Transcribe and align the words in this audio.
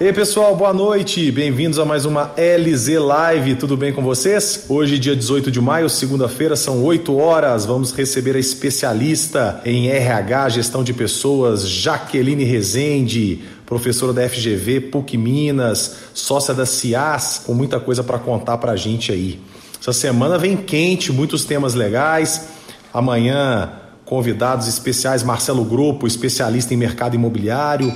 Ei 0.00 0.14
pessoal, 0.14 0.56
boa 0.56 0.72
noite, 0.72 1.30
bem-vindos 1.30 1.78
a 1.78 1.84
mais 1.84 2.06
uma 2.06 2.32
LZ 2.34 2.88
Live, 2.98 3.56
tudo 3.56 3.76
bem 3.76 3.92
com 3.92 4.00
vocês? 4.00 4.64
Hoje, 4.66 4.98
dia 4.98 5.14
18 5.14 5.50
de 5.50 5.60
maio, 5.60 5.90
segunda-feira, 5.90 6.56
são 6.56 6.82
8 6.82 7.14
horas, 7.18 7.66
vamos 7.66 7.92
receber 7.92 8.34
a 8.34 8.38
especialista 8.38 9.60
em 9.62 9.90
RH, 9.90 10.48
gestão 10.48 10.82
de 10.82 10.94
pessoas, 10.94 11.68
Jaqueline 11.68 12.44
Rezende, 12.44 13.42
professora 13.66 14.14
da 14.14 14.26
FGV, 14.26 14.80
PUC 14.80 15.18
Minas, 15.18 15.96
sócia 16.14 16.54
da 16.54 16.64
CIAS, 16.64 17.42
com 17.44 17.52
muita 17.52 17.78
coisa 17.78 18.02
para 18.02 18.18
contar 18.18 18.56
para 18.56 18.72
a 18.72 18.76
gente 18.76 19.12
aí. 19.12 19.38
Essa 19.78 19.92
semana 19.92 20.38
vem 20.38 20.56
quente, 20.56 21.12
muitos 21.12 21.44
temas 21.44 21.74
legais, 21.74 22.48
amanhã 22.90 23.70
convidados 24.06 24.66
especiais, 24.66 25.22
Marcelo 25.22 25.62
Grupo, 25.62 26.06
especialista 26.06 26.72
em 26.72 26.78
mercado 26.78 27.16
imobiliário, 27.16 27.92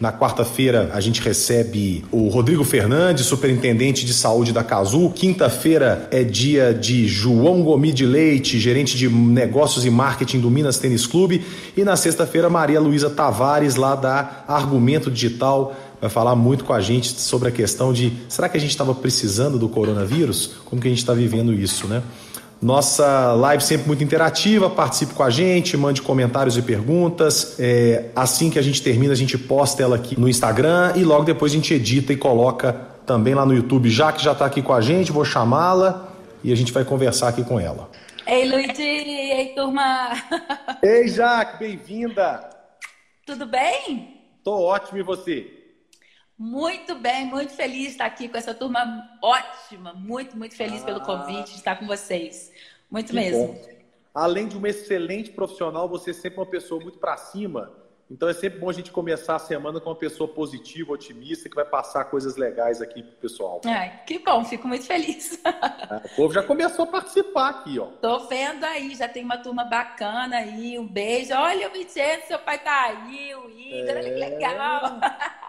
na 0.00 0.10
quarta-feira, 0.10 0.90
a 0.94 1.00
gente 1.00 1.20
recebe 1.20 2.02
o 2.10 2.28
Rodrigo 2.28 2.64
Fernandes, 2.64 3.26
superintendente 3.26 4.06
de 4.06 4.14
saúde 4.14 4.50
da 4.50 4.64
Casul. 4.64 5.10
Quinta-feira 5.10 6.08
é 6.10 6.24
dia 6.24 6.72
de 6.72 7.06
João 7.06 7.62
Gomi 7.62 7.92
de 7.92 8.06
Leite, 8.06 8.58
gerente 8.58 8.96
de 8.96 9.10
negócios 9.10 9.84
e 9.84 9.90
marketing 9.90 10.40
do 10.40 10.50
Minas 10.50 10.78
Tênis 10.78 11.06
Clube. 11.06 11.44
E 11.76 11.84
na 11.84 11.96
sexta-feira, 11.96 12.48
Maria 12.48 12.80
Luísa 12.80 13.10
Tavares, 13.10 13.76
lá 13.76 13.94
da 13.94 14.42
Argumento 14.48 15.10
Digital, 15.10 15.76
vai 16.00 16.08
falar 16.08 16.34
muito 16.34 16.64
com 16.64 16.72
a 16.72 16.80
gente 16.80 17.20
sobre 17.20 17.50
a 17.50 17.52
questão 17.52 17.92
de 17.92 18.10
será 18.26 18.48
que 18.48 18.56
a 18.56 18.60
gente 18.60 18.70
estava 18.70 18.94
precisando 18.94 19.58
do 19.58 19.68
coronavírus? 19.68 20.52
Como 20.64 20.80
que 20.80 20.88
a 20.88 20.90
gente 20.90 21.00
está 21.00 21.12
vivendo 21.12 21.52
isso, 21.52 21.86
né? 21.86 22.02
Nossa 22.62 23.32
live 23.32 23.62
sempre 23.62 23.86
muito 23.86 24.04
interativa, 24.04 24.68
participe 24.68 25.14
com 25.14 25.22
a 25.22 25.30
gente, 25.30 25.78
mande 25.78 26.02
comentários 26.02 26.58
e 26.58 26.62
perguntas. 26.62 27.56
É, 27.58 28.10
assim 28.14 28.50
que 28.50 28.58
a 28.58 28.62
gente 28.62 28.82
termina, 28.82 29.14
a 29.14 29.16
gente 29.16 29.38
posta 29.38 29.82
ela 29.82 29.96
aqui 29.96 30.18
no 30.20 30.28
Instagram 30.28 30.92
e 30.94 31.02
logo 31.02 31.24
depois 31.24 31.52
a 31.52 31.54
gente 31.54 31.72
edita 31.72 32.12
e 32.12 32.16
coloca 32.16 32.74
também 33.06 33.34
lá 33.34 33.46
no 33.46 33.54
YouTube. 33.54 33.88
Já 33.88 34.12
que 34.12 34.22
já 34.22 34.32
está 34.32 34.44
aqui 34.44 34.60
com 34.60 34.74
a 34.74 34.80
gente, 34.82 35.10
vou 35.10 35.24
chamá-la 35.24 36.08
e 36.44 36.52
a 36.52 36.56
gente 36.56 36.70
vai 36.70 36.84
conversar 36.84 37.28
aqui 37.28 37.42
com 37.42 37.58
ela. 37.58 37.88
Ei, 38.26 38.46
Luigi! 38.46 38.82
Ei, 38.82 39.54
turma! 39.54 40.10
Ei, 40.82 41.08
Jaque, 41.08 41.58
bem-vinda! 41.58 42.48
Tudo 43.24 43.46
bem? 43.46 44.20
Tô 44.44 44.52
ótimo 44.52 44.98
e 44.98 45.02
você? 45.02 45.59
Muito 46.42 46.94
bem, 46.94 47.26
muito 47.26 47.52
feliz 47.52 47.82
de 47.82 47.88
estar 47.88 48.06
aqui 48.06 48.26
com 48.26 48.38
essa 48.38 48.54
turma 48.54 49.10
ótima. 49.20 49.92
Muito, 49.92 50.38
muito 50.38 50.56
feliz 50.56 50.80
ah, 50.80 50.86
pelo 50.86 51.00
convite 51.02 51.50
de 51.50 51.56
estar 51.56 51.78
com 51.78 51.86
vocês. 51.86 52.50
Muito 52.90 53.14
mesmo. 53.14 53.48
Bom. 53.48 53.68
Além 54.14 54.48
de 54.48 54.56
uma 54.56 54.70
excelente 54.70 55.30
profissional, 55.32 55.86
você 55.86 56.12
é 56.12 56.14
sempre 56.14 56.40
uma 56.40 56.46
pessoa 56.46 56.82
muito 56.82 56.98
para 56.98 57.14
cima. 57.18 57.70
Então 58.10 58.28
é 58.28 58.32
sempre 58.32 58.58
bom 58.58 58.68
a 58.68 58.72
gente 58.72 58.90
começar 58.90 59.36
a 59.36 59.38
semana 59.38 59.78
com 59.78 59.88
uma 59.88 59.94
pessoa 59.94 60.28
positiva, 60.28 60.92
otimista, 60.92 61.48
que 61.48 61.54
vai 61.54 61.64
passar 61.64 62.06
coisas 62.06 62.36
legais 62.36 62.82
aqui 62.82 63.04
pro 63.04 63.12
pessoal. 63.12 63.60
Ai, 63.64 64.00
que 64.04 64.18
bom, 64.18 64.44
fico 64.44 64.66
muito 64.66 64.84
feliz. 64.84 65.40
É, 65.44 65.96
o 66.06 66.16
povo 66.16 66.34
já 66.34 66.42
começou 66.42 66.84
a 66.84 66.88
participar 66.88 67.48
aqui, 67.50 67.78
ó. 67.78 67.86
Tô 67.86 68.26
vendo 68.26 68.64
aí, 68.64 68.94
já 68.96 69.08
tem 69.08 69.24
uma 69.24 69.38
turma 69.38 69.64
bacana 69.64 70.38
aí, 70.38 70.76
um 70.78 70.86
beijo. 70.86 71.32
Olha 71.34 71.68
o 71.68 71.72
Vicente, 71.72 72.26
seu 72.26 72.38
pai 72.40 72.58
tá 72.58 72.86
aí, 72.86 73.34
o 73.34 73.48
Igor, 73.48 73.90
é... 73.90 73.98
olha 73.98 74.02
que 74.02 74.18
legal. 74.18 75.00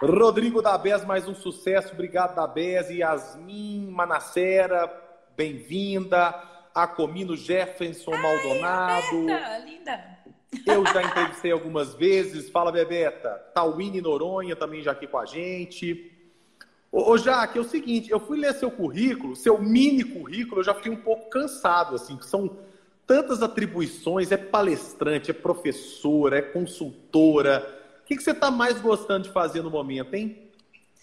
Rodrigo 0.01 0.61
da 0.61 0.77
BES, 0.77 1.03
mais 1.05 1.27
um 1.27 1.33
sucesso. 1.33 1.93
Obrigado 1.93 2.35
da 2.35 2.45
BES, 2.45 2.89
Yasmin 2.91 3.87
Manacera, 3.87 4.91
bem-vinda. 5.35 6.49
Acomino 6.73 7.35
Jefferson 7.35 8.13
Ai, 8.13 8.21
Maldonado. 8.21 9.21
Roberta, 9.21 9.57
linda. 9.59 10.20
Eu 10.65 10.85
já 10.85 11.01
entrevistei 11.01 11.51
algumas 11.51 11.93
vezes. 11.93 12.49
Fala, 12.49 12.71
Bebeta. 12.71 13.29
Tawine 13.53 14.01
Noronha 14.01 14.55
também 14.55 14.81
já 14.81 14.91
aqui 14.91 15.07
com 15.07 15.17
a 15.17 15.25
gente. 15.25 16.11
Ô, 16.91 17.11
ô 17.11 17.17
Jaque, 17.17 17.57
é 17.57 17.61
o 17.61 17.65
seguinte, 17.65 18.11
eu 18.11 18.19
fui 18.19 18.37
ler 18.37 18.53
seu 18.53 18.69
currículo, 18.69 19.35
seu 19.35 19.61
mini 19.61 20.03
currículo, 20.03 20.59
eu 20.59 20.65
já 20.65 20.73
fiquei 20.73 20.91
um 20.91 20.97
pouco 20.97 21.29
cansado, 21.29 21.95
assim, 21.95 22.17
que 22.17 22.25
são 22.25 22.57
tantas 23.07 23.41
atribuições, 23.41 24.31
é 24.31 24.37
palestrante, 24.37 25.31
é 25.31 25.33
professora, 25.33 26.37
é 26.37 26.41
consultora. 26.41 27.79
O 28.01 28.05
que, 28.05 28.17
que 28.17 28.23
você 28.23 28.31
está 28.31 28.51
mais 28.51 28.79
gostando 28.81 29.23
de 29.23 29.33
fazer 29.33 29.61
no 29.61 29.69
momento, 29.69 30.13
hein? 30.13 30.49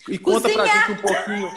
E 0.07 0.19
conta 0.19 0.43
Cozinhar. 0.49 0.67
pra 0.67 0.79
gente 0.79 0.93
um 0.93 1.03
pouquinho. 1.03 1.51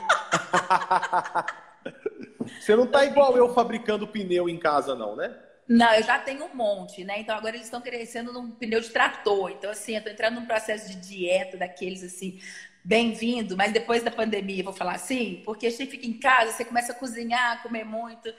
você 2.60 2.76
não 2.76 2.88
tá 2.88 3.06
igual 3.06 3.36
eu 3.36 3.54
fabricando 3.54 4.08
pneu 4.08 4.48
em 4.48 4.58
casa, 4.58 4.96
não, 4.96 5.16
né? 5.16 5.38
Não, 5.72 5.94
eu 5.94 6.04
já 6.04 6.20
tenho 6.20 6.44
um 6.46 6.54
monte, 6.54 7.04
né? 7.06 7.20
Então 7.22 7.34
agora 7.34 7.56
eles 7.56 7.68
estão 7.68 7.80
crescendo 7.80 8.34
num 8.34 8.52
pneu 8.52 8.82
de 8.82 8.90
trator. 8.90 9.52
Então, 9.52 9.72
assim, 9.72 9.96
eu 9.96 10.04
tô 10.04 10.10
entrando 10.10 10.36
num 10.36 10.46
processo 10.46 10.90
de 10.90 10.96
dieta 10.98 11.56
daqueles 11.56 12.04
assim, 12.04 12.40
bem-vindo, 12.84 13.56
mas 13.56 13.72
depois 13.72 14.04
da 14.04 14.12
pandemia, 14.12 14.64
vou 14.66 14.74
falar 14.74 14.96
assim, 14.96 15.42
porque 15.46 15.68
a 15.68 15.70
gente 15.70 15.86
fica 15.90 16.06
em 16.06 16.20
casa, 16.20 16.52
você 16.52 16.66
começa 16.66 16.92
a 16.92 16.96
cozinhar, 16.96 17.64
comer 17.64 17.86
muito. 17.86 18.34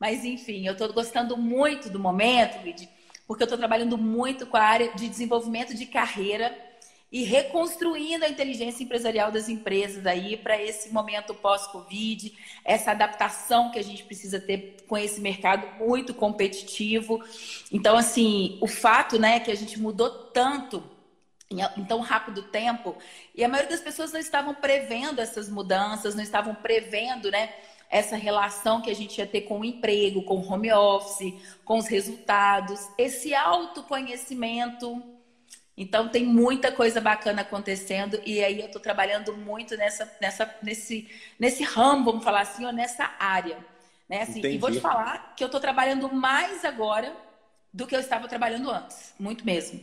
Mas 0.00 0.24
enfim, 0.24 0.66
eu 0.66 0.74
tô 0.76 0.90
gostando 0.92 1.36
muito 1.36 1.90
do 1.90 1.98
momento, 1.98 2.62
Luiz, 2.62 2.88
porque 3.26 3.42
eu 3.42 3.46
tô 3.48 3.58
trabalhando 3.58 3.98
muito 3.98 4.46
com 4.46 4.56
a 4.56 4.62
área 4.62 4.90
de 4.94 5.08
desenvolvimento 5.10 5.74
de 5.74 5.84
carreira 5.84 6.56
e 7.10 7.24
reconstruindo 7.24 8.24
a 8.24 8.28
inteligência 8.28 8.84
empresarial 8.84 9.32
das 9.32 9.48
empresas 9.48 10.06
aí 10.06 10.36
para 10.36 10.60
esse 10.60 10.92
momento 10.92 11.34
pós-Covid, 11.34 12.36
essa 12.64 12.90
adaptação 12.90 13.70
que 13.70 13.78
a 13.78 13.84
gente 13.84 14.04
precisa 14.04 14.38
ter 14.38 14.76
com 14.86 14.96
esse 14.96 15.20
mercado 15.20 15.66
muito 15.78 16.12
competitivo. 16.12 17.24
Então, 17.72 17.96
assim, 17.96 18.58
o 18.60 18.66
fato, 18.66 19.18
né, 19.18 19.40
que 19.40 19.50
a 19.50 19.56
gente 19.56 19.80
mudou 19.80 20.10
tanto 20.10 20.82
em 21.50 21.84
tão 21.84 22.00
rápido 22.00 22.42
tempo 22.42 22.94
e 23.34 23.42
a 23.42 23.48
maioria 23.48 23.70
das 23.70 23.80
pessoas 23.80 24.12
não 24.12 24.20
estavam 24.20 24.54
prevendo 24.54 25.18
essas 25.18 25.48
mudanças, 25.48 26.14
não 26.14 26.22
estavam 26.22 26.54
prevendo, 26.54 27.30
né, 27.30 27.54
essa 27.88 28.16
relação 28.16 28.82
que 28.82 28.90
a 28.90 28.94
gente 28.94 29.16
ia 29.16 29.26
ter 29.26 29.42
com 29.42 29.60
o 29.60 29.64
emprego, 29.64 30.22
com 30.24 30.36
o 30.36 30.46
home 30.46 30.70
office, 30.70 31.32
com 31.64 31.78
os 31.78 31.86
resultados, 31.86 32.86
esse 32.98 33.34
autoconhecimento 33.34 35.02
então 35.80 36.08
tem 36.08 36.26
muita 36.26 36.72
coisa 36.72 37.00
bacana 37.00 37.42
acontecendo 37.42 38.20
e 38.26 38.42
aí 38.42 38.58
eu 38.58 38.66
estou 38.66 38.82
trabalhando 38.82 39.36
muito 39.36 39.76
nessa, 39.76 40.10
nessa, 40.20 40.52
nesse, 40.60 41.08
nesse 41.38 41.62
ramo, 41.62 42.04
vamos 42.04 42.24
falar 42.24 42.40
assim, 42.40 42.66
ou 42.66 42.72
nessa 42.72 43.08
área. 43.16 43.56
Né? 44.08 44.22
Assim, 44.22 44.44
e 44.44 44.58
vou 44.58 44.72
te 44.72 44.80
falar 44.80 45.34
que 45.36 45.44
eu 45.44 45.46
estou 45.46 45.60
trabalhando 45.60 46.12
mais 46.12 46.64
agora 46.64 47.14
do 47.72 47.86
que 47.86 47.94
eu 47.94 48.00
estava 48.00 48.26
trabalhando 48.26 48.68
antes, 48.68 49.14
muito 49.20 49.46
mesmo. 49.46 49.80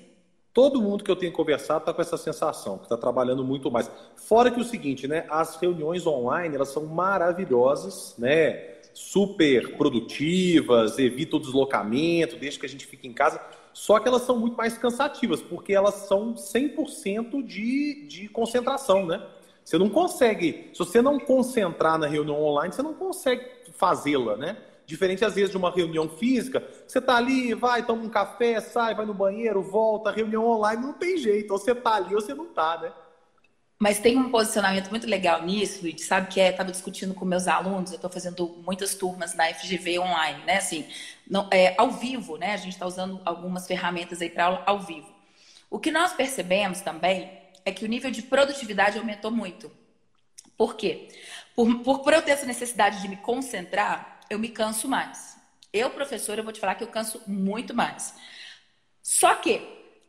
Todo 0.53 0.81
mundo 0.81 1.03
que 1.03 1.11
eu 1.11 1.15
tenho 1.15 1.31
conversado 1.31 1.79
está 1.79 1.93
com 1.93 2.01
essa 2.01 2.17
sensação, 2.17 2.77
que 2.77 2.85
está 2.85 2.97
trabalhando 2.97 3.43
muito 3.43 3.71
mais. 3.71 3.89
Fora 4.15 4.51
que 4.51 4.59
o 4.59 4.63
seguinte, 4.65 5.07
né? 5.07 5.25
As 5.29 5.55
reuniões 5.57 6.05
online, 6.05 6.55
elas 6.55 6.69
são 6.69 6.85
maravilhosas, 6.85 8.15
né? 8.17 8.74
Super 8.95 9.77
produtivas, 9.77 10.97
evita 10.97 11.35
o 11.35 11.39
deslocamento, 11.39 12.37
desde 12.37 12.59
que 12.59 12.65
a 12.65 12.69
gente 12.69 12.87
fique 12.87 13.07
em 13.07 13.13
casa 13.13 13.39
só 13.75 13.99
que 13.99 14.07
elas 14.07 14.21
são 14.21 14.39
muito 14.39 14.55
mais 14.55 14.77
cansativas, 14.77 15.41
porque 15.41 15.73
elas 15.73 16.07
são 16.07 16.33
100% 16.33 17.45
de, 17.45 18.07
de 18.07 18.29
concentração, 18.29 19.05
né? 19.05 19.21
Você 19.65 19.77
não 19.77 19.89
consegue, 19.89 20.69
se 20.71 20.79
você 20.79 21.01
não 21.01 21.19
concentrar 21.19 21.99
na 21.99 22.07
reunião 22.07 22.41
online, 22.41 22.73
você 22.73 22.81
não 22.81 22.93
consegue 22.93 23.45
fazê-la, 23.73 24.37
né? 24.37 24.55
Diferente 24.85 25.25
às 25.25 25.35
vezes 25.35 25.51
de 25.51 25.57
uma 25.57 25.69
reunião 25.69 26.07
física, 26.07 26.65
você 26.87 27.01
tá 27.01 27.17
ali, 27.17 27.53
vai, 27.53 27.85
toma 27.85 28.01
um 28.01 28.09
café, 28.09 28.61
sai, 28.61 28.95
vai 28.95 29.05
no 29.05 29.13
banheiro, 29.13 29.61
volta, 29.61 30.09
reunião 30.09 30.47
online 30.47 30.81
não 30.81 30.93
tem 30.93 31.17
jeito, 31.17 31.51
ou 31.51 31.57
você 31.57 31.75
tá 31.75 31.95
ali 31.95 32.15
ou 32.15 32.21
você 32.21 32.33
não 32.33 32.45
tá, 32.45 32.79
né? 32.81 32.93
Mas 33.77 33.99
tem 33.99 34.17
um 34.17 34.29
posicionamento 34.31 34.89
muito 34.89 35.05
legal 35.05 35.43
nisso, 35.43 35.81
Luiz, 35.81 36.05
sabe 36.05 36.27
que 36.29 36.39
é, 36.39 36.49
estava 36.49 36.71
discutindo 36.71 37.13
com 37.13 37.25
meus 37.25 37.45
alunos, 37.45 37.91
eu 37.91 37.97
estou 37.97 38.09
fazendo 38.09 38.47
muitas 38.65 38.95
turmas 38.95 39.35
na 39.35 39.53
FGV 39.53 39.99
online, 39.99 40.43
né? 40.45 40.57
Assim, 40.57 40.87
não, 41.29 41.49
é, 41.51 41.75
ao 41.77 41.91
vivo, 41.91 42.37
né? 42.37 42.53
A 42.53 42.57
gente 42.57 42.73
está 42.73 42.85
usando 42.85 43.21
algumas 43.25 43.67
ferramentas 43.67 44.21
aí 44.21 44.29
para 44.29 44.45
aula 44.45 44.63
ao 44.65 44.79
vivo. 44.79 45.13
O 45.69 45.77
que 45.77 45.91
nós 45.91 46.13
percebemos 46.13 46.79
também 46.79 47.29
é 47.65 47.71
que 47.71 47.83
o 47.83 47.87
nível 47.87 48.09
de 48.11 48.21
produtividade 48.21 48.97
aumentou 48.97 49.29
muito. 49.29 49.69
Por 50.57 50.75
quê? 50.75 51.09
Por, 51.53 51.79
por, 51.79 51.99
por 51.99 52.13
eu 52.13 52.21
ter 52.21 52.31
essa 52.31 52.45
necessidade 52.45 53.01
de 53.01 53.09
me 53.09 53.17
concentrar, 53.17 54.21
eu 54.29 54.39
me 54.39 54.49
canso 54.49 54.87
mais. 54.87 55.35
Eu, 55.73 55.89
professora, 55.89 56.39
eu 56.39 56.45
vou 56.45 56.53
te 56.53 56.61
falar 56.61 56.75
que 56.75 56.83
eu 56.83 56.87
canso 56.87 57.21
muito 57.27 57.73
mais. 57.73 58.15
Só 59.03 59.35
que 59.35 59.61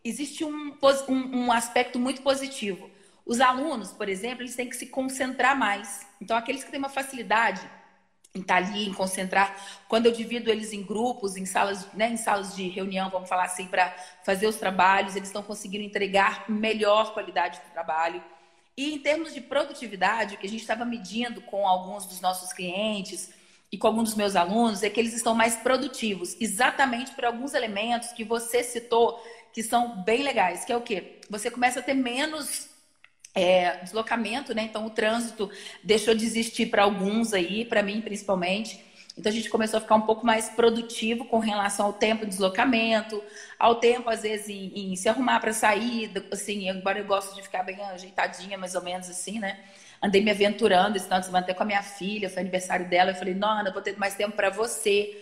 existe 0.05 0.45
um, 0.45 0.77
um, 1.09 1.37
um 1.47 1.53
aspecto 1.53 1.99
muito 1.99 2.23
positivo 2.23 2.95
os 3.27 3.41
alunos, 3.41 3.93
por 3.93 4.09
exemplo, 4.09 4.43
eles 4.43 4.55
têm 4.55 4.69
que 4.69 4.77
se 4.77 4.87
concentrar 4.87 5.59
mais. 5.59 6.07
Então, 6.21 6.37
aqueles 6.37 6.63
que 6.63 6.71
têm 6.71 6.79
uma 6.79 6.89
facilidade 6.89 7.61
em 8.33 8.41
estar 8.41 8.57
ali, 8.57 8.89
em 8.89 8.93
concentrar, 8.93 9.57
quando 9.89 10.07
eu 10.07 10.13
divido 10.13 10.49
eles 10.49 10.73
em 10.73 10.83
grupos, 10.83 11.37
em 11.37 11.45
salas, 11.45 11.91
né, 11.93 12.09
em 12.09 12.17
salas 12.17 12.55
de 12.55 12.69
reunião, 12.69 13.11
vamos 13.11 13.29
falar 13.29 13.45
assim, 13.45 13.67
para 13.67 13.93
fazer 14.25 14.47
os 14.47 14.57
trabalhos, 14.57 15.17
eles 15.17 15.29
estão 15.29 15.43
conseguindo 15.43 15.83
entregar 15.83 16.45
melhor 16.49 17.13
qualidade 17.15 17.59
do 17.61 17.73
trabalho. 17.73 18.23
E 18.77 18.95
em 18.95 18.99
termos 18.99 19.35
de 19.35 19.41
produtividade, 19.41 20.35
o 20.35 20.39
que 20.39 20.47
a 20.47 20.51
gente 20.51 20.61
estava 20.61 20.85
medindo 20.85 21.41
com 21.41 21.67
alguns 21.67 22.07
dos 22.07 22.21
nossos 22.21 22.53
clientes 22.53 23.31
e 23.73 23.79
com 23.79 23.89
alguns 23.89 24.11
dos 24.11 24.15
meus 24.15 24.37
alunos 24.37 24.83
é 24.83 24.91
que 24.91 25.01
eles 25.01 25.15
estão 25.15 25.35
mais 25.35 25.57
produtivos, 25.57 26.37
exatamente 26.41 27.13
por 27.13 27.25
alguns 27.25 27.55
elementos 27.55 28.13
que 28.13 28.23
você 28.23 28.63
citou 28.63 29.21
que 29.53 29.63
são 29.63 30.05
bem 30.05 30.23
legais, 30.23 30.65
que 30.65 30.73
é 30.73 30.77
o 30.77 30.83
quê? 30.83 31.19
Você 31.31 31.51
começa 31.51 31.81
a 31.81 31.83
ter 31.83 31.95
menos 31.95 32.76
é, 33.37 33.77
deslocamento, 33.85 34.55
né? 34.55 34.63
Então 34.63 34.87
o 34.87 34.91
trânsito 34.91 35.51
deixou 35.85 36.15
de 36.15 36.25
existir 36.25 36.67
para 36.67 36.83
alguns 36.83 37.35
aí, 37.35 37.67
para 37.67 37.83
mim 37.83 38.01
principalmente. 38.01 38.81
Então 39.17 39.31
a 39.31 39.35
gente 39.35 39.51
começou 39.51 39.79
a 39.79 39.81
ficar 39.81 39.95
um 39.95 40.03
pouco 40.03 40.25
mais 40.27 40.49
produtivo 40.49 41.27
com 41.27 41.39
relação 41.39 41.87
ao 41.87 41.93
tempo 41.93 42.25
de 42.25 42.31
deslocamento, 42.31 43.23
ao 43.59 43.77
tempo, 43.77 44.11
às 44.11 44.23
vezes, 44.23 44.49
em, 44.49 44.93
em 44.93 44.97
se 44.97 45.09
arrumar 45.09 45.41
para 45.41 45.53
sair, 45.53 46.11
assim, 46.31 46.69
embora 46.69 46.99
eu 46.99 47.05
gosto 47.05 47.35
de 47.35 47.43
ficar 47.43 47.63
bem 47.63 47.81
ajeitadinha, 47.81 48.59
mais 48.59 48.75
ou 48.75 48.83
menos 48.83 49.09
assim, 49.09 49.39
né? 49.39 49.59
Andei 50.03 50.23
me 50.23 50.31
aventurando 50.31 50.97
esse 50.97 51.07
final 51.07 51.21
de 51.21 51.27
semana 51.27 51.45
até 51.45 51.55
com 51.55 51.63
a 51.63 51.67
minha 51.67 51.83
filha, 51.83 52.29
foi 52.29 52.41
aniversário 52.41 52.89
dela, 52.89 53.11
eu 53.11 53.15
falei, 53.15 53.35
Nona, 53.35 53.71
vou 53.73 53.81
ter 53.81 53.99
mais 53.99 54.15
tempo 54.15 54.37
para 54.37 54.51
você. 54.51 55.15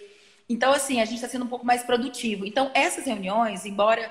Então, 0.49 0.73
assim, 0.73 1.01
a 1.01 1.05
gente 1.05 1.17
está 1.17 1.29
sendo 1.29 1.45
um 1.45 1.49
pouco 1.49 1.65
mais 1.65 1.83
produtivo. 1.85 2.45
Então, 2.45 2.71
essas 2.75 3.07
reuniões, 3.07 3.65
embora 3.65 4.11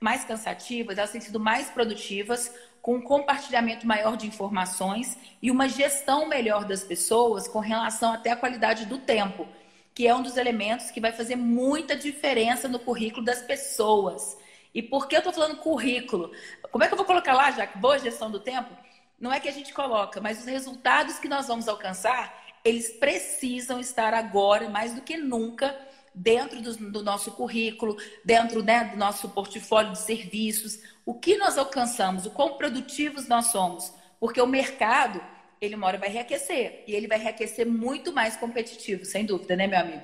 mais 0.00 0.24
cansativas, 0.24 0.98
elas 0.98 1.10
têm 1.10 1.20
sido 1.20 1.40
mais 1.40 1.70
produtivas 1.70 2.52
com 2.82 2.96
um 2.96 3.02
compartilhamento 3.02 3.86
maior 3.86 4.16
de 4.16 4.26
informações 4.26 5.18
e 5.42 5.50
uma 5.50 5.68
gestão 5.68 6.28
melhor 6.28 6.64
das 6.64 6.84
pessoas 6.84 7.48
com 7.48 7.58
relação 7.58 8.12
até 8.12 8.30
à 8.30 8.36
qualidade 8.36 8.86
do 8.86 8.98
tempo, 8.98 9.48
que 9.92 10.06
é 10.06 10.14
um 10.14 10.22
dos 10.22 10.36
elementos 10.36 10.90
que 10.90 11.00
vai 11.00 11.10
fazer 11.10 11.34
muita 11.34 11.96
diferença 11.96 12.68
no 12.68 12.78
currículo 12.78 13.24
das 13.24 13.42
pessoas. 13.42 14.38
E 14.72 14.82
por 14.82 15.08
que 15.08 15.16
eu 15.16 15.20
estou 15.20 15.32
falando 15.32 15.56
currículo? 15.56 16.30
Como 16.70 16.84
é 16.84 16.86
que 16.86 16.92
eu 16.92 16.98
vou 16.98 17.06
colocar 17.06 17.34
lá, 17.34 17.50
já 17.50 17.66
boa 17.74 17.98
gestão 17.98 18.30
do 18.30 18.38
tempo? 18.38 18.70
Não 19.18 19.32
é 19.32 19.40
que 19.40 19.48
a 19.48 19.52
gente 19.52 19.72
coloca, 19.72 20.20
mas 20.20 20.38
os 20.38 20.44
resultados 20.44 21.18
que 21.18 21.28
nós 21.28 21.48
vamos 21.48 21.66
alcançar, 21.66 22.44
eles 22.62 22.90
precisam 22.90 23.80
estar 23.80 24.12
agora, 24.12 24.68
mais 24.68 24.92
do 24.92 25.00
que 25.00 25.16
nunca, 25.16 25.74
dentro 26.16 26.62
do, 26.62 26.90
do 26.90 27.02
nosso 27.02 27.30
currículo, 27.32 27.96
dentro 28.24 28.62
né, 28.62 28.84
do 28.84 28.96
nosso 28.96 29.28
portfólio 29.28 29.92
de 29.92 29.98
serviços, 29.98 30.80
o 31.04 31.12
que 31.12 31.36
nós 31.36 31.58
alcançamos, 31.58 32.24
o 32.24 32.30
quão 32.30 32.54
produtivos 32.54 33.28
nós 33.28 33.46
somos, 33.46 33.92
porque 34.18 34.40
o 34.40 34.46
mercado, 34.46 35.20
ele 35.60 35.74
uma 35.74 35.86
hora 35.86 35.98
vai 35.98 36.08
reaquecer, 36.08 36.82
e 36.86 36.94
ele 36.94 37.06
vai 37.06 37.18
reaquecer 37.18 37.66
muito 37.66 38.12
mais 38.12 38.36
competitivo, 38.36 39.04
sem 39.04 39.26
dúvida, 39.26 39.54
né, 39.54 39.66
meu 39.66 39.78
amigo? 39.78 40.02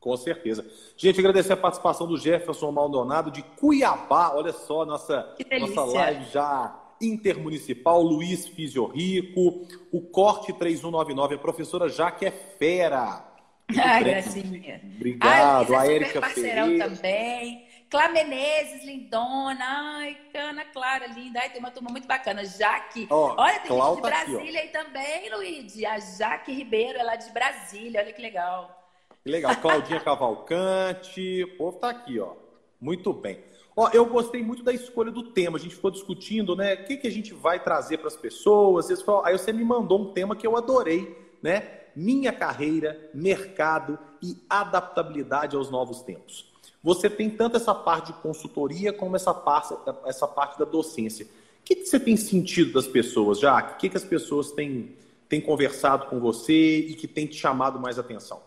Com 0.00 0.16
certeza. 0.16 0.66
Gente, 0.96 1.20
agradecer 1.20 1.52
a 1.52 1.56
participação 1.56 2.08
do 2.08 2.16
Jefferson 2.16 2.72
Maldonado 2.72 3.30
de 3.30 3.40
Cuiabá. 3.40 4.32
Olha 4.34 4.52
só, 4.52 4.84
nossa, 4.84 5.36
nossa 5.60 5.84
live 5.84 6.24
já 6.24 6.76
intermunicipal, 7.00 8.02
Luiz 8.02 8.48
Fisiorrico, 8.48 9.64
o 9.92 10.00
Corte 10.00 10.52
3199, 10.52 11.36
a 11.36 11.38
professora 11.38 11.88
Jaque 11.88 12.26
é 12.26 12.32
fera. 12.32 13.31
Ai, 13.82 14.04
Gracinha. 14.04 14.80
Obrigado. 14.96 15.74
Ai, 15.74 15.88
a 15.88 15.92
Érica 15.92 16.20
parceirão 16.20 16.78
também. 16.78 17.66
Clá 17.92 18.08
Menezes, 18.08 18.84
lindona. 18.84 19.58
Ai, 19.60 20.16
Ana 20.34 20.64
Clara, 20.64 21.06
linda. 21.08 21.40
Ai, 21.40 21.50
tem 21.50 21.60
uma 21.60 21.70
turma 21.70 21.90
muito 21.90 22.08
bacana. 22.08 22.42
Jaque. 22.44 23.06
Oh, 23.10 23.34
olha, 23.36 23.60
tem 23.60 23.70
gente 23.70 23.94
de 23.96 24.00
Brasília 24.00 24.40
aqui, 24.40 24.56
aí 24.58 24.68
também, 24.68 25.30
Luiz. 25.34 25.84
A 25.84 25.98
Jaque 25.98 26.52
Ribeiro, 26.52 26.98
ela 26.98 27.14
é 27.14 27.16
de 27.18 27.30
Brasília. 27.30 28.00
Olha 28.00 28.12
que 28.12 28.22
legal. 28.22 28.90
Que 29.22 29.30
legal. 29.30 29.54
Claudinha 29.56 30.00
Cavalcante. 30.00 31.44
O 31.44 31.56
povo 31.58 31.78
tá 31.78 31.90
aqui, 31.90 32.18
ó. 32.18 32.32
Muito 32.80 33.12
bem. 33.12 33.44
Ó, 33.76 33.90
eu 33.92 34.06
gostei 34.06 34.42
muito 34.42 34.62
da 34.62 34.72
escolha 34.72 35.10
do 35.10 35.30
tema. 35.30 35.58
A 35.58 35.60
gente 35.60 35.74
ficou 35.74 35.90
discutindo, 35.90 36.56
né? 36.56 36.74
O 36.74 36.84
que, 36.84 36.96
que 36.96 37.06
a 37.06 37.12
gente 37.12 37.34
vai 37.34 37.62
trazer 37.62 37.98
para 37.98 38.08
as 38.08 38.16
pessoas. 38.16 38.88
Aí 39.24 39.36
você 39.36 39.52
me 39.52 39.64
mandou 39.64 40.00
um 40.00 40.12
tema 40.14 40.34
que 40.34 40.46
eu 40.46 40.56
adorei, 40.56 41.14
né? 41.42 41.81
Minha 41.94 42.32
carreira, 42.32 43.10
mercado 43.14 43.98
e 44.22 44.36
adaptabilidade 44.48 45.56
aos 45.56 45.70
novos 45.70 46.02
tempos. 46.02 46.52
Você 46.82 47.08
tem 47.08 47.30
tanto 47.30 47.56
essa 47.56 47.74
parte 47.74 48.08
de 48.08 48.18
consultoria 48.20 48.92
como 48.92 49.14
essa 49.14 49.32
parte, 49.32 49.74
essa 50.04 50.26
parte 50.26 50.58
da 50.58 50.64
docência. 50.64 51.24
O 51.24 51.64
que, 51.64 51.76
você 51.84 52.00
tem 52.00 52.16
sentido 52.16 52.72
das 52.72 52.88
pessoas, 52.88 53.38
Jaque? 53.38 53.74
O 53.74 53.76
que, 53.76 53.88
que 53.88 53.96
as 53.96 54.04
pessoas 54.04 54.50
têm, 54.50 54.96
têm 55.28 55.40
conversado 55.40 56.06
com 56.06 56.18
você 56.18 56.78
e 56.78 56.94
que 56.94 57.06
tem 57.06 57.26
te 57.26 57.36
chamado 57.36 57.78
mais 57.78 57.98
atenção? 57.98 58.42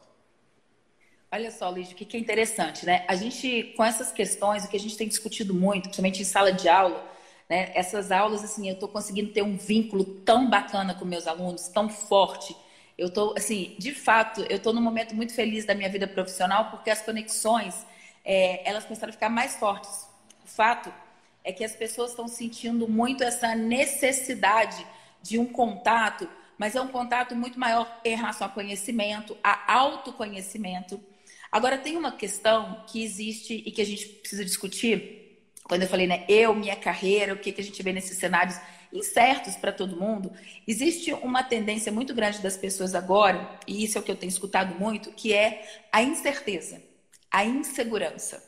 Olha 1.31 1.49
só, 1.49 1.69
Luiz, 1.69 1.91
o 1.91 1.95
que 1.95 2.15
é 2.15 2.19
interessante, 2.19 2.85
né? 2.85 3.05
A 3.07 3.15
gente, 3.15 3.73
com 3.75 3.83
essas 3.83 4.11
questões, 4.11 4.65
o 4.65 4.69
que 4.69 4.77
a 4.77 4.79
gente 4.79 4.97
tem 4.97 5.07
discutido 5.07 5.53
muito, 5.53 5.83
principalmente 5.83 6.21
em 6.21 6.25
sala 6.25 6.51
de 6.51 6.67
aula, 6.67 7.03
né? 7.49 7.71
Essas 7.73 8.11
aulas, 8.11 8.43
assim, 8.43 8.67
eu 8.67 8.73
estou 8.73 8.89
conseguindo 8.89 9.31
ter 9.31 9.43
um 9.43 9.57
vínculo 9.57 10.03
tão 10.03 10.49
bacana 10.49 10.93
com 10.93 11.05
meus 11.05 11.25
alunos, 11.27 11.67
tão 11.69 11.89
forte, 11.89 12.55
eu 12.97 13.09
tô, 13.09 13.33
assim, 13.37 13.75
de 13.77 13.93
fato, 13.93 14.41
eu 14.49 14.57
estou 14.57 14.73
num 14.73 14.81
momento 14.81 15.15
muito 15.15 15.33
feliz 15.33 15.65
da 15.65 15.75
minha 15.75 15.89
vida 15.89 16.07
profissional 16.07 16.69
porque 16.71 16.89
as 16.89 17.01
conexões, 17.01 17.85
é, 18.23 18.67
elas 18.67 18.85
começaram 18.85 19.09
a 19.09 19.13
ficar 19.13 19.29
mais 19.29 19.55
fortes. 19.55 20.07
O 20.43 20.47
fato 20.47 20.93
é 21.43 21.51
que 21.51 21.63
as 21.63 21.75
pessoas 21.75 22.11
estão 22.11 22.27
sentindo 22.27 22.87
muito 22.87 23.23
essa 23.23 23.53
necessidade 23.53 24.85
de 25.21 25.37
um 25.37 25.45
contato, 25.45 26.27
mas 26.57 26.75
é 26.75 26.81
um 26.81 26.87
contato 26.87 27.35
muito 27.35 27.59
maior 27.59 27.99
em 28.03 28.15
relação 28.15 28.47
ao 28.47 28.53
conhecimento, 28.53 29.37
a 29.43 29.73
autoconhecimento. 29.73 30.99
Agora, 31.51 31.77
tem 31.77 31.97
uma 31.97 32.11
questão 32.11 32.83
que 32.87 33.03
existe 33.03 33.61
e 33.65 33.71
que 33.71 33.81
a 33.81 33.85
gente 33.85 34.07
precisa 34.07 34.45
discutir. 34.45 35.41
Quando 35.63 35.83
eu 35.83 35.87
falei, 35.87 36.07
né, 36.07 36.23
eu, 36.29 36.55
minha 36.55 36.75
carreira, 36.75 37.33
o 37.33 37.37
que, 37.37 37.51
que 37.51 37.61
a 37.61 37.63
gente 37.63 37.81
vê 37.83 37.91
nesses 37.91 38.17
cenários 38.17 38.59
incertos 38.95 39.55
para 39.55 39.71
todo 39.71 39.99
mundo, 39.99 40.31
existe 40.67 41.13
uma 41.13 41.43
tendência 41.43 41.91
muito 41.91 42.13
grande 42.13 42.41
das 42.41 42.57
pessoas 42.57 42.95
agora, 42.95 43.59
e 43.67 43.83
isso 43.83 43.97
é 43.97 44.01
o 44.01 44.03
que 44.03 44.11
eu 44.11 44.15
tenho 44.15 44.29
escutado 44.29 44.79
muito, 44.79 45.11
que 45.11 45.33
é 45.33 45.83
a 45.91 46.01
incerteza, 46.01 46.81
a 47.29 47.43
insegurança. 47.43 48.43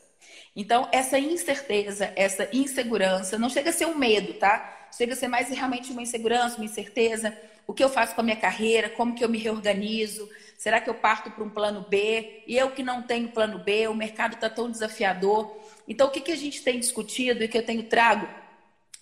Então, 0.56 0.88
essa 0.90 1.18
incerteza, 1.18 2.12
essa 2.16 2.48
insegurança, 2.52 3.38
não 3.38 3.48
chega 3.48 3.70
a 3.70 3.72
ser 3.72 3.86
um 3.86 3.96
medo, 3.96 4.34
tá? 4.34 4.88
Chega 4.96 5.12
a 5.12 5.16
ser 5.16 5.28
mais 5.28 5.48
realmente 5.50 5.92
uma 5.92 6.02
insegurança, 6.02 6.56
uma 6.56 6.64
incerteza. 6.64 7.36
O 7.66 7.72
que 7.72 7.84
eu 7.84 7.88
faço 7.88 8.14
com 8.14 8.22
a 8.22 8.24
minha 8.24 8.36
carreira? 8.36 8.88
Como 8.88 9.14
que 9.14 9.22
eu 9.22 9.28
me 9.28 9.38
reorganizo? 9.38 10.28
Será 10.56 10.80
que 10.80 10.90
eu 10.90 10.94
parto 10.94 11.30
para 11.30 11.44
um 11.44 11.50
plano 11.50 11.86
B? 11.88 12.42
E 12.46 12.56
eu 12.56 12.72
que 12.72 12.82
não 12.82 13.02
tenho 13.02 13.28
plano 13.28 13.60
B, 13.60 13.86
o 13.86 13.94
mercado 13.94 14.34
está 14.34 14.50
tão 14.50 14.68
desafiador. 14.68 15.56
Então, 15.86 16.08
o 16.08 16.10
que, 16.10 16.20
que 16.20 16.32
a 16.32 16.36
gente 16.36 16.62
tem 16.62 16.80
discutido 16.80 17.44
e 17.44 17.48
que 17.48 17.56
eu 17.56 17.64
tenho 17.64 17.84
trago 17.84 18.28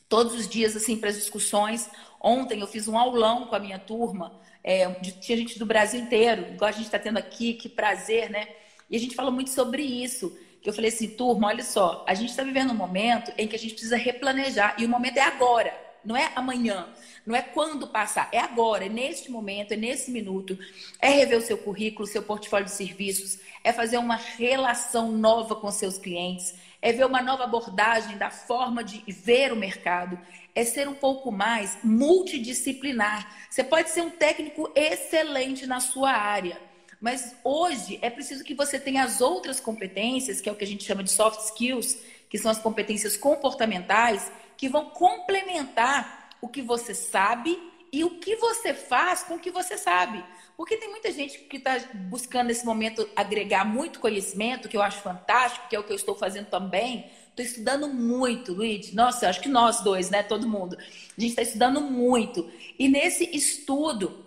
todos 0.08 0.34
os 0.34 0.48
dias 0.48 0.76
assim 0.76 0.96
para 0.96 1.10
as 1.10 1.16
discussões. 1.16 1.88
Ontem 2.20 2.60
eu 2.60 2.66
fiz 2.66 2.88
um 2.88 2.98
aulão 2.98 3.46
com 3.46 3.54
a 3.54 3.58
minha 3.58 3.78
turma, 3.78 4.40
é, 4.62 4.88
de, 5.00 5.12
tinha 5.12 5.38
gente 5.38 5.58
do 5.58 5.66
Brasil 5.66 6.00
inteiro, 6.00 6.42
igual 6.52 6.68
a 6.68 6.72
gente 6.72 6.86
está 6.86 6.98
tendo 6.98 7.18
aqui, 7.18 7.54
que 7.54 7.68
prazer, 7.68 8.30
né? 8.30 8.48
E 8.90 8.96
a 8.96 8.98
gente 8.98 9.14
falou 9.14 9.32
muito 9.32 9.50
sobre 9.50 9.82
isso. 9.82 10.36
Que 10.60 10.68
eu 10.68 10.74
falei 10.74 10.90
assim, 10.90 11.08
turma, 11.08 11.46
olha 11.46 11.62
só, 11.62 12.04
a 12.08 12.14
gente 12.14 12.30
está 12.30 12.42
vivendo 12.42 12.72
um 12.72 12.74
momento 12.74 13.32
em 13.38 13.46
que 13.46 13.54
a 13.54 13.58
gente 13.58 13.74
precisa 13.74 13.96
replanejar 13.96 14.74
e 14.78 14.84
o 14.84 14.88
momento 14.88 15.16
é 15.16 15.20
agora, 15.20 15.72
não 16.04 16.16
é 16.16 16.32
amanhã, 16.34 16.88
não 17.24 17.36
é 17.36 17.42
quando 17.42 17.86
passar, 17.86 18.28
é 18.32 18.38
agora, 18.38 18.86
é 18.86 18.88
neste 18.88 19.30
momento, 19.30 19.72
é 19.72 19.76
nesse 19.76 20.10
minuto. 20.10 20.58
É 21.00 21.08
rever 21.08 21.38
o 21.38 21.42
seu 21.42 21.56
currículo, 21.56 22.06
seu 22.06 22.22
portfólio 22.22 22.66
de 22.66 22.72
serviços, 22.72 23.38
é 23.62 23.72
fazer 23.72 23.98
uma 23.98 24.16
relação 24.16 25.12
nova 25.12 25.54
com 25.54 25.70
seus 25.70 25.98
clientes, 25.98 26.54
é 26.80 26.92
ver 26.92 27.06
uma 27.06 27.22
nova 27.22 27.44
abordagem 27.44 28.16
da 28.16 28.30
forma 28.30 28.82
de 28.84 29.02
ver 29.10 29.52
o 29.52 29.56
mercado, 29.56 30.18
é 30.54 30.64
ser 30.64 30.88
um 30.88 30.94
pouco 30.94 31.30
mais 31.30 31.78
multidisciplinar. 31.82 33.30
Você 33.50 33.64
pode 33.64 33.90
ser 33.90 34.02
um 34.02 34.10
técnico 34.10 34.70
excelente 34.74 35.66
na 35.66 35.80
sua 35.80 36.10
área, 36.12 36.60
mas 37.00 37.36
hoje 37.44 37.98
é 38.00 38.08
preciso 38.08 38.44
que 38.44 38.54
você 38.54 38.78
tenha 38.78 39.04
as 39.04 39.20
outras 39.20 39.60
competências, 39.60 40.40
que 40.40 40.48
é 40.48 40.52
o 40.52 40.56
que 40.56 40.64
a 40.64 40.66
gente 40.66 40.84
chama 40.84 41.02
de 41.02 41.10
soft 41.10 41.40
skills, 41.40 41.98
que 42.28 42.38
são 42.38 42.50
as 42.50 42.58
competências 42.58 43.16
comportamentais, 43.16 44.30
que 44.56 44.68
vão 44.68 44.90
complementar 44.90 46.30
o 46.40 46.48
que 46.48 46.62
você 46.62 46.94
sabe 46.94 47.58
e 47.92 48.04
o 48.04 48.18
que 48.18 48.36
você 48.36 48.74
faz 48.74 49.22
com 49.22 49.34
o 49.34 49.38
que 49.38 49.50
você 49.50 49.76
sabe. 49.76 50.22
Porque 50.56 50.76
tem 50.76 50.88
muita 50.88 51.12
gente 51.12 51.38
que 51.40 51.58
está 51.58 51.78
buscando 52.08 52.46
nesse 52.46 52.64
momento 52.64 53.06
agregar 53.14 53.64
muito 53.64 54.00
conhecimento, 54.00 54.68
que 54.68 54.76
eu 54.76 54.82
acho 54.82 55.02
fantástico, 55.02 55.68
que 55.68 55.76
é 55.76 55.78
o 55.78 55.84
que 55.84 55.92
eu 55.92 55.96
estou 55.96 56.14
fazendo 56.14 56.46
também. 56.46 57.10
Estou 57.28 57.44
estudando 57.44 57.88
muito, 57.88 58.54
Luiz. 58.54 58.92
Nossa, 58.94 59.28
acho 59.28 59.42
que 59.42 59.48
nós 59.50 59.82
dois, 59.82 60.08
né? 60.08 60.22
Todo 60.22 60.48
mundo. 60.48 60.78
A 60.78 61.20
gente 61.20 61.30
está 61.30 61.42
estudando 61.42 61.82
muito. 61.82 62.50
E 62.78 62.88
nesse 62.88 63.28
estudo, 63.36 64.24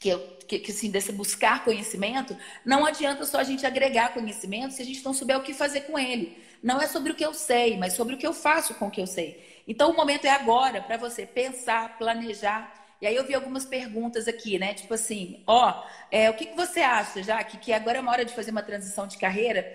que, 0.00 0.08
eu, 0.08 0.18
que, 0.48 0.58
que 0.58 0.72
assim, 0.72 0.90
desse 0.90 1.12
buscar 1.12 1.62
conhecimento, 1.62 2.36
não 2.64 2.84
adianta 2.84 3.24
só 3.24 3.38
a 3.38 3.44
gente 3.44 3.64
agregar 3.64 4.12
conhecimento 4.12 4.74
se 4.74 4.82
a 4.82 4.84
gente 4.84 5.04
não 5.04 5.14
souber 5.14 5.38
o 5.38 5.42
que 5.42 5.54
fazer 5.54 5.82
com 5.82 5.96
ele. 5.96 6.36
Não 6.60 6.80
é 6.80 6.88
sobre 6.88 7.12
o 7.12 7.14
que 7.14 7.24
eu 7.24 7.32
sei, 7.32 7.76
mas 7.76 7.92
sobre 7.92 8.16
o 8.16 8.18
que 8.18 8.26
eu 8.26 8.34
faço 8.34 8.74
com 8.74 8.88
o 8.88 8.90
que 8.90 9.00
eu 9.00 9.06
sei. 9.06 9.62
Então, 9.68 9.92
o 9.92 9.96
momento 9.96 10.24
é 10.24 10.30
agora 10.30 10.80
para 10.80 10.96
você 10.96 11.24
pensar, 11.24 11.96
planejar 11.96 12.79
e 13.00 13.06
aí 13.06 13.16
eu 13.16 13.24
vi 13.24 13.34
algumas 13.34 13.64
perguntas 13.64 14.28
aqui, 14.28 14.58
né? 14.58 14.74
Tipo 14.74 14.94
assim, 14.94 15.42
ó, 15.46 15.82
é, 16.10 16.28
o 16.28 16.34
que, 16.34 16.46
que 16.46 16.56
você 16.56 16.80
acha, 16.80 17.22
já 17.22 17.42
que, 17.42 17.56
que 17.56 17.72
agora 17.72 17.98
é 17.98 18.00
uma 18.00 18.12
hora 18.12 18.24
de 18.24 18.34
fazer 18.34 18.50
uma 18.50 18.62
transição 18.62 19.06
de 19.06 19.16
carreira? 19.16 19.66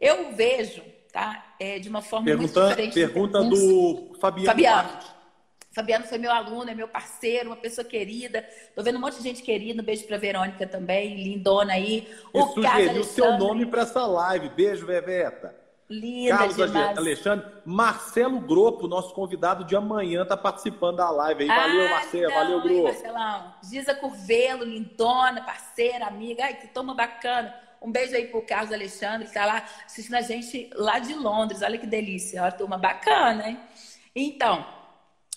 Eu 0.00 0.32
vejo, 0.32 0.82
tá? 1.12 1.54
É, 1.58 1.78
de 1.78 1.88
uma 1.88 2.02
forma 2.02 2.26
pergunta, 2.26 2.60
muito 2.60 2.70
diferente. 2.70 2.94
Pergunta 2.94 3.42
do 3.42 4.14
Fabiano. 4.20 4.46
Fabiano. 4.46 5.14
Fabiano 5.74 6.04
foi 6.04 6.18
meu 6.18 6.30
aluno, 6.30 6.70
é 6.70 6.74
meu 6.74 6.86
parceiro, 6.86 7.48
uma 7.48 7.56
pessoa 7.56 7.84
querida. 7.84 8.46
Tô 8.76 8.82
vendo 8.82 8.96
um 8.96 9.00
monte 9.00 9.16
de 9.16 9.24
gente 9.24 9.42
querida. 9.42 9.82
Um 9.82 9.84
beijo 9.84 10.04
pra 10.04 10.16
Verônica 10.16 10.66
também, 10.66 11.16
lindona 11.16 11.72
aí. 11.72 12.08
O 12.32 12.46
sugeriu 12.46 13.00
o 13.00 13.04
seu 13.04 13.36
nome 13.38 13.66
para 13.66 13.82
essa 13.82 14.06
live. 14.06 14.50
Beijo, 14.50 14.86
Veveta. 14.86 15.63
Linda 16.00 16.36
Carlos 16.36 16.56
demais. 16.56 16.98
Alexandre, 16.98 17.46
Marcelo 17.64 18.40
Gropo, 18.40 18.88
nosso 18.88 19.14
convidado 19.14 19.64
de 19.64 19.76
amanhã, 19.76 20.22
está 20.22 20.36
participando 20.36 20.96
da 20.96 21.10
live 21.10 21.42
aí. 21.42 21.48
Valeu, 21.48 21.86
ah, 21.86 21.90
Marcelo. 21.90 22.24
Então, 22.24 22.34
valeu, 22.34 22.62
Gropo. 22.62 22.82
Marcelão. 22.84 23.54
Giza 23.62 23.94
Curvelo, 23.94 24.64
lindona, 24.64 25.42
parceira, 25.42 26.06
amiga. 26.06 26.44
Ai, 26.44 26.54
que 26.54 26.68
toma 26.68 26.94
bacana. 26.94 27.54
Um 27.80 27.92
beijo 27.92 28.16
aí 28.16 28.26
pro 28.26 28.42
Carlos 28.42 28.72
Alexandre, 28.72 29.26
que 29.28 29.34
tá 29.34 29.44
lá 29.44 29.64
assistindo 29.84 30.14
a 30.14 30.22
gente 30.22 30.70
lá 30.74 30.98
de 30.98 31.14
Londres. 31.14 31.62
Olha 31.62 31.78
que 31.78 31.86
delícia. 31.86 32.42
Olha, 32.42 32.52
turma 32.52 32.78
bacana, 32.78 33.48
hein? 33.48 33.60
Então, 34.16 34.64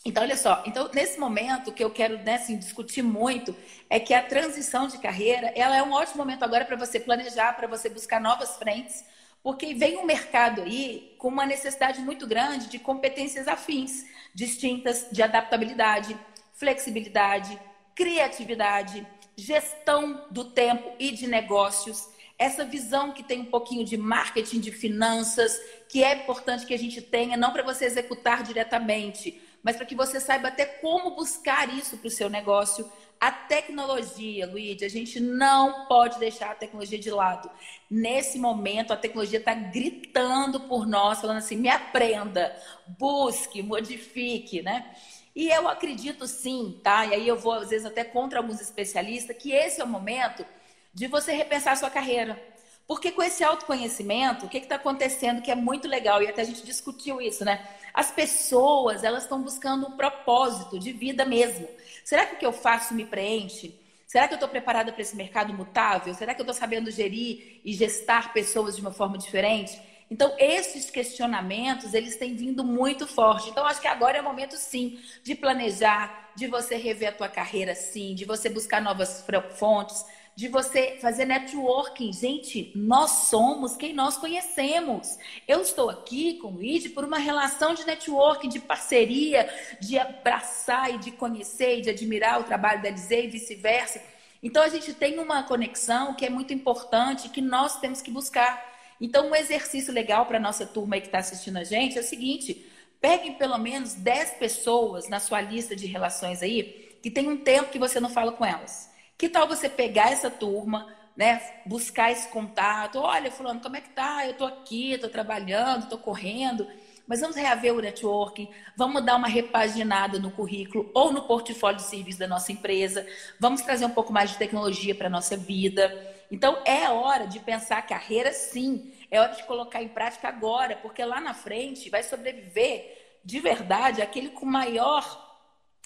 então, 0.08 0.24
olha 0.24 0.38
só, 0.38 0.64
então 0.66 0.90
nesse 0.94 1.20
momento 1.20 1.74
que 1.74 1.84
eu 1.84 1.90
quero 1.90 2.18
né, 2.20 2.36
assim, 2.36 2.58
discutir 2.58 3.02
muito 3.02 3.54
é 3.90 4.00
que 4.00 4.14
a 4.14 4.24
transição 4.24 4.88
de 4.88 4.98
carreira 5.00 5.52
ela 5.54 5.76
é 5.76 5.84
um 5.84 5.92
ótimo 5.92 6.20
momento 6.20 6.44
agora 6.44 6.64
para 6.64 6.78
você 6.78 6.98
planejar, 6.98 7.52
para 7.58 7.68
você 7.68 7.90
buscar 7.90 8.22
novas 8.22 8.56
frentes, 8.56 9.04
porque 9.44 9.74
vem 9.74 9.98
um 9.98 10.06
mercado 10.06 10.62
aí 10.62 11.16
com 11.18 11.28
uma 11.30 11.46
necessidade 11.46 12.02
muito 12.02 12.28
grande 12.28 12.68
de 12.68 12.80
competências 12.80 13.48
afins, 13.48 14.06
distintas, 14.34 15.08
de 15.12 15.22
adaptabilidade, 15.22 16.18
flexibilidade, 16.54 17.60
criatividade, 17.96 19.06
gestão 19.36 20.26
do 20.32 20.46
tempo 20.46 20.92
e 21.00 21.12
de 21.12 21.28
negócios 21.28 22.10
essa 22.38 22.64
visão 22.64 23.12
que 23.12 23.24
tem 23.24 23.42
um 23.42 23.46
pouquinho 23.46 23.84
de 23.84 23.98
marketing, 23.98 24.60
de 24.60 24.72
finanças, 24.72 25.60
que 25.90 26.04
é 26.04 26.16
importante 26.16 26.66
que 26.66 26.74
a 26.74 26.78
gente 26.78 27.02
tenha, 27.02 27.36
não 27.36 27.52
para 27.52 27.64
você 27.64 27.86
executar 27.86 28.44
diretamente, 28.44 29.42
mas 29.64 29.76
para 29.76 29.86
que 29.86 29.96
você 29.96 30.20
saiba 30.20 30.50
até 30.50 30.66
como 30.66 31.16
buscar 31.16 31.74
isso 31.74 31.98
para 31.98 32.08
o 32.08 32.12
seu 32.12 32.30
negócio. 32.30 32.90
A 33.20 33.32
tecnologia, 33.32 34.46
Luíde, 34.46 34.86
a 34.86 34.90
gente 34.90 35.20
não 35.20 35.88
pode 35.88 36.20
deixar 36.20 36.52
a 36.52 36.56
tecnologia 36.56 37.00
de 37.00 37.10
lado. 37.10 37.50
Nesse 37.90 38.38
momento, 38.38 38.94
a 38.94 38.98
tecnologia 38.98 39.40
está 39.40 39.56
gritando 39.56 40.60
por 40.62 40.86
nós, 40.86 41.20
falando 41.20 41.38
assim: 41.38 41.56
me 41.56 41.70
aprenda, 41.70 42.56
busque, 43.00 43.64
modifique, 43.64 44.62
né? 44.62 44.96
E 45.36 45.50
eu 45.50 45.68
acredito 45.68 46.28
sim, 46.28 46.80
tá? 46.84 47.06
E 47.06 47.14
aí 47.14 47.28
eu 47.28 47.38
vou, 47.38 47.54
às 47.54 47.70
vezes, 47.70 47.86
até 47.86 48.04
contra 48.04 48.40
alguns 48.40 48.62
especialistas, 48.62 49.36
que 49.38 49.52
esse 49.52 49.82
é 49.82 49.84
o 49.84 49.88
momento 49.88 50.46
de 50.94 51.08
você 51.08 51.32
repensar 51.32 51.74
a 51.74 51.76
sua 51.76 51.90
carreira. 51.90 52.42
Porque 52.88 53.12
com 53.12 53.22
esse 53.22 53.44
autoconhecimento, 53.44 54.46
o 54.46 54.50
que 54.50 54.58
está 54.60 54.76
acontecendo 54.76 55.42
que 55.42 55.52
é 55.52 55.56
muito 55.56 55.88
legal, 55.88 56.24
e 56.24 56.28
até 56.28 56.42
a 56.42 56.46
gente 56.46 56.64
discutiu 56.64 57.22
isso, 57.22 57.44
né? 57.44 57.68
As 57.94 58.12
pessoas, 58.12 59.04
elas 59.04 59.24
estão 59.24 59.42
buscando 59.42 59.88
um 59.88 59.98
propósito 59.98 60.80
de 60.80 60.94
vida 60.94 61.26
mesmo. 61.26 61.68
Será 62.06 62.26
que 62.26 62.36
o 62.36 62.38
que 62.38 62.46
eu 62.46 62.54
faço 62.54 62.94
me 62.94 63.06
preenche? 63.06 63.78
Será 64.06 64.26
que 64.26 64.34
eu 64.34 64.38
estou 64.38 64.48
preparada 64.48 64.94
para 64.94 65.02
esse 65.02 65.18
mercado 65.18 65.54
mutável? 65.54 66.14
Será 66.14 66.34
que 66.34 66.40
eu 66.40 66.46
estou 66.46 66.54
sabendo 66.54 66.90
gerir 66.90 67.60
e 67.66 67.74
gestar 67.74 68.32
pessoas 68.32 68.78
de 68.78 68.82
uma 68.82 68.94
forma 68.94 69.18
diferente? 69.18 69.78
Então, 70.10 70.34
esses 70.38 70.90
questionamentos, 70.90 71.94
eles 71.94 72.16
têm 72.16 72.34
vindo 72.34 72.64
muito 72.64 73.06
forte. 73.06 73.50
Então, 73.50 73.66
acho 73.66 73.82
que 73.82 73.88
agora 73.88 74.18
é 74.18 74.22
o 74.22 74.24
momento, 74.24 74.56
sim, 74.56 74.98
de 75.22 75.36
planejar, 75.36 76.32
de 76.34 76.48
você 76.48 76.78
rever 76.78 77.10
a 77.10 77.12
tua 77.12 77.28
carreira, 77.28 77.76
sim, 77.76 78.16
de 78.16 78.24
você 78.24 78.48
buscar 78.48 78.82
novas 78.82 79.26
fontes, 79.58 80.06
de 80.38 80.48
você 80.48 81.00
fazer 81.02 81.26
networking. 81.26 82.14
Gente, 82.14 82.72
nós 82.76 83.10
somos 83.28 83.76
quem 83.76 83.92
nós 83.92 84.18
conhecemos. 84.18 85.18
Eu 85.48 85.62
estou 85.64 85.90
aqui 85.90 86.36
com 86.36 86.52
o 86.52 86.64
ID 86.64 86.94
por 86.94 87.04
uma 87.04 87.18
relação 87.18 87.74
de 87.74 87.84
networking, 87.84 88.48
de 88.48 88.60
parceria, 88.60 89.50
de 89.82 89.98
abraçar 89.98 90.94
e 90.94 91.00
de 91.00 91.10
conhecer 91.10 91.80
e 91.80 91.82
de 91.82 91.90
admirar 91.90 92.40
o 92.40 92.44
trabalho 92.44 92.84
da 92.84 92.90
Elisei 92.90 93.26
e 93.26 93.30
vice-versa. 93.30 94.00
Então 94.44 94.62
a 94.62 94.70
gente 94.70 94.94
tem 94.94 95.18
uma 95.18 95.42
conexão 95.42 96.14
que 96.14 96.24
é 96.24 96.30
muito 96.30 96.54
importante, 96.54 97.30
que 97.30 97.42
nós 97.42 97.80
temos 97.80 98.00
que 98.04 98.12
buscar. 98.12 98.64
Então, 99.02 99.32
um 99.32 99.36
exercício 99.36 99.92
legal 99.92 100.28
para 100.28 100.38
a 100.38 100.42
nossa 100.42 100.68
turma 100.68 100.98
aí 100.98 101.02
que 101.02 101.08
está 101.08 101.18
assistindo 101.18 101.58
a 101.58 101.64
gente 101.64 101.98
é 101.98 102.02
o 102.02 102.04
seguinte: 102.04 102.64
peguem 103.02 103.34
pelo 103.34 103.58
menos 103.58 103.96
10 103.96 104.34
pessoas 104.34 105.10
na 105.10 105.20
sua 105.20 105.42
lista 105.42 105.76
de 105.76 105.88
relações 105.88 106.44
aí 106.44 106.96
que 107.02 107.10
tem 107.10 107.28
um 107.28 107.38
tempo 107.38 107.72
que 107.72 107.80
você 107.80 108.00
não 108.00 108.10
fala 108.10 108.32
com 108.32 108.46
elas. 108.46 108.96
Que 109.18 109.28
tal 109.28 109.48
você 109.48 109.68
pegar 109.68 110.12
essa 110.12 110.30
turma, 110.30 110.94
né, 111.16 111.42
buscar 111.66 112.12
esse 112.12 112.28
contato? 112.28 113.00
Olha, 113.00 113.32
fulano, 113.32 113.60
como 113.60 113.76
é 113.76 113.82
que 113.82 113.90
tá? 113.90 114.28
Eu 114.28 114.36
tô 114.36 114.46
aqui, 114.46 114.96
tô 115.00 115.10
trabalhando, 115.10 115.90
tô 115.90 115.98
correndo, 115.98 116.68
mas 117.08 117.22
vamos 117.22 117.36
reaver 117.36 117.74
o 117.74 117.82
networking, 117.82 118.48
vamos 118.76 119.04
dar 119.04 119.16
uma 119.16 119.28
repaginada 119.28 120.20
no 120.20 120.30
currículo 120.30 120.92
ou 120.94 121.12
no 121.12 121.24
portfólio 121.24 121.78
de 121.78 121.88
serviço 121.88 122.20
da 122.20 122.28
nossa 122.28 122.52
empresa, 122.52 123.08
vamos 123.40 123.62
trazer 123.62 123.86
um 123.86 123.90
pouco 123.90 124.14
mais 124.14 124.30
de 124.30 124.38
tecnologia 124.38 124.94
para 124.94 125.08
a 125.08 125.10
nossa 125.10 125.36
vida. 125.36 126.16
Então, 126.30 126.62
é 126.64 126.88
hora 126.90 127.26
de 127.26 127.40
pensar 127.40 127.82
carreira, 127.88 128.32
sim. 128.34 128.94
É 129.10 129.20
hora 129.20 129.34
de 129.34 129.44
colocar 129.46 129.82
em 129.82 129.88
prática 129.88 130.28
agora, 130.28 130.76
porque 130.76 131.04
lá 131.04 131.20
na 131.22 131.34
frente 131.34 131.90
vai 131.90 132.04
sobreviver 132.04 133.20
de 133.24 133.40
verdade 133.40 134.02
aquele 134.02 134.30
com 134.30 134.46
maior 134.46 135.27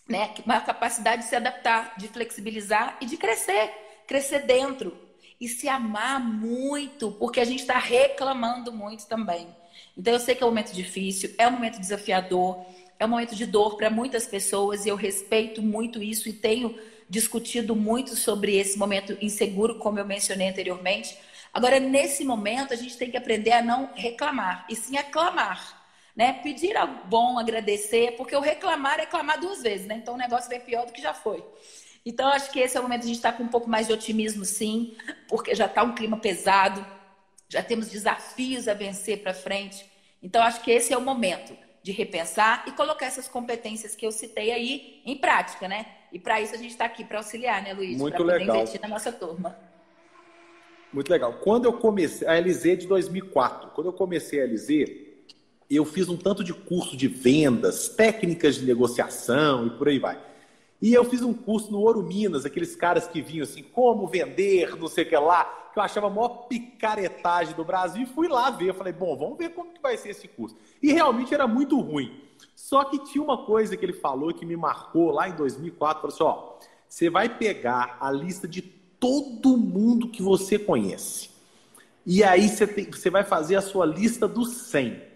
né, 0.08 0.34
maior 0.46 0.66
capacidade 0.66 1.24
de 1.24 1.30
se 1.30 1.36
adaptar, 1.36 1.96
de 1.98 2.08
flexibilizar 2.08 2.98
e 3.02 3.06
de 3.06 3.18
crescer, 3.18 3.72
crescer 4.08 4.40
dentro 4.40 4.98
e 5.40 5.48
se 5.48 5.68
amar 5.68 6.20
muito, 6.20 7.12
porque 7.14 7.40
a 7.40 7.46
gente 7.46 7.62
está 7.62 7.80
reclamando 7.80 8.72
muito 8.72 9.08
também. 9.08 9.48
Então 9.98 10.14
eu 10.14 10.20
sei 10.20 10.36
que 10.36 10.44
é 10.44 10.46
um 10.46 10.50
momento 10.50 10.74
difícil, 10.74 11.34
é 11.38 11.48
um 11.48 11.52
momento 11.52 11.80
desafiador, 11.80 12.64
é 13.00 13.06
um 13.06 13.10
momento 13.10 13.36
de 13.36 13.46
dor 13.46 13.78
para 13.78 13.90
muitas 13.90 14.28
pessoas 14.28 14.86
e 14.86 14.90
eu 14.90 14.96
respeito 14.96 15.62
muito 15.62 16.04
isso 16.04 16.30
e 16.30 16.34
tenho 16.34 16.78
discutido 17.10 17.76
muito 17.76 18.16
sobre 18.16 18.56
esse 18.56 18.78
momento 18.78 19.18
inseguro, 19.22 19.80
como 19.80 20.00
eu 20.00 20.06
mencionei 20.06 20.50
anteriormente. 20.50 21.18
Agora, 21.54 21.80
nesse 21.80 22.24
momento, 22.24 22.74
a 22.74 22.78
gente 22.78 22.96
tem 22.96 23.12
que 23.12 23.18
aprender 23.18 23.52
a 23.52 23.62
não 23.62 23.90
reclamar, 23.94 24.66
e 24.70 24.76
sim 24.76 24.96
aclamar 24.96 25.81
né? 26.16 26.34
Pedir 26.44 26.76
algo 26.78 27.06
bom, 27.06 27.40
agradecer, 27.40 28.16
porque 28.18 28.36
o 28.36 28.40
reclamar 28.40 29.00
é 29.00 29.06
clamar 29.06 29.40
duas 29.40 29.62
vezes, 29.62 29.88
né? 29.88 29.96
Então 29.96 30.16
o 30.16 30.18
negócio 30.18 30.50
vem 30.50 30.60
pior 30.60 30.86
do 30.86 30.92
que 30.92 31.02
já 31.02 31.14
foi. 31.14 31.44
Então 32.06 32.28
acho 32.28 32.52
que 32.52 32.60
esse 32.60 32.76
é 32.78 32.80
o 32.80 32.84
momento 32.84 33.02
de 33.02 33.06
a 33.06 33.08
gente 33.08 33.18
estar 33.18 33.34
com 33.34 33.44
um 33.44 33.48
pouco 33.48 33.70
mais 33.70 33.88
de 33.88 33.94
otimismo, 33.94 34.44
sim, 34.44 34.96
porque 35.28 35.54
já 35.54 35.66
está 35.66 35.84
um 35.84 35.94
clima 35.94 36.18
pesado, 36.18 36.86
já 37.48 37.62
temos 37.62 37.90
desafios 37.90 38.68
a 38.68 38.74
vencer 38.74 39.22
para 39.22 39.34
frente. 39.34 39.86
Então 40.22 40.42
acho 40.42 40.62
que 40.62 40.72
esse 40.72 40.94
é 40.94 40.98
o 40.98 41.02
momento 41.02 41.56
de 41.84 41.92
repensar 41.92 42.64
e 42.68 42.72
colocar 42.72 43.08
essas 43.08 43.28
competências 43.28 43.96
que 43.96 44.06
eu 44.06 44.12
citei 44.12 44.52
aí 44.52 45.02
em 45.06 45.18
prática, 45.18 45.68
né? 45.68 45.86
E 46.12 46.20
para 46.20 46.42
isso 46.42 46.54
a 46.54 46.58
gente 46.58 46.72
está 46.72 46.86
aqui 46.86 47.04
para 47.04 47.18
auxiliar, 47.18 47.62
né, 47.64 47.74
Luiz? 47.74 47.98
Muito 47.98 48.24
pra 48.24 48.36
legal. 48.36 48.58
investir 48.58 48.82
na 48.82 48.88
nossa 48.88 49.12
turma. 49.12 49.58
Muito 50.92 51.10
legal. 51.10 51.34
Quando 51.42 51.66
eu 51.66 51.74
comecei 51.74 52.28
a 52.28 52.34
LZ 52.40 52.80
de 52.80 52.88
2004, 52.88 53.72
quando 53.72 53.88
eu 53.88 53.94
comecei 53.94 54.42
a 54.42 54.46
LZ, 54.46 55.11
eu 55.76 55.86
fiz 55.86 56.10
um 56.10 56.18
tanto 56.18 56.44
de 56.44 56.54
curso 56.54 56.98
de 56.98 57.08
vendas, 57.08 57.88
técnicas 57.90 58.56
de 58.56 58.66
negociação 58.66 59.68
e 59.68 59.70
por 59.72 59.88
aí 59.88 60.00
vai. 60.00 60.20
E 60.82 60.94
eu 60.94 61.06
fiz 61.06 61.22
um 61.22 61.34
curso 61.34 61.72
no 61.72 61.80
Ouro 61.80 62.02
Minas, 62.02 62.44
aqueles 62.44 62.76
caras 62.76 63.08
que 63.08 63.22
vinham 63.22 63.44
assim, 63.44 63.62
como 63.62 64.08
vender, 64.08 64.76
não 64.78 64.88
sei 64.88 65.04
o 65.04 65.10
que 65.10 65.16
lá, 65.16 65.44
que 65.72 65.78
eu 65.78 65.84
achava 65.84 66.08
a 66.08 66.10
maior 66.10 66.48
picaretagem 66.48 67.56
do 67.56 67.64
Brasil, 67.64 68.02
e 68.02 68.06
fui 68.06 68.28
lá 68.28 68.50
ver. 68.50 68.70
Eu 68.70 68.74
falei, 68.74 68.92
bom, 68.92 69.16
vamos 69.16 69.38
ver 69.38 69.50
como 69.50 69.72
que 69.72 69.82
vai 69.82 69.96
ser 69.96 70.10
esse 70.10 70.28
curso. 70.28 70.58
E 70.82 70.92
realmente 70.92 71.34
era 71.34 71.48
muito 71.48 71.80
ruim. 71.80 72.20
Só 72.56 72.84
que 72.84 72.98
tinha 73.06 73.24
uma 73.24 73.46
coisa 73.46 73.78
que 73.78 73.86
ele 73.86 73.94
falou 73.94 74.34
que 74.34 74.46
me 74.46 74.58
marcou 74.58 75.12
lá 75.12 75.30
em 75.30 75.36
2004, 75.36 76.02
falou 76.02 76.14
assim, 76.14 76.24
ó, 76.24 76.68
você 76.90 77.10
vai 77.10 77.30
pegar 77.30 77.98
a 78.02 78.12
lista 78.12 78.48
de 78.48 78.62
todo 78.62 79.56
mundo 79.58 80.10
que 80.10 80.22
você 80.22 80.60
conhece. 80.60 81.30
E 82.06 82.24
aí 82.24 82.50
você, 82.50 82.66
tem, 82.66 82.90
você 82.90 83.10
vai 83.10 83.24
fazer 83.24 83.56
a 83.56 83.62
sua 83.62 83.86
lista 83.86 84.28
dos 84.28 84.50
100. 84.50 85.11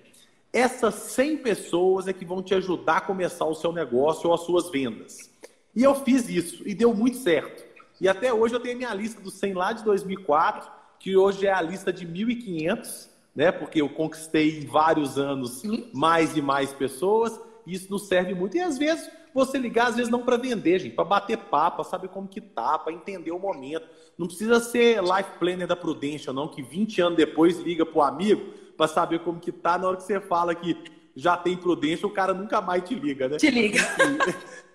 Essas 0.55 0.95
100 0.95 1.39
pessoas 1.39 2.07
é 2.07 2.13
que 2.13 2.23
vão 2.23 2.41
te 2.41 2.55
ajudar 2.55 2.97
a 2.97 3.01
começar 3.01 3.43
o 3.43 3.53
seu 3.53 3.73
negócio 3.73 4.29
ou 4.29 4.33
as 4.33 4.39
suas 4.39 4.69
vendas. 4.69 5.29
E 5.75 5.83
eu 5.83 5.93
fiz 5.93 6.29
isso 6.29 6.65
e 6.65 6.73
deu 6.73 6.93
muito 6.93 7.17
certo. 7.17 7.61
E 7.99 8.07
até 8.07 8.33
hoje 8.33 8.55
eu 8.55 8.59
tenho 8.61 8.75
a 8.75 8.77
minha 8.77 8.93
lista 8.93 9.19
dos 9.19 9.33
100 9.33 9.53
lá 9.53 9.73
de 9.73 9.83
2004, 9.83 10.71
que 10.97 11.17
hoje 11.17 11.45
é 11.45 11.51
a 11.51 11.61
lista 11.61 11.91
de 11.91 12.07
1.500, 12.07 13.09
né? 13.35 13.51
Porque 13.51 13.81
eu 13.81 13.89
conquistei 13.89 14.59
em 14.59 14.65
vários 14.65 15.17
anos 15.17 15.61
mais 15.93 16.37
e 16.37 16.41
mais 16.41 16.71
pessoas. 16.71 17.37
E 17.67 17.73
isso 17.73 17.91
nos 17.91 18.07
serve 18.07 18.33
muito. 18.33 18.55
E 18.55 18.61
às 18.61 18.77
vezes 18.77 19.11
você 19.33 19.57
ligar, 19.57 19.87
às 19.87 19.97
vezes 19.97 20.09
não 20.09 20.23
para 20.23 20.37
vender, 20.37 20.79
gente, 20.79 20.95
para 20.95 21.03
bater 21.03 21.37
papo, 21.37 21.81
para 21.81 21.83
saber 21.83 22.07
como 22.07 22.29
que 22.29 22.39
tá, 22.39 22.79
para 22.79 22.93
entender 22.93 23.31
o 23.31 23.39
momento. 23.39 23.85
Não 24.17 24.27
precisa 24.27 24.59
ser 24.59 25.01
life 25.01 25.31
planner 25.39 25.67
da 25.67 25.75
Prudential, 25.75 26.33
não, 26.33 26.47
que 26.47 26.61
20 26.61 27.01
anos 27.01 27.17
depois 27.17 27.59
liga 27.59 27.85
pro 27.85 28.01
amigo 28.01 28.53
para 28.77 28.87
saber 28.87 29.19
como 29.19 29.39
que 29.39 29.51
tá. 29.51 29.77
Na 29.77 29.87
hora 29.87 29.97
que 29.97 30.03
você 30.03 30.19
fala 30.21 30.55
que 30.55 30.77
já 31.15 31.35
tem 31.35 31.57
prudência, 31.57 32.07
o 32.07 32.11
cara 32.11 32.33
nunca 32.33 32.61
mais 32.61 32.83
te 32.83 32.95
liga, 32.95 33.27
né? 33.27 33.37
Te 33.37 33.49
liga. 33.49 33.79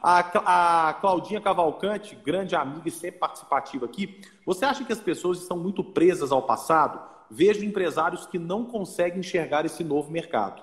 A, 0.00 0.88
a 0.88 0.94
Claudinha 0.94 1.40
Cavalcante, 1.40 2.14
grande 2.14 2.54
amiga 2.54 2.88
e 2.88 2.92
sempre 2.92 3.18
participativa 3.18 3.86
aqui, 3.86 4.20
você 4.44 4.64
acha 4.64 4.84
que 4.84 4.92
as 4.92 5.00
pessoas 5.00 5.40
estão 5.40 5.58
muito 5.58 5.82
presas 5.82 6.30
ao 6.30 6.42
passado? 6.42 7.00
Vejo 7.28 7.64
empresários 7.64 8.24
que 8.24 8.38
não 8.38 8.64
conseguem 8.64 9.18
enxergar 9.18 9.66
esse 9.66 9.82
novo 9.82 10.12
mercado. 10.12 10.62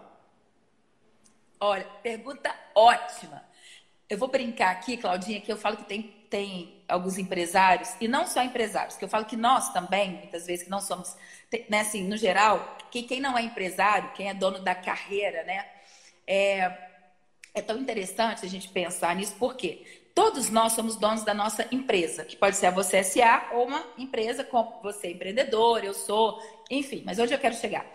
Olha, 1.60 1.86
pergunta 2.02 2.56
ótima. 2.74 3.44
Eu 4.10 4.18
vou 4.18 4.30
brincar 4.30 4.72
aqui, 4.72 4.96
Claudinha, 4.96 5.42
que 5.42 5.52
eu 5.52 5.58
falo 5.58 5.76
que 5.76 5.86
tem 5.86 6.24
tem 6.34 6.83
alguns 6.94 7.18
empresários, 7.18 7.96
e 8.00 8.08
não 8.08 8.28
só 8.28 8.44
empresários, 8.44 8.96
que 8.96 9.04
eu 9.04 9.10
falo 9.10 9.26
que 9.26 9.36
nós 9.36 9.74
também, 9.74 10.12
muitas 10.12 10.46
vezes, 10.46 10.66
que 10.66 10.70
não 10.70 10.80
somos, 10.80 11.16
né, 11.68 11.80
assim, 11.80 12.08
no 12.08 12.16
geral, 12.16 12.78
que 12.92 13.02
quem 13.02 13.20
não 13.20 13.36
é 13.36 13.42
empresário, 13.42 14.12
quem 14.14 14.30
é 14.30 14.34
dono 14.34 14.60
da 14.60 14.76
carreira, 14.76 15.44
né, 15.44 15.66
é, 16.28 16.72
é 17.56 17.62
tão 17.62 17.80
interessante 17.80 18.46
a 18.46 18.50
gente 18.50 18.70
pensar 18.70 19.16
nisso, 19.16 19.36
porque 19.40 20.04
todos 20.14 20.52
nós 20.52 20.74
somos 20.74 20.96
donos 20.96 21.24
da 21.24 21.34
nossa 21.34 21.68
empresa, 21.72 22.24
que 22.24 22.36
pode 22.36 22.58
ser 22.58 22.68
a 22.68 22.72
você 22.72 23.04
SA 23.04 23.50
ou 23.54 23.66
uma 23.66 23.84
empresa 23.98 24.44
como 24.44 24.80
você 24.84 25.12
empreendedor, 25.12 25.84
eu 25.84 25.96
sou, 25.96 26.40
enfim, 26.70 27.02
mas 27.04 27.18
onde 27.18 27.34
eu 27.34 27.40
quero 27.40 27.56
chegar? 27.56 27.86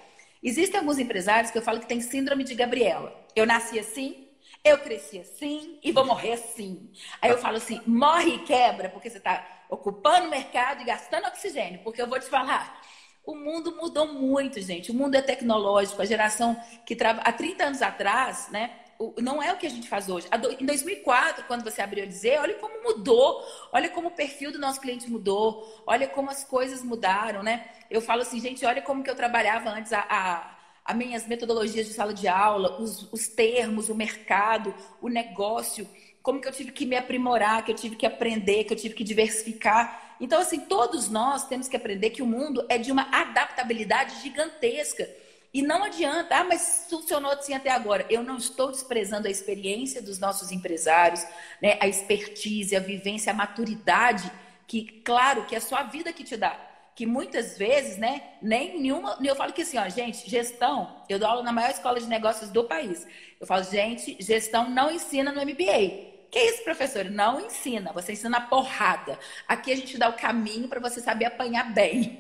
Existem 0.42 0.80
alguns 0.80 0.98
empresários 0.98 1.52
que 1.52 1.58
eu 1.58 1.62
falo 1.62 1.80
que 1.80 1.86
tem 1.86 2.00
síndrome 2.00 2.44
de 2.44 2.54
Gabriela. 2.54 3.12
Eu 3.34 3.44
nasci 3.44 3.78
assim, 3.78 4.27
eu 4.64 4.78
cresci 4.78 5.18
assim 5.18 5.78
e 5.82 5.92
vou 5.92 6.04
morrer 6.04 6.32
assim. 6.32 6.90
Aí 7.20 7.30
eu 7.30 7.38
falo 7.38 7.56
assim: 7.56 7.80
morre 7.86 8.36
e 8.36 8.38
quebra, 8.44 8.88
porque 8.88 9.10
você 9.10 9.18
está 9.18 9.46
ocupando 9.70 10.26
o 10.26 10.30
mercado 10.30 10.80
e 10.82 10.84
gastando 10.84 11.26
oxigênio. 11.26 11.80
Porque 11.82 12.00
eu 12.00 12.06
vou 12.06 12.18
te 12.18 12.26
falar, 12.26 12.80
o 13.24 13.34
mundo 13.34 13.76
mudou 13.76 14.12
muito, 14.12 14.60
gente. 14.60 14.90
O 14.90 14.94
mundo 14.94 15.14
é 15.14 15.22
tecnológico. 15.22 16.00
A 16.02 16.06
geração 16.06 16.56
que 16.86 16.96
trabalha 16.96 17.26
há 17.26 17.32
30 17.32 17.64
anos 17.64 17.82
atrás, 17.82 18.48
né? 18.50 18.70
Não 19.18 19.40
é 19.40 19.52
o 19.52 19.56
que 19.56 19.66
a 19.66 19.70
gente 19.70 19.88
faz 19.88 20.08
hoje. 20.08 20.26
Em 20.58 20.66
2004, 20.66 21.44
quando 21.44 21.62
você 21.62 21.80
abriu 21.80 22.02
a 22.02 22.06
dizer, 22.06 22.40
olha 22.40 22.54
como 22.54 22.82
mudou, 22.82 23.40
olha 23.72 23.88
como 23.90 24.08
o 24.08 24.10
perfil 24.10 24.50
do 24.50 24.58
nosso 24.58 24.80
cliente 24.80 25.08
mudou, 25.08 25.84
olha 25.86 26.08
como 26.08 26.30
as 26.30 26.42
coisas 26.42 26.82
mudaram, 26.82 27.44
né? 27.44 27.68
Eu 27.88 28.00
falo 28.00 28.22
assim, 28.22 28.40
gente, 28.40 28.66
olha 28.66 28.82
como 28.82 29.04
que 29.04 29.10
eu 29.10 29.14
trabalhava 29.14 29.70
antes 29.70 29.92
a 29.92 30.57
as 30.88 30.96
minhas 30.96 31.26
metodologias 31.26 31.86
de 31.86 31.92
sala 31.92 32.14
de 32.14 32.26
aula, 32.26 32.80
os, 32.80 33.12
os 33.12 33.28
termos, 33.28 33.90
o 33.90 33.94
mercado, 33.94 34.74
o 35.02 35.08
negócio, 35.10 35.86
como 36.22 36.40
que 36.40 36.48
eu 36.48 36.52
tive 36.52 36.72
que 36.72 36.86
me 36.86 36.96
aprimorar, 36.96 37.62
que 37.62 37.72
eu 37.72 37.76
tive 37.76 37.94
que 37.94 38.06
aprender, 38.06 38.64
que 38.64 38.72
eu 38.72 38.76
tive 38.76 38.94
que 38.94 39.04
diversificar. 39.04 40.16
Então, 40.18 40.40
assim, 40.40 40.60
todos 40.60 41.10
nós 41.10 41.46
temos 41.46 41.68
que 41.68 41.76
aprender 41.76 42.08
que 42.08 42.22
o 42.22 42.26
mundo 42.26 42.64
é 42.70 42.78
de 42.78 42.90
uma 42.90 43.02
adaptabilidade 43.12 44.22
gigantesca. 44.22 45.06
E 45.52 45.60
não 45.60 45.84
adianta, 45.84 46.36
ah, 46.36 46.44
mas 46.44 46.86
funcionou 46.88 47.32
assim 47.32 47.52
até 47.52 47.68
agora. 47.68 48.06
Eu 48.08 48.22
não 48.22 48.38
estou 48.38 48.70
desprezando 48.70 49.28
a 49.28 49.30
experiência 49.30 50.00
dos 50.00 50.18
nossos 50.18 50.50
empresários, 50.50 51.22
né? 51.60 51.76
a 51.82 51.86
expertise, 51.86 52.74
a 52.74 52.80
vivência, 52.80 53.30
a 53.30 53.36
maturidade, 53.36 54.32
que, 54.66 55.02
claro, 55.04 55.44
que 55.44 55.54
é 55.54 55.60
só 55.60 55.76
a 55.76 55.82
vida 55.82 56.14
que 56.14 56.24
te 56.24 56.34
dá 56.34 56.67
que 56.98 57.06
muitas 57.06 57.56
vezes, 57.56 57.96
né, 57.96 58.22
nem 58.42 58.80
nenhuma. 58.80 59.16
Eu 59.22 59.36
falo 59.36 59.52
que 59.52 59.62
assim, 59.62 59.78
ó, 59.78 59.88
gente, 59.88 60.28
gestão, 60.28 60.96
eu 61.08 61.16
dou 61.16 61.28
aula 61.28 61.44
na 61.44 61.52
maior 61.52 61.70
escola 61.70 62.00
de 62.00 62.06
negócios 62.06 62.50
do 62.50 62.64
país. 62.64 63.06
Eu 63.38 63.46
falo, 63.46 63.62
gente, 63.62 64.16
gestão 64.18 64.68
não 64.68 64.90
ensina 64.90 65.30
no 65.30 65.40
MBA. 65.40 66.26
Que 66.28 66.40
isso, 66.40 66.64
professor? 66.64 67.04
Não 67.04 67.40
ensina, 67.40 67.92
você 67.92 68.14
ensina 68.14 68.40
porrada. 68.40 69.16
Aqui 69.46 69.70
a 69.70 69.76
gente 69.76 69.96
dá 69.96 70.08
o 70.08 70.14
caminho 70.14 70.66
para 70.66 70.80
você 70.80 71.00
saber 71.00 71.26
apanhar 71.26 71.72
bem. 71.72 72.18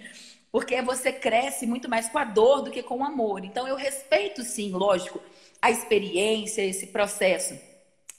Porque 0.52 0.80
você 0.80 1.10
cresce 1.10 1.66
muito 1.66 1.90
mais 1.90 2.08
com 2.08 2.18
a 2.18 2.24
dor 2.24 2.62
do 2.62 2.70
que 2.70 2.80
com 2.80 2.98
o 2.98 3.04
amor. 3.04 3.44
Então 3.44 3.66
eu 3.66 3.74
respeito 3.74 4.44
sim, 4.44 4.70
lógico, 4.70 5.20
a 5.60 5.72
experiência, 5.72 6.62
esse 6.62 6.86
processo. 6.86 7.58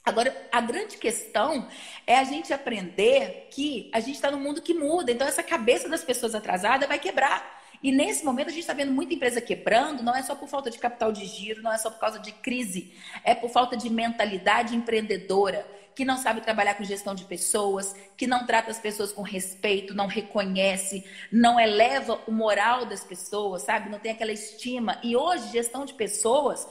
Agora, 0.09 0.35
a 0.51 0.59
grande 0.59 0.97
questão 0.97 1.67
é 2.05 2.17
a 2.17 2.23
gente 2.23 2.51
aprender 2.51 3.47
que 3.51 3.89
a 3.93 3.99
gente 3.99 4.15
está 4.15 4.31
num 4.31 4.39
mundo 4.39 4.61
que 4.61 4.73
muda. 4.73 5.11
Então, 5.11 5.27
essa 5.27 5.43
cabeça 5.43 5.87
das 5.87 6.03
pessoas 6.03 6.33
atrasadas 6.33 6.87
vai 6.87 6.97
quebrar. 6.97 7.59
E 7.81 7.91
nesse 7.91 8.25
momento 8.25 8.47
a 8.47 8.51
gente 8.51 8.61
está 8.61 8.73
vendo 8.73 8.91
muita 8.91 9.13
empresa 9.13 9.39
quebrando, 9.39 10.03
não 10.03 10.13
é 10.13 10.21
só 10.21 10.35
por 10.35 10.49
falta 10.49 10.69
de 10.69 10.77
capital 10.77 11.13
de 11.13 11.25
giro, 11.25 11.61
não 11.61 11.71
é 11.71 11.77
só 11.77 11.89
por 11.89 11.99
causa 11.99 12.19
de 12.19 12.33
crise, 12.33 12.93
é 13.23 13.33
por 13.33 13.49
falta 13.49 13.77
de 13.77 13.89
mentalidade 13.89 14.75
empreendedora, 14.75 15.65
que 15.95 16.03
não 16.03 16.17
sabe 16.17 16.41
trabalhar 16.41 16.75
com 16.75 16.83
gestão 16.83 17.15
de 17.15 17.23
pessoas, 17.23 17.95
que 18.17 18.27
não 18.27 18.45
trata 18.45 18.69
as 18.69 18.79
pessoas 18.79 19.13
com 19.13 19.21
respeito, 19.21 19.93
não 19.93 20.07
reconhece, 20.07 21.05
não 21.31 21.59
eleva 21.59 22.19
o 22.27 22.31
moral 22.31 22.85
das 22.85 23.03
pessoas, 23.03 23.61
sabe? 23.61 23.89
Não 23.89 23.99
tem 23.99 24.11
aquela 24.11 24.31
estima. 24.31 24.99
E 25.03 25.15
hoje, 25.15 25.51
gestão 25.51 25.85
de 25.85 25.93
pessoas 25.93 26.67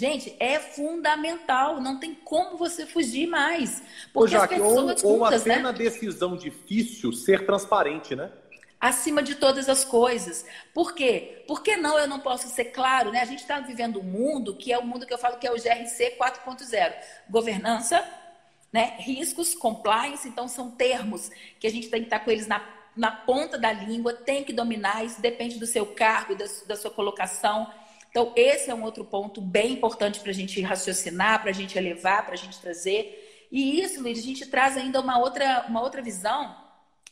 Gente, 0.00 0.34
é 0.40 0.58
fundamental, 0.58 1.78
não 1.78 2.00
tem 2.00 2.14
como 2.14 2.56
você 2.56 2.86
fugir 2.86 3.26
mais. 3.26 3.82
Porque 4.14 4.34
Ô, 4.34 4.38
Jaque, 4.38 4.58
ou, 4.58 4.74
juntas, 4.74 5.04
ou 5.04 5.22
até 5.26 5.56
né? 5.56 5.58
na 5.58 5.72
decisão 5.72 6.38
difícil 6.38 7.12
ser 7.12 7.44
transparente, 7.44 8.16
né? 8.16 8.32
Acima 8.80 9.22
de 9.22 9.34
todas 9.34 9.68
as 9.68 9.84
coisas. 9.84 10.46
Por 10.72 10.94
quê? 10.94 11.44
Por 11.46 11.62
que 11.62 11.76
não 11.76 11.98
eu 11.98 12.08
não 12.08 12.18
posso 12.18 12.48
ser 12.48 12.64
claro? 12.72 13.10
Né? 13.10 13.20
A 13.20 13.26
gente 13.26 13.40
está 13.40 13.60
vivendo 13.60 14.00
um 14.00 14.02
mundo 14.02 14.56
que 14.56 14.72
é 14.72 14.78
o 14.78 14.86
mundo 14.86 15.04
que 15.04 15.12
eu 15.12 15.18
falo 15.18 15.36
que 15.36 15.46
é 15.46 15.52
o 15.52 15.56
GRC 15.56 16.16
4.0. 16.18 16.94
Governança, 17.28 18.02
né? 18.72 18.96
riscos, 19.00 19.54
compliance, 19.54 20.26
então 20.26 20.48
são 20.48 20.70
termos 20.70 21.30
que 21.58 21.66
a 21.66 21.70
gente 21.70 21.90
tem 21.90 22.00
que 22.00 22.06
estar 22.06 22.20
com 22.20 22.30
eles 22.30 22.46
na, 22.46 22.66
na 22.96 23.10
ponta 23.10 23.58
da 23.58 23.70
língua, 23.70 24.14
tem 24.14 24.44
que 24.44 24.52
dominar, 24.54 25.04
isso 25.04 25.20
depende 25.20 25.58
do 25.58 25.66
seu 25.66 25.84
cargo, 25.84 26.34
da, 26.34 26.46
da 26.66 26.74
sua 26.74 26.90
colocação. 26.90 27.70
Então, 28.10 28.32
esse 28.36 28.70
é 28.70 28.74
um 28.74 28.82
outro 28.82 29.04
ponto 29.04 29.40
bem 29.40 29.72
importante 29.72 30.20
para 30.20 30.30
a 30.30 30.34
gente 30.34 30.60
raciocinar, 30.60 31.40
para 31.40 31.50
a 31.50 31.54
gente 31.54 31.78
elevar, 31.78 32.24
para 32.24 32.34
a 32.34 32.38
gente 32.38 32.58
trazer. 32.58 33.48
E 33.50 33.80
isso, 33.80 34.02
Luiz, 34.02 34.18
a 34.18 34.22
gente 34.22 34.46
traz 34.46 34.76
ainda 34.76 35.00
uma 35.00 35.18
outra, 35.18 35.64
uma 35.68 35.80
outra 35.80 36.02
visão 36.02 36.54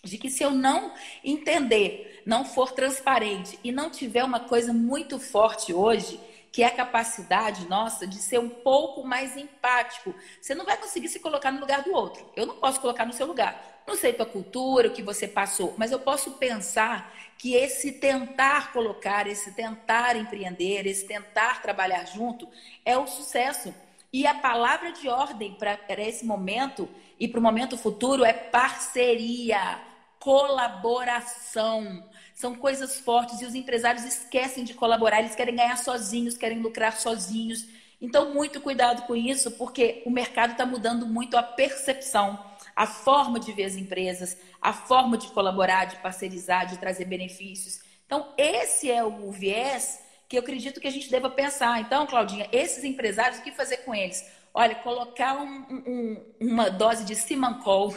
de 0.03 0.17
que 0.19 0.31
se 0.31 0.43
eu 0.43 0.51
não 0.51 0.93
entender, 1.25 2.23
não 2.25 2.45
for 2.45 2.73
transparente 2.73 3.59
e 3.65 3.73
não 3.73 3.91
tiver 3.91 4.25
uma 4.25 4.41
coisa 4.41 4.73
muito 4.73 5.19
forte 5.19 5.73
hoje, 5.73 6.21
que 6.53 6.63
é 6.63 6.67
a 6.67 6.75
capacidade 6.75 7.69
nossa 7.69 8.07
de 8.07 8.17
ser 8.17 8.39
um 8.39 8.49
pouco 8.49 9.05
mais 9.05 9.37
empático. 9.37 10.15
Você 10.41 10.55
não 10.55 10.65
vai 10.65 10.77
conseguir 10.77 11.09
se 11.09 11.21
colocar 11.21 11.53
no 11.53 11.61
lugar 11.61 11.83
do 11.83 11.93
outro. 11.93 12.29
Eu 12.35 12.47
não 12.47 12.57
posso 12.57 12.81
colocar 12.81 13.05
no 13.05 13.13
seu 13.13 13.27
lugar. 13.27 13.83
Não 13.87 13.97
sei 13.97 14.13
tua 14.13 14.27
cultura, 14.27 14.89
o 14.89 14.93
que 14.93 15.03
você 15.03 15.27
passou, 15.27 15.75
mas 15.77 15.93
eu 15.93 15.99
posso 15.99 16.33
pensar 16.33 17.13
que 17.39 17.55
esse 17.55 17.93
tentar 17.93 18.73
colocar, 18.73 19.27
esse 19.29 19.53
tentar 19.53 20.17
empreender, 20.17 20.87
esse 20.87 21.07
tentar 21.07 21.63
trabalhar 21.63 22.05
junto 22.05 22.49
é 22.85 22.99
o 22.99 23.07
sucesso. 23.07 23.73
E 24.13 24.27
a 24.27 24.35
palavra 24.35 24.91
de 24.91 25.09
ordem 25.09 25.55
para 25.55 25.79
esse 26.03 26.27
momento 26.27 26.89
e 27.19 27.29
para 27.29 27.39
o 27.39 27.43
momento 27.43 27.79
futuro 27.79 28.25
é 28.25 28.33
parceria, 28.33 29.81
colaboração 30.19 32.05
são 32.39 32.55
coisas 32.55 33.01
fortes 33.01 33.41
e 33.41 33.45
os 33.45 33.55
empresários 33.57 34.05
esquecem 34.05 34.63
de 34.63 34.73
colaborar, 34.73 35.19
eles 35.19 35.35
querem 35.35 35.57
ganhar 35.57 35.77
sozinhos, 35.77 36.37
querem 36.37 36.61
lucrar 36.61 36.97
sozinhos. 36.97 37.67
Então, 38.01 38.33
muito 38.33 38.61
cuidado 38.61 39.03
com 39.09 39.17
isso, 39.17 39.51
porque 39.53 40.05
o 40.07 40.11
mercado 40.11 40.53
está 40.53 40.65
mudando 40.65 41.05
muito 41.05 41.37
a 41.37 41.43
percepção, 41.43 42.39
a 42.79 42.87
forma 42.87 43.41
de 43.41 43.51
ver 43.51 43.65
as 43.65 43.75
empresas, 43.75 44.39
a 44.63 44.73
forma 44.73 45.19
de 45.19 45.27
colaborar, 45.33 45.87
de 45.87 45.97
parcerizar, 45.97 46.65
de 46.65 46.79
trazer 46.79 47.07
benefícios. 47.07 47.81
Então, 48.07 48.33
esse 48.39 48.89
é 48.89 49.03
o 49.03 49.33
viés 49.33 50.01
que 50.29 50.37
eu 50.37 50.43
acredito 50.43 50.81
que 50.81 50.87
a 50.87 50.91
gente 50.93 51.11
deva 51.11 51.29
pensar. 51.29 51.81
Então, 51.81 52.07
Claudinha, 52.07 52.49
esses 52.53 52.85
empresários, 52.85 53.41
o 53.41 53.43
que 53.43 53.51
fazer 53.51 53.79
com 53.79 53.93
eles? 53.93 54.25
Olha, 54.55 54.77
colocar 54.77 55.37
um, 55.39 55.67
um, 55.69 56.25
uma 56.41 56.71
dose 56.71 57.05
de 57.05 57.17
Simancol, 57.17 57.97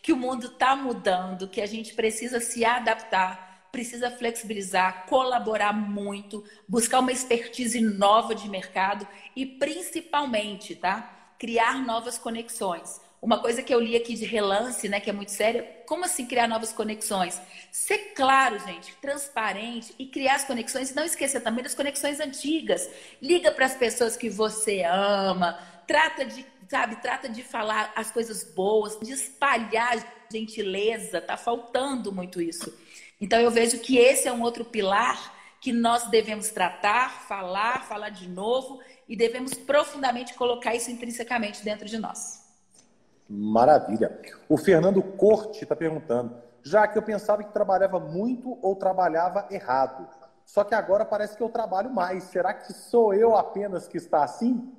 que 0.00 0.14
o 0.14 0.16
mundo 0.16 0.46
está 0.46 0.74
mudando, 0.74 1.46
que 1.46 1.60
a 1.60 1.66
gente 1.66 1.92
precisa 1.92 2.40
se 2.40 2.64
adaptar 2.64 3.52
precisa 3.70 4.10
flexibilizar, 4.10 5.06
colaborar 5.06 5.72
muito, 5.72 6.44
buscar 6.68 6.98
uma 6.98 7.10
expertise 7.10 7.80
nova 7.80 8.34
de 8.34 8.46
mercado 8.46 9.08
e 9.34 9.46
principalmente, 9.46 10.76
tá? 10.76 11.34
Criar 11.38 11.82
novas 11.82 12.18
conexões. 12.18 13.00
Uma 13.22 13.38
coisa 13.38 13.62
que 13.62 13.72
eu 13.72 13.78
li 13.78 13.94
aqui 13.94 14.14
de 14.14 14.24
relance, 14.24 14.88
né, 14.88 14.98
que 14.98 15.08
é 15.08 15.12
muito 15.12 15.30
séria, 15.30 15.62
como 15.86 16.04
assim 16.04 16.26
criar 16.26 16.48
novas 16.48 16.72
conexões? 16.72 17.40
Ser 17.70 18.14
claro, 18.16 18.58
gente, 18.58 18.96
transparente 18.96 19.94
e 19.96 20.06
criar 20.06 20.34
as 20.34 20.44
conexões 20.44 20.90
e 20.90 20.96
não 20.96 21.04
esquecer 21.04 21.40
também 21.40 21.62
das 21.62 21.72
conexões 21.72 22.18
antigas. 22.18 22.90
Liga 23.22 23.52
para 23.52 23.66
as 23.66 23.76
pessoas 23.76 24.16
que 24.16 24.28
você 24.28 24.82
ama, 24.82 25.56
trata 25.86 26.24
de, 26.24 26.44
sabe, 26.68 26.96
trata 26.96 27.28
de 27.28 27.44
falar 27.44 27.92
as 27.94 28.10
coisas 28.10 28.42
boas, 28.42 28.98
de 28.98 29.12
espalhar 29.12 30.04
gentileza, 30.28 31.20
tá 31.20 31.36
faltando 31.36 32.10
muito 32.10 32.42
isso. 32.42 32.76
Então 33.20 33.38
eu 33.38 33.52
vejo 33.52 33.78
que 33.78 33.98
esse 33.98 34.26
é 34.26 34.32
um 34.32 34.42
outro 34.42 34.64
pilar 34.64 35.32
que 35.60 35.72
nós 35.72 36.10
devemos 36.10 36.50
tratar, 36.50 37.28
falar, 37.28 37.86
falar 37.86 38.08
de 38.08 38.28
novo 38.28 38.80
e 39.08 39.14
devemos 39.14 39.54
profundamente 39.54 40.34
colocar 40.34 40.74
isso 40.74 40.90
intrinsecamente 40.90 41.62
dentro 41.62 41.86
de 41.86 41.98
nós. 41.98 42.41
Maravilha. 43.34 44.20
O 44.46 44.58
Fernando 44.58 45.02
Corte 45.02 45.62
está 45.62 45.74
perguntando, 45.74 46.36
já 46.62 46.86
que 46.86 46.98
eu 46.98 47.02
pensava 47.02 47.42
que 47.42 47.50
trabalhava 47.50 47.98
muito 47.98 48.58
ou 48.60 48.76
trabalhava 48.76 49.46
errado, 49.50 50.06
só 50.44 50.62
que 50.62 50.74
agora 50.74 51.02
parece 51.02 51.34
que 51.34 51.42
eu 51.42 51.48
trabalho 51.48 51.90
mais. 51.90 52.24
Será 52.24 52.52
que 52.52 52.74
sou 52.74 53.14
eu 53.14 53.34
apenas 53.34 53.88
que 53.88 53.96
está 53.96 54.22
assim? 54.22 54.70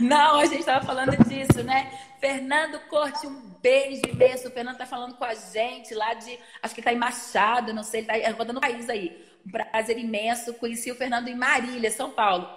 Não, 0.00 0.40
a 0.40 0.46
gente 0.46 0.60
estava 0.60 0.84
falando 0.84 1.16
disso, 1.28 1.62
né? 1.62 1.92
Fernando 2.18 2.80
Corte, 2.88 3.24
um 3.24 3.40
beijo 3.62 4.02
imenso. 4.08 4.48
O 4.48 4.50
Fernando 4.50 4.74
está 4.74 4.86
falando 4.86 5.14
com 5.14 5.24
a 5.24 5.34
gente 5.34 5.94
lá 5.94 6.12
de. 6.14 6.36
Acho 6.60 6.74
que 6.74 6.80
está 6.80 6.92
em 6.92 6.98
Machado, 6.98 7.72
não 7.72 7.84
sei, 7.84 8.00
ele 8.00 8.12
está 8.18 8.36
rodando 8.36 8.58
o 8.58 8.62
país 8.62 8.90
aí. 8.90 9.24
Um 9.46 9.50
prazer 9.52 9.96
imenso. 9.96 10.54
Conheci 10.54 10.90
o 10.90 10.96
Fernando 10.96 11.28
em 11.28 11.36
Marília, 11.36 11.90
São 11.92 12.10
Paulo. 12.10 12.48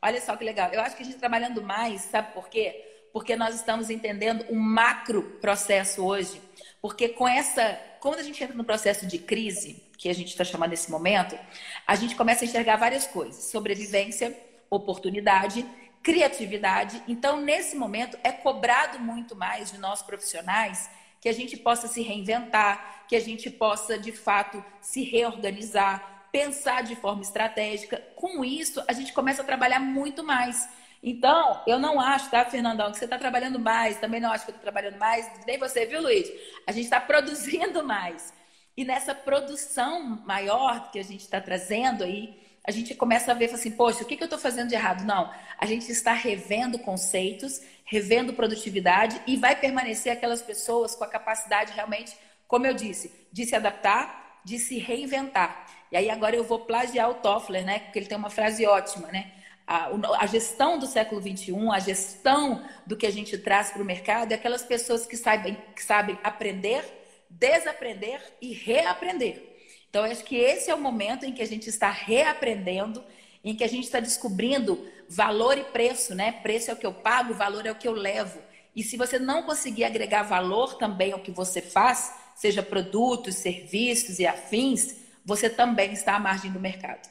Olha 0.00 0.20
só 0.20 0.34
que 0.34 0.44
legal. 0.44 0.70
Eu 0.72 0.80
acho 0.80 0.96
que 0.96 1.02
a 1.02 1.06
gente 1.06 1.18
trabalhando 1.18 1.60
mais, 1.60 2.00
sabe 2.00 2.32
por 2.32 2.48
quê? 2.48 2.95
Porque 3.12 3.36
nós 3.36 3.54
estamos 3.54 3.90
entendendo 3.90 4.44
um 4.50 4.58
macro 4.58 5.22
processo 5.40 6.04
hoje. 6.04 6.40
Porque 6.80 7.08
com 7.08 7.26
essa, 7.26 7.78
quando 8.00 8.18
a 8.18 8.22
gente 8.22 8.42
entra 8.42 8.56
no 8.56 8.64
processo 8.64 9.06
de 9.06 9.18
crise, 9.18 9.84
que 9.98 10.08
a 10.08 10.14
gente 10.14 10.28
está 10.28 10.44
chamando 10.44 10.70
nesse 10.70 10.90
momento, 10.90 11.38
a 11.86 11.94
gente 11.94 12.14
começa 12.14 12.44
a 12.44 12.46
enxergar 12.46 12.76
várias 12.76 13.06
coisas: 13.06 13.44
sobrevivência, 13.44 14.36
oportunidade, 14.70 15.66
criatividade. 16.02 17.02
Então, 17.08 17.40
nesse 17.40 17.76
momento, 17.76 18.16
é 18.22 18.30
cobrado 18.30 18.98
muito 19.00 19.34
mais 19.34 19.72
de 19.72 19.78
nós 19.78 20.02
profissionais 20.02 20.88
que 21.20 21.28
a 21.28 21.32
gente 21.32 21.56
possa 21.56 21.88
se 21.88 22.02
reinventar, 22.02 23.06
que 23.08 23.16
a 23.16 23.20
gente 23.20 23.50
possa, 23.50 23.98
de 23.98 24.12
fato, 24.12 24.64
se 24.80 25.02
reorganizar, 25.02 26.28
pensar 26.30 26.82
de 26.82 26.94
forma 26.94 27.22
estratégica. 27.22 28.00
Com 28.14 28.44
isso, 28.44 28.80
a 28.86 28.92
gente 28.92 29.12
começa 29.12 29.42
a 29.42 29.44
trabalhar 29.44 29.80
muito 29.80 30.22
mais. 30.22 30.68
Então, 31.08 31.62
eu 31.68 31.78
não 31.78 32.00
acho, 32.00 32.28
tá, 32.28 32.44
Fernandão, 32.44 32.90
que 32.90 32.98
você 32.98 33.04
está 33.04 33.16
trabalhando 33.16 33.60
mais, 33.60 33.96
também 33.96 34.20
não 34.20 34.32
acho 34.32 34.44
que 34.44 34.50
eu 34.50 34.56
estou 34.56 34.72
trabalhando 34.72 34.98
mais, 34.98 35.30
nem 35.46 35.56
você, 35.56 35.86
viu, 35.86 36.02
Luiz? 36.02 36.28
A 36.66 36.72
gente 36.72 36.82
está 36.82 37.00
produzindo 37.00 37.84
mais. 37.84 38.34
E 38.76 38.84
nessa 38.84 39.14
produção 39.14 40.20
maior 40.26 40.90
que 40.90 40.98
a 40.98 41.04
gente 41.04 41.20
está 41.20 41.40
trazendo 41.40 42.02
aí, 42.02 42.36
a 42.66 42.72
gente 42.72 42.92
começa 42.92 43.30
a 43.30 43.34
ver 43.36 43.54
assim, 43.54 43.70
poxa, 43.70 44.02
o 44.02 44.04
que, 44.04 44.16
que 44.16 44.22
eu 44.24 44.26
estou 44.26 44.38
fazendo 44.38 44.68
de 44.68 44.74
errado? 44.74 45.04
Não, 45.04 45.32
a 45.56 45.64
gente 45.64 45.88
está 45.92 46.12
revendo 46.12 46.76
conceitos, 46.80 47.60
revendo 47.84 48.32
produtividade 48.32 49.22
e 49.28 49.36
vai 49.36 49.54
permanecer 49.54 50.12
aquelas 50.12 50.42
pessoas 50.42 50.96
com 50.96 51.04
a 51.04 51.08
capacidade 51.08 51.72
realmente, 51.72 52.16
como 52.48 52.66
eu 52.66 52.74
disse, 52.74 53.28
de 53.32 53.46
se 53.46 53.54
adaptar, 53.54 54.40
de 54.44 54.58
se 54.58 54.76
reinventar. 54.78 55.66
E 55.92 55.96
aí 55.96 56.10
agora 56.10 56.34
eu 56.34 56.42
vou 56.42 56.58
plagiar 56.58 57.08
o 57.08 57.14
Toffler, 57.14 57.64
né? 57.64 57.78
Porque 57.78 58.00
ele 58.00 58.06
tem 58.06 58.18
uma 58.18 58.28
frase 58.28 58.66
ótima, 58.66 59.06
né? 59.12 59.35
A, 59.66 59.90
a 60.20 60.26
gestão 60.26 60.78
do 60.78 60.86
século 60.86 61.20
XXI, 61.20 61.54
a 61.72 61.78
gestão 61.80 62.64
do 62.86 62.96
que 62.96 63.06
a 63.06 63.10
gente 63.10 63.36
traz 63.36 63.70
para 63.70 63.82
o 63.82 63.84
mercado 63.84 64.30
é 64.30 64.34
aquelas 64.36 64.62
pessoas 64.62 65.04
que 65.04 65.16
sabem, 65.16 65.56
que 65.74 65.82
sabem 65.82 66.16
aprender, 66.22 66.84
desaprender 67.28 68.20
e 68.40 68.52
reaprender. 68.52 69.56
Então, 69.90 70.04
acho 70.04 70.24
que 70.24 70.36
esse 70.36 70.70
é 70.70 70.74
o 70.74 70.80
momento 70.80 71.24
em 71.24 71.32
que 71.32 71.42
a 71.42 71.46
gente 71.46 71.68
está 71.68 71.90
reaprendendo, 71.90 73.02
em 73.42 73.56
que 73.56 73.64
a 73.64 73.68
gente 73.68 73.84
está 73.84 73.98
descobrindo 73.98 74.86
valor 75.08 75.56
e 75.58 75.64
preço, 75.64 76.14
né? 76.14 76.32
Preço 76.32 76.70
é 76.70 76.74
o 76.74 76.76
que 76.76 76.86
eu 76.86 76.92
pago, 76.92 77.34
valor 77.34 77.66
é 77.66 77.72
o 77.72 77.76
que 77.76 77.88
eu 77.88 77.92
levo. 77.92 78.38
E 78.74 78.82
se 78.82 78.96
você 78.96 79.18
não 79.18 79.42
conseguir 79.42 79.84
agregar 79.84 80.22
valor 80.22 80.74
também 80.74 81.12
ao 81.12 81.20
que 81.20 81.30
você 81.30 81.62
faz, 81.62 82.14
seja 82.34 82.62
produtos, 82.62 83.36
serviços 83.36 84.18
e 84.18 84.26
afins, 84.26 84.96
você 85.24 85.48
também 85.48 85.92
está 85.92 86.14
à 86.14 86.20
margem 86.20 86.52
do 86.52 86.60
mercado. 86.60 87.08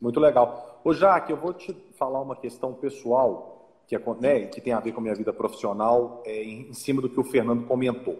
Muito 0.00 0.18
legal. 0.18 0.71
Ô, 0.84 0.92
Jaque, 0.92 1.30
eu 1.30 1.36
vou 1.36 1.52
te 1.52 1.72
falar 1.96 2.20
uma 2.20 2.34
questão 2.34 2.74
pessoal 2.74 3.68
que, 3.86 3.96
né, 4.18 4.46
que 4.46 4.60
tem 4.60 4.72
a 4.72 4.80
ver 4.80 4.90
com 4.90 4.98
a 4.98 5.02
minha 5.02 5.14
vida 5.14 5.32
profissional, 5.32 6.20
é, 6.26 6.42
em 6.42 6.72
cima 6.72 7.00
do 7.00 7.08
que 7.08 7.20
o 7.20 7.22
Fernando 7.22 7.68
comentou. 7.68 8.18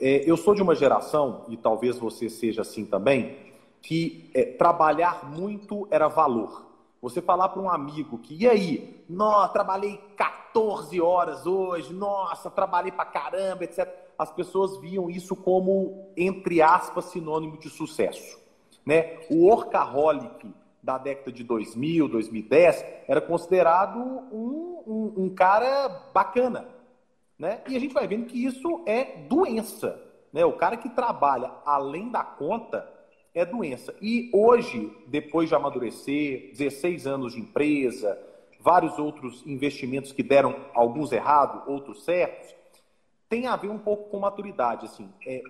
É, 0.00 0.22
eu 0.24 0.36
sou 0.36 0.54
de 0.54 0.62
uma 0.62 0.76
geração, 0.76 1.44
e 1.48 1.56
talvez 1.56 1.98
você 1.98 2.30
seja 2.30 2.62
assim 2.62 2.84
também, 2.84 3.36
que 3.82 4.30
é, 4.32 4.44
trabalhar 4.44 5.28
muito 5.28 5.88
era 5.90 6.06
valor. 6.06 6.66
Você 7.02 7.20
falar 7.20 7.48
para 7.48 7.60
um 7.60 7.68
amigo 7.68 8.18
que, 8.18 8.44
e 8.44 8.48
aí, 8.48 9.04
nossa, 9.08 9.52
trabalhei 9.52 10.00
14 10.16 11.00
horas 11.00 11.46
hoje, 11.46 11.92
nossa, 11.92 12.48
trabalhei 12.48 12.92
para 12.92 13.06
caramba, 13.06 13.64
etc. 13.64 13.88
As 14.16 14.30
pessoas 14.30 14.76
viam 14.80 15.10
isso 15.10 15.34
como, 15.34 16.12
entre 16.16 16.62
aspas, 16.62 17.06
sinônimo 17.06 17.56
de 17.58 17.68
sucesso. 17.68 18.38
Né? 18.86 19.18
O 19.28 19.48
workaholic 19.48 20.48
da 20.82 20.98
década 20.98 21.32
de 21.32 21.44
2000, 21.44 22.08
2010, 22.08 22.84
era 23.06 23.20
considerado 23.20 23.98
um, 23.98 24.82
um, 24.86 25.24
um 25.24 25.34
cara 25.34 25.88
bacana, 26.12 26.68
né? 27.38 27.62
E 27.68 27.76
a 27.76 27.78
gente 27.80 27.94
vai 27.94 28.06
vendo 28.06 28.26
que 28.26 28.44
isso 28.44 28.82
é 28.86 29.04
doença. 29.28 30.00
Né? 30.32 30.44
O 30.44 30.52
cara 30.54 30.76
que 30.76 30.88
trabalha 30.88 31.50
além 31.64 32.10
da 32.10 32.22
conta 32.22 32.88
é 33.34 33.44
doença. 33.44 33.94
E 34.00 34.30
hoje, 34.32 34.92
depois 35.06 35.48
de 35.48 35.54
amadurecer, 35.54 36.50
16 36.52 37.06
anos 37.06 37.34
de 37.34 37.40
empresa, 37.40 38.18
vários 38.60 38.98
outros 38.98 39.44
investimentos 39.46 40.12
que 40.12 40.22
deram 40.22 40.56
alguns 40.74 41.12
errados, 41.12 41.66
outros 41.66 42.04
certos, 42.04 42.54
tem 43.28 43.46
a 43.46 43.56
ver 43.56 43.68
um 43.68 43.78
pouco 43.78 44.10
com 44.10 44.18
maturidade. 44.18 44.86
Assim, 44.86 45.08
é, 45.26 45.42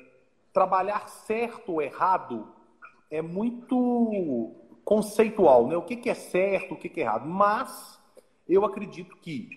trabalhar 0.52 1.08
certo 1.08 1.72
ou 1.72 1.82
errado 1.82 2.46
é 3.10 3.22
muito 3.22 4.52
conceitual, 4.88 5.66
né? 5.66 5.76
O 5.76 5.82
que, 5.82 5.96
que 5.96 6.08
é 6.08 6.14
certo, 6.14 6.72
o 6.72 6.76
que, 6.78 6.88
que 6.88 7.00
é 7.00 7.04
errado. 7.04 7.28
Mas 7.28 8.00
eu 8.48 8.64
acredito 8.64 9.18
que 9.18 9.50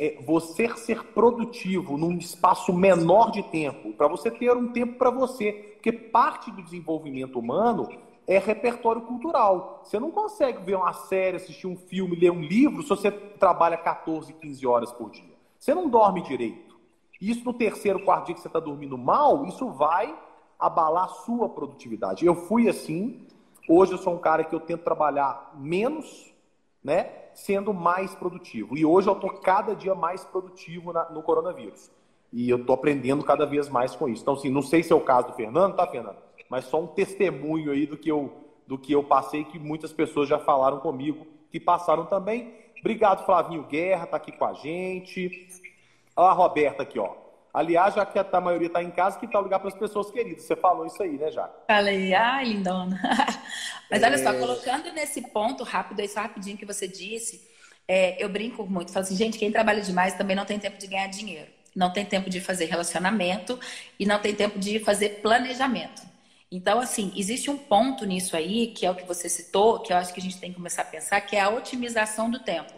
é, 0.00 0.16
você 0.22 0.74
ser 0.74 1.04
produtivo 1.12 1.98
num 1.98 2.16
espaço 2.16 2.72
menor 2.72 3.30
de 3.30 3.42
tempo, 3.42 3.92
para 3.92 4.08
você 4.08 4.30
ter 4.30 4.56
um 4.56 4.72
tempo 4.72 4.96
para 4.96 5.10
você. 5.10 5.52
Porque 5.74 5.92
parte 5.92 6.50
do 6.50 6.62
desenvolvimento 6.62 7.38
humano 7.38 7.90
é 8.26 8.38
repertório 8.38 9.02
cultural. 9.02 9.82
Você 9.84 10.00
não 10.00 10.10
consegue 10.10 10.64
ver 10.64 10.76
uma 10.76 10.94
série, 10.94 11.36
assistir 11.36 11.66
um 11.66 11.76
filme, 11.76 12.16
ler 12.16 12.32
um 12.32 12.40
livro 12.40 12.82
se 12.82 12.88
você 12.88 13.10
trabalha 13.10 13.76
14, 13.76 14.32
15 14.32 14.66
horas 14.66 14.90
por 14.94 15.10
dia. 15.10 15.34
Você 15.58 15.74
não 15.74 15.90
dorme 15.90 16.22
direito. 16.22 16.80
Isso 17.20 17.44
no 17.44 17.52
terceiro, 17.52 18.02
quarto 18.02 18.24
dia 18.24 18.34
que 18.34 18.40
você 18.40 18.48
está 18.48 18.58
dormindo 18.58 18.96
mal, 18.96 19.44
isso 19.44 19.68
vai 19.68 20.18
abalar 20.58 21.04
a 21.04 21.08
sua 21.08 21.50
produtividade. 21.50 22.24
Eu 22.24 22.34
fui 22.34 22.66
assim. 22.66 23.26
Hoje 23.72 23.92
eu 23.92 23.98
sou 23.98 24.14
um 24.14 24.18
cara 24.18 24.42
que 24.42 24.52
eu 24.52 24.58
tento 24.58 24.82
trabalhar 24.82 25.52
menos, 25.56 26.34
né? 26.82 27.20
sendo 27.34 27.72
mais 27.72 28.12
produtivo. 28.16 28.76
E 28.76 28.84
hoje 28.84 29.08
eu 29.08 29.14
estou 29.14 29.30
cada 29.34 29.76
dia 29.76 29.94
mais 29.94 30.24
produtivo 30.24 30.92
na, 30.92 31.08
no 31.10 31.22
coronavírus. 31.22 31.88
E 32.32 32.50
eu 32.50 32.56
estou 32.56 32.74
aprendendo 32.74 33.22
cada 33.22 33.46
vez 33.46 33.68
mais 33.68 33.94
com 33.94 34.08
isso. 34.08 34.22
Então, 34.22 34.34
assim, 34.34 34.50
não 34.50 34.60
sei 34.60 34.82
se 34.82 34.92
é 34.92 34.96
o 34.96 35.00
caso 35.00 35.28
do 35.28 35.34
Fernando, 35.34 35.76
tá, 35.76 35.86
Fernando? 35.86 36.16
Mas 36.48 36.64
só 36.64 36.80
um 36.80 36.88
testemunho 36.88 37.70
aí 37.70 37.86
do 37.86 37.96
que 37.96 38.10
eu, 38.10 38.32
do 38.66 38.76
que 38.76 38.92
eu 38.92 39.04
passei, 39.04 39.44
que 39.44 39.56
muitas 39.56 39.92
pessoas 39.92 40.28
já 40.28 40.40
falaram 40.40 40.80
comigo, 40.80 41.24
que 41.48 41.60
passaram 41.60 42.06
também. 42.06 42.52
Obrigado, 42.80 43.24
Flavinho 43.24 43.62
Guerra, 43.62 44.04
tá 44.04 44.16
aqui 44.16 44.32
com 44.32 44.46
a 44.46 44.52
gente. 44.52 45.48
Olha 46.16 46.30
a 46.30 46.32
Roberta 46.32 46.82
aqui, 46.82 46.98
ó. 46.98 47.14
Aliás, 47.52 47.94
já 47.94 48.06
que 48.06 48.18
a 48.18 48.40
maioria 48.40 48.68
está 48.68 48.82
em 48.82 48.90
casa, 48.90 49.18
que 49.18 49.26
tal 49.26 49.42
ligar 49.42 49.58
para 49.58 49.68
as 49.68 49.74
pessoas 49.74 50.10
queridas? 50.10 50.44
Você 50.44 50.54
falou 50.54 50.86
isso 50.86 51.02
aí, 51.02 51.18
né, 51.18 51.30
já? 51.32 51.50
Falei, 51.66 52.14
ai, 52.14 52.44
lindona. 52.44 53.00
Mas 53.90 54.02
olha 54.02 54.14
é... 54.14 54.18
só, 54.18 54.32
colocando 54.34 54.92
nesse 54.92 55.20
ponto 55.20 55.64
rápido, 55.64 56.00
isso 56.00 56.18
rapidinho 56.18 56.56
que 56.56 56.64
você 56.64 56.86
disse, 56.86 57.48
é, 57.88 58.22
eu 58.22 58.28
brinco 58.28 58.64
muito, 58.66 58.92
falo 58.92 59.04
assim, 59.04 59.16
gente, 59.16 59.36
quem 59.36 59.50
trabalha 59.50 59.80
demais 59.80 60.14
também 60.14 60.36
não 60.36 60.44
tem 60.44 60.60
tempo 60.60 60.78
de 60.78 60.86
ganhar 60.86 61.08
dinheiro, 61.08 61.50
não 61.74 61.92
tem 61.92 62.04
tempo 62.04 62.30
de 62.30 62.40
fazer 62.40 62.66
relacionamento 62.66 63.58
e 63.98 64.06
não 64.06 64.20
tem 64.20 64.32
tempo 64.32 64.58
de 64.58 64.78
fazer 64.78 65.20
planejamento. 65.20 66.08
Então, 66.52 66.80
assim, 66.80 67.12
existe 67.16 67.48
um 67.48 67.56
ponto 67.56 68.04
nisso 68.04 68.36
aí, 68.36 68.68
que 68.68 68.84
é 68.84 68.90
o 68.90 68.94
que 68.94 69.06
você 69.06 69.28
citou, 69.28 69.80
que 69.80 69.92
eu 69.92 69.96
acho 69.96 70.12
que 70.12 70.18
a 70.18 70.22
gente 70.22 70.38
tem 70.38 70.50
que 70.50 70.56
começar 70.56 70.82
a 70.82 70.84
pensar, 70.84 71.20
que 71.20 71.36
é 71.36 71.40
a 71.40 71.48
otimização 71.48 72.28
do 72.28 72.40
tempo. 72.40 72.72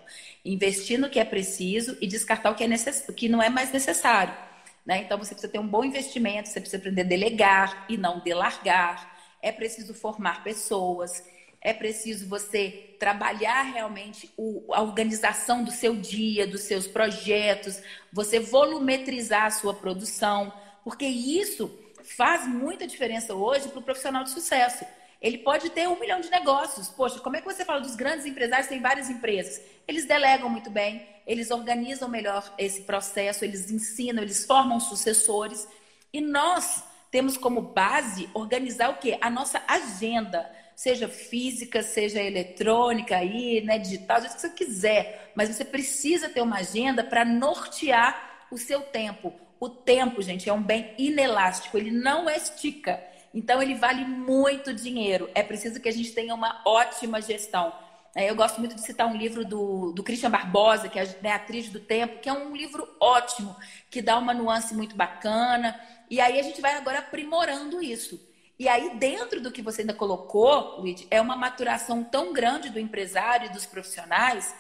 Investir 0.45 0.99
no 0.99 1.09
que 1.09 1.19
é 1.19 1.25
preciso 1.25 1.97
e 2.01 2.07
descartar 2.07 2.51
o 2.51 2.55
que, 2.55 2.65
é 2.65 2.69
necess... 2.69 3.07
o 3.09 3.15
que 3.15 3.31
não 3.31 3.43
é 3.43 3.49
mais 3.49 3.73
necessário. 3.73 4.35
Né? 4.85 5.03
Então 5.03 5.18
você 5.18 5.35
precisa 5.35 5.53
ter 5.53 5.59
um 5.59 5.66
bom 5.66 5.85
investimento, 5.85 6.49
você 6.49 6.61
precisa 6.61 6.79
aprender 6.79 7.03
a 7.03 7.05
delegar 7.05 7.87
e 7.88 7.97
não 7.97 8.21
delargar. 8.21 9.16
É 9.40 9.53
preciso 9.53 9.95
formar 9.95 10.42
pessoas, 10.42 11.25
é 11.61 11.73
preciso 11.73 12.29
você 12.29 12.97
trabalhar 12.99 13.62
realmente 13.62 14.31
o, 14.37 14.73
a 14.75 14.83
organização 14.83 15.62
do 15.62 15.71
seu 15.71 15.95
dia, 15.95 16.47
dos 16.47 16.62
seus 16.62 16.87
projetos, 16.87 17.81
você 18.12 18.40
volumetrizar 18.40 19.47
a 19.47 19.51
sua 19.51 19.73
produção, 19.73 20.53
porque 20.85 21.07
isso 21.07 21.79
faz 22.16 22.47
muita 22.49 22.87
diferença 22.87 23.35
hoje 23.35 23.68
para 23.68 23.79
o 23.79 23.83
profissional 23.83 24.25
de 24.25 24.31
sucesso. 24.31 24.85
Ele 25.23 25.39
pode 25.39 25.71
ter 25.71 25.89
um 25.89 25.99
milhão 26.01 26.21
de 26.21 26.29
negócios. 26.29 26.89
Poxa, 26.89 27.21
como 27.21 27.37
é 27.37 27.41
que 27.41 27.47
você 27.47 27.65
fala 27.65 27.81
dos 27.81 27.95
grandes 27.95 28.27
empresários? 28.27 28.67
Tem 28.67 28.81
várias 28.81 29.09
empresas. 29.09 29.63
Eles 29.87 30.05
delegam 30.05 30.51
muito 30.51 30.69
bem, 30.69 31.07
eles 31.25 31.53
organizam 31.53 32.09
melhor 32.09 32.53
esse 32.59 32.83
processo, 32.83 33.45
eles 33.45 33.71
ensinam, 33.71 34.23
eles 34.23 34.45
formam 34.45 34.81
sucessores. 34.81 35.69
E 36.13 36.21
nós 36.21 36.83
temos 37.11 37.37
como 37.37 37.61
base 37.61 38.29
organizar 38.35 38.91
o 38.91 38.97
quê? 38.97 39.17
A 39.21 39.31
nossa 39.31 39.63
agenda, 39.69 40.51
seja 40.75 41.09
física, 41.09 41.83
seja 41.83 42.21
eletrônica 42.21 43.17
aí, 43.17 43.61
né, 43.61 43.79
digital, 43.79 44.21
do 44.21 44.27
que 44.27 44.41
você 44.41 44.51
quiser, 44.51 45.31
mas 45.37 45.49
você 45.49 45.65
precisa 45.65 46.29
ter 46.29 46.41
uma 46.41 46.57
agenda 46.57 47.05
para 47.05 47.25
nortear 47.25 48.47
o 48.51 48.59
seu 48.59 48.81
tempo. 48.81 49.33
O 49.61 49.69
tempo, 49.69 50.21
gente, 50.21 50.49
é 50.49 50.53
um 50.53 50.63
bem 50.63 50.93
inelástico, 50.99 51.79
ele 51.79 51.93
não 51.93 52.29
estica. 52.29 53.12
Então 53.35 53.62
ele 53.62 53.75
vale 53.75 54.05
muito 54.05 54.73
dinheiro. 54.73 55.31
É 55.35 55.42
preciso 55.42 55.81
que 55.81 55.88
a 55.88 55.92
gente 55.92 56.12
tenha 56.12 56.35
uma 56.35 56.61
ótima 56.66 57.21
gestão. 57.21 57.73
É, 58.14 58.29
eu 58.29 58.35
gosto 58.35 58.59
muito 58.59 58.75
de 58.75 58.83
citar 58.83 59.07
um 59.07 59.16
livro 59.16 59.45
do, 59.45 59.92
do 59.92 60.03
Christian 60.03 60.31
Barbosa, 60.31 60.88
que 60.88 60.99
é 60.99 61.18
né, 61.23 61.33
Atriz 61.33 61.71
do 61.71 61.81
Tempo, 61.81 62.21
que 62.21 62.29
é 62.29 62.33
um 62.33 62.55
livro 62.55 62.87
ótimo, 63.01 63.57
que 63.90 64.03
dá 64.03 64.18
uma 64.18 64.35
nuance 64.35 64.75
muito 64.75 64.95
bacana. 64.95 65.81
E 66.11 66.21
aí 66.21 66.38
a 66.38 66.42
gente 66.42 66.61
vai 66.61 66.75
agora 66.75 66.99
aprimorando 66.99 67.83
isso. 67.83 68.21
E 68.59 68.68
aí, 68.68 68.97
dentro 68.97 69.40
do 69.40 69.51
que 69.51 69.62
você 69.62 69.81
ainda 69.81 69.95
colocou, 69.95 70.81
Luiz, 70.81 71.07
é 71.11 71.21
uma 71.21 71.35
maturação 71.35 72.05
tão 72.05 72.33
grande 72.33 72.68
do 72.68 72.79
empresário 72.79 73.47
e 73.47 73.53
dos 73.53 73.66
profissionais 73.66 74.55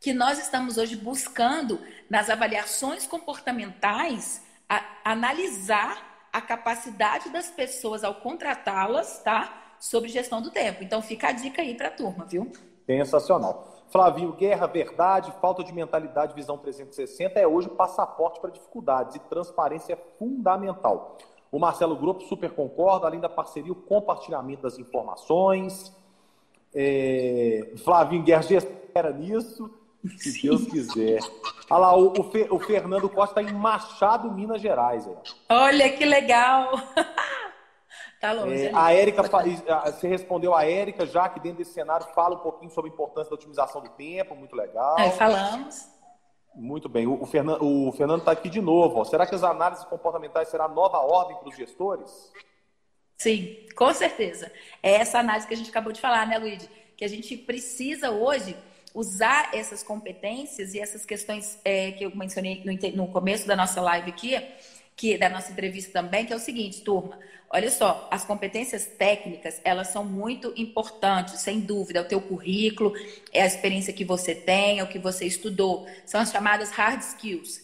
que 0.00 0.12
nós 0.12 0.38
estamos 0.38 0.78
hoje 0.78 0.94
buscando, 0.94 1.80
nas 2.08 2.30
avaliações 2.30 3.06
comportamentais, 3.06 4.42
a, 4.68 4.84
analisar 5.04 6.07
a 6.32 6.40
capacidade 6.40 7.30
das 7.30 7.50
pessoas 7.50 8.04
ao 8.04 8.16
contratá-las, 8.16 9.22
tá? 9.22 9.76
Sobre 9.80 10.08
gestão 10.08 10.42
do 10.42 10.50
tempo. 10.50 10.82
Então, 10.82 11.00
fica 11.00 11.28
a 11.28 11.32
dica 11.32 11.62
aí 11.62 11.74
para 11.74 11.88
a 11.88 11.92
turma, 11.92 12.24
viu? 12.24 12.50
Sensacional. 12.86 13.78
Flavinho, 13.90 14.32
guerra, 14.32 14.66
verdade, 14.66 15.32
falta 15.40 15.64
de 15.64 15.72
mentalidade, 15.72 16.34
visão 16.34 16.58
360 16.58 17.38
é 17.40 17.46
hoje 17.46 17.68
passaporte 17.70 18.40
para 18.40 18.50
dificuldades 18.50 19.16
e 19.16 19.18
transparência 19.20 19.94
é 19.94 19.96
fundamental. 20.18 21.16
O 21.50 21.58
Marcelo 21.58 21.96
Grupo 21.96 22.22
super 22.24 22.50
concorda, 22.50 23.06
além 23.06 23.20
da 23.20 23.28
parceria, 23.28 23.72
o 23.72 23.76
compartilhamento 23.76 24.62
das 24.62 24.78
informações. 24.78 25.94
É... 26.74 27.72
Flavinho 27.82 28.22
Guerra 28.22 28.42
espera 28.42 29.10
nisso, 29.12 29.70
se 30.18 30.32
Sim. 30.32 30.48
Deus 30.48 30.66
quiser. 30.66 31.20
Olha 31.70 31.80
lá, 31.80 31.96
o, 31.96 32.12
o, 32.18 32.24
Fe, 32.30 32.46
o 32.50 32.58
Fernando 32.58 33.08
Costa 33.08 33.40
está 33.40 33.52
em 33.52 33.54
Machado, 33.54 34.30
Minas 34.32 34.60
Gerais. 34.62 35.06
Aí. 35.06 35.16
Olha 35.50 35.90
que 35.90 36.04
legal! 36.04 36.72
Tá 38.20 38.32
longe. 38.32 38.66
É, 38.66 38.74
a 38.74 38.92
Érica, 38.92 39.22
você 39.22 40.08
respondeu 40.08 40.52
a 40.52 40.64
Érica, 40.64 41.06
já 41.06 41.28
que 41.28 41.38
dentro 41.38 41.58
desse 41.58 41.72
cenário 41.72 42.04
fala 42.14 42.34
um 42.34 42.40
pouquinho 42.40 42.70
sobre 42.70 42.90
a 42.90 42.92
importância 42.92 43.30
da 43.30 43.36
otimização 43.36 43.80
do 43.80 43.90
tempo, 43.90 44.34
muito 44.34 44.56
legal. 44.56 44.98
É, 44.98 45.10
falamos. 45.10 45.88
Muito 46.52 46.88
bem. 46.88 47.06
O, 47.06 47.22
o 47.22 47.26
Fernando 47.26 47.62
o 47.62 47.92
Fernando 47.92 48.18
está 48.18 48.32
aqui 48.32 48.48
de 48.48 48.60
novo. 48.60 48.98
Ó. 48.98 49.04
Será 49.04 49.24
que 49.24 49.36
as 49.36 49.44
análises 49.44 49.84
comportamentais 49.84 50.48
será 50.48 50.66
nova 50.66 50.98
ordem 50.98 51.36
para 51.36 51.48
os 51.48 51.56
gestores? 51.56 52.32
Sim, 53.16 53.66
com 53.76 53.92
certeza. 53.94 54.50
É 54.82 54.94
essa 54.94 55.20
análise 55.20 55.46
que 55.46 55.54
a 55.54 55.56
gente 55.56 55.70
acabou 55.70 55.92
de 55.92 56.00
falar, 56.00 56.26
né, 56.26 56.38
Luiz? 56.38 56.68
Que 56.96 57.04
a 57.04 57.08
gente 57.08 57.36
precisa 57.36 58.10
hoje 58.10 58.56
usar 58.94 59.50
essas 59.54 59.82
competências 59.82 60.74
e 60.74 60.80
essas 60.80 61.04
questões 61.04 61.58
é, 61.64 61.92
que 61.92 62.04
eu 62.04 62.14
mencionei 62.16 62.62
no, 62.64 63.04
no 63.04 63.12
começo 63.12 63.46
da 63.46 63.56
nossa 63.56 63.80
live 63.80 64.10
aqui, 64.10 64.40
que 64.96 65.16
da 65.16 65.28
nossa 65.28 65.52
entrevista 65.52 65.92
também, 65.92 66.26
que 66.26 66.32
é 66.32 66.36
o 66.36 66.40
seguinte, 66.40 66.82
turma. 66.82 67.18
Olha 67.50 67.70
só, 67.70 68.06
as 68.10 68.24
competências 68.24 68.86
técnicas, 68.86 69.60
elas 69.64 69.88
são 69.88 70.04
muito 70.04 70.52
importantes, 70.56 71.40
sem 71.40 71.60
dúvida. 71.60 72.02
O 72.02 72.04
teu 72.04 72.20
currículo, 72.20 72.92
é 73.32 73.42
a 73.42 73.46
experiência 73.46 73.92
que 73.92 74.04
você 74.04 74.34
tem, 74.34 74.80
é 74.80 74.82
o 74.82 74.88
que 74.88 74.98
você 74.98 75.24
estudou. 75.24 75.88
São 76.04 76.20
as 76.20 76.30
chamadas 76.30 76.70
hard 76.70 77.00
skills. 77.00 77.60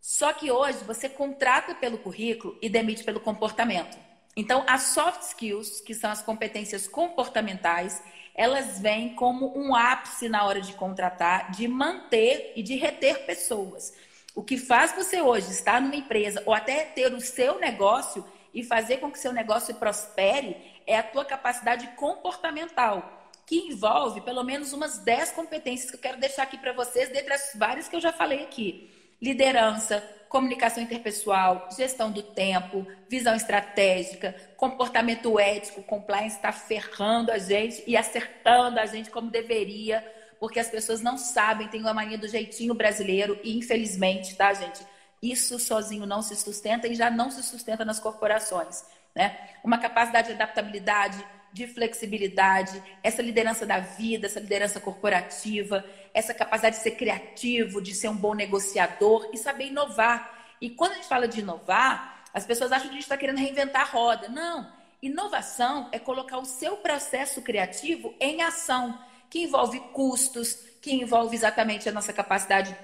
Só 0.00 0.32
que 0.32 0.50
hoje 0.50 0.78
você 0.84 1.08
contrata 1.08 1.74
pelo 1.74 1.98
currículo 1.98 2.56
e 2.62 2.68
demite 2.68 3.04
pelo 3.04 3.20
comportamento. 3.20 3.98
Então, 4.36 4.64
as 4.66 4.82
soft 4.82 5.22
skills, 5.22 5.80
que 5.80 5.94
são 5.94 6.10
as 6.10 6.22
competências 6.22 6.88
comportamentais, 6.88 8.02
elas 8.34 8.80
vêm 8.80 9.14
como 9.14 9.56
um 9.58 9.74
ápice 9.74 10.28
na 10.28 10.44
hora 10.44 10.60
de 10.60 10.72
contratar, 10.74 11.50
de 11.50 11.68
manter 11.68 12.52
e 12.56 12.62
de 12.62 12.76
reter 12.76 13.26
pessoas. 13.26 13.92
O 14.34 14.42
que 14.42 14.56
faz 14.56 14.92
você 14.92 15.20
hoje 15.20 15.50
estar 15.50 15.80
numa 15.80 15.96
empresa 15.96 16.42
ou 16.46 16.54
até 16.54 16.86
ter 16.86 17.12
o 17.12 17.20
seu 17.20 17.58
negócio 17.58 18.24
e 18.54 18.64
fazer 18.64 18.98
com 18.98 19.10
que 19.10 19.18
seu 19.18 19.32
negócio 19.32 19.74
prospere 19.74 20.56
é 20.86 20.96
a 20.96 21.02
tua 21.02 21.24
capacidade 21.24 21.86
comportamental, 21.96 23.30
que 23.46 23.56
envolve 23.56 24.22
pelo 24.22 24.42
menos 24.42 24.72
umas 24.72 24.98
10 24.98 25.32
competências 25.32 25.90
que 25.90 25.96
eu 25.96 26.00
quero 26.00 26.18
deixar 26.18 26.44
aqui 26.44 26.56
para 26.56 26.72
vocês, 26.72 27.10
dentre 27.10 27.34
as 27.34 27.52
várias 27.54 27.88
que 27.88 27.96
eu 27.96 28.00
já 28.00 28.12
falei 28.12 28.42
aqui. 28.42 28.90
Liderança, 29.20 30.02
comunicação 30.32 30.82
interpessoal, 30.82 31.68
gestão 31.76 32.10
do 32.10 32.22
tempo, 32.22 32.86
visão 33.06 33.36
estratégica, 33.36 34.34
comportamento 34.56 35.38
ético, 35.38 35.82
compliance 35.82 36.36
está 36.36 36.50
ferrando 36.50 37.30
a 37.30 37.36
gente 37.36 37.84
e 37.86 37.98
acertando 37.98 38.80
a 38.80 38.86
gente 38.86 39.10
como 39.10 39.30
deveria, 39.30 40.02
porque 40.40 40.58
as 40.58 40.70
pessoas 40.70 41.02
não 41.02 41.18
sabem, 41.18 41.68
tem 41.68 41.82
uma 41.82 41.92
mania 41.92 42.16
do 42.16 42.26
jeitinho 42.26 42.72
brasileiro 42.72 43.38
e 43.44 43.58
infelizmente, 43.58 44.34
tá, 44.34 44.54
gente? 44.54 44.84
Isso 45.22 45.58
sozinho 45.58 46.06
não 46.06 46.22
se 46.22 46.34
sustenta 46.34 46.88
e 46.88 46.94
já 46.94 47.10
não 47.10 47.30
se 47.30 47.42
sustenta 47.42 47.84
nas 47.84 48.00
corporações. 48.00 48.84
Né? 49.14 49.38
Uma 49.62 49.76
capacidade 49.76 50.28
de 50.28 50.32
adaptabilidade, 50.32 51.22
de 51.52 51.66
flexibilidade, 51.66 52.82
essa 53.02 53.20
liderança 53.20 53.66
da 53.66 53.78
vida, 53.78 54.26
essa 54.26 54.40
liderança 54.40 54.80
corporativa, 54.80 55.84
essa 56.14 56.32
capacidade 56.32 56.76
de 56.76 56.82
ser 56.82 56.92
criativo, 56.92 57.80
de 57.80 57.94
ser 57.94 58.08
um 58.08 58.16
bom 58.16 58.34
negociador 58.34 59.28
e 59.32 59.36
saber 59.36 59.66
inovar. 59.66 60.56
E 60.60 60.70
quando 60.70 60.92
a 60.92 60.94
gente 60.94 61.08
fala 61.08 61.28
de 61.28 61.40
inovar, 61.40 62.24
as 62.32 62.46
pessoas 62.46 62.72
acham 62.72 62.84
que 62.84 62.90
a 62.90 62.94
gente 62.94 63.02
está 63.02 63.16
querendo 63.16 63.38
reinventar 63.38 63.82
a 63.82 63.84
roda. 63.84 64.28
Não. 64.28 64.72
Inovação 65.02 65.88
é 65.92 65.98
colocar 65.98 66.38
o 66.38 66.44
seu 66.44 66.76
processo 66.76 67.42
criativo 67.42 68.14
em 68.20 68.40
ação, 68.42 68.98
que 69.28 69.40
envolve 69.40 69.80
custos, 69.92 70.54
que 70.80 70.92
envolve 70.92 71.34
exatamente 71.34 71.88
a 71.88 71.92
nossa 71.92 72.12
capacidade 72.12 72.76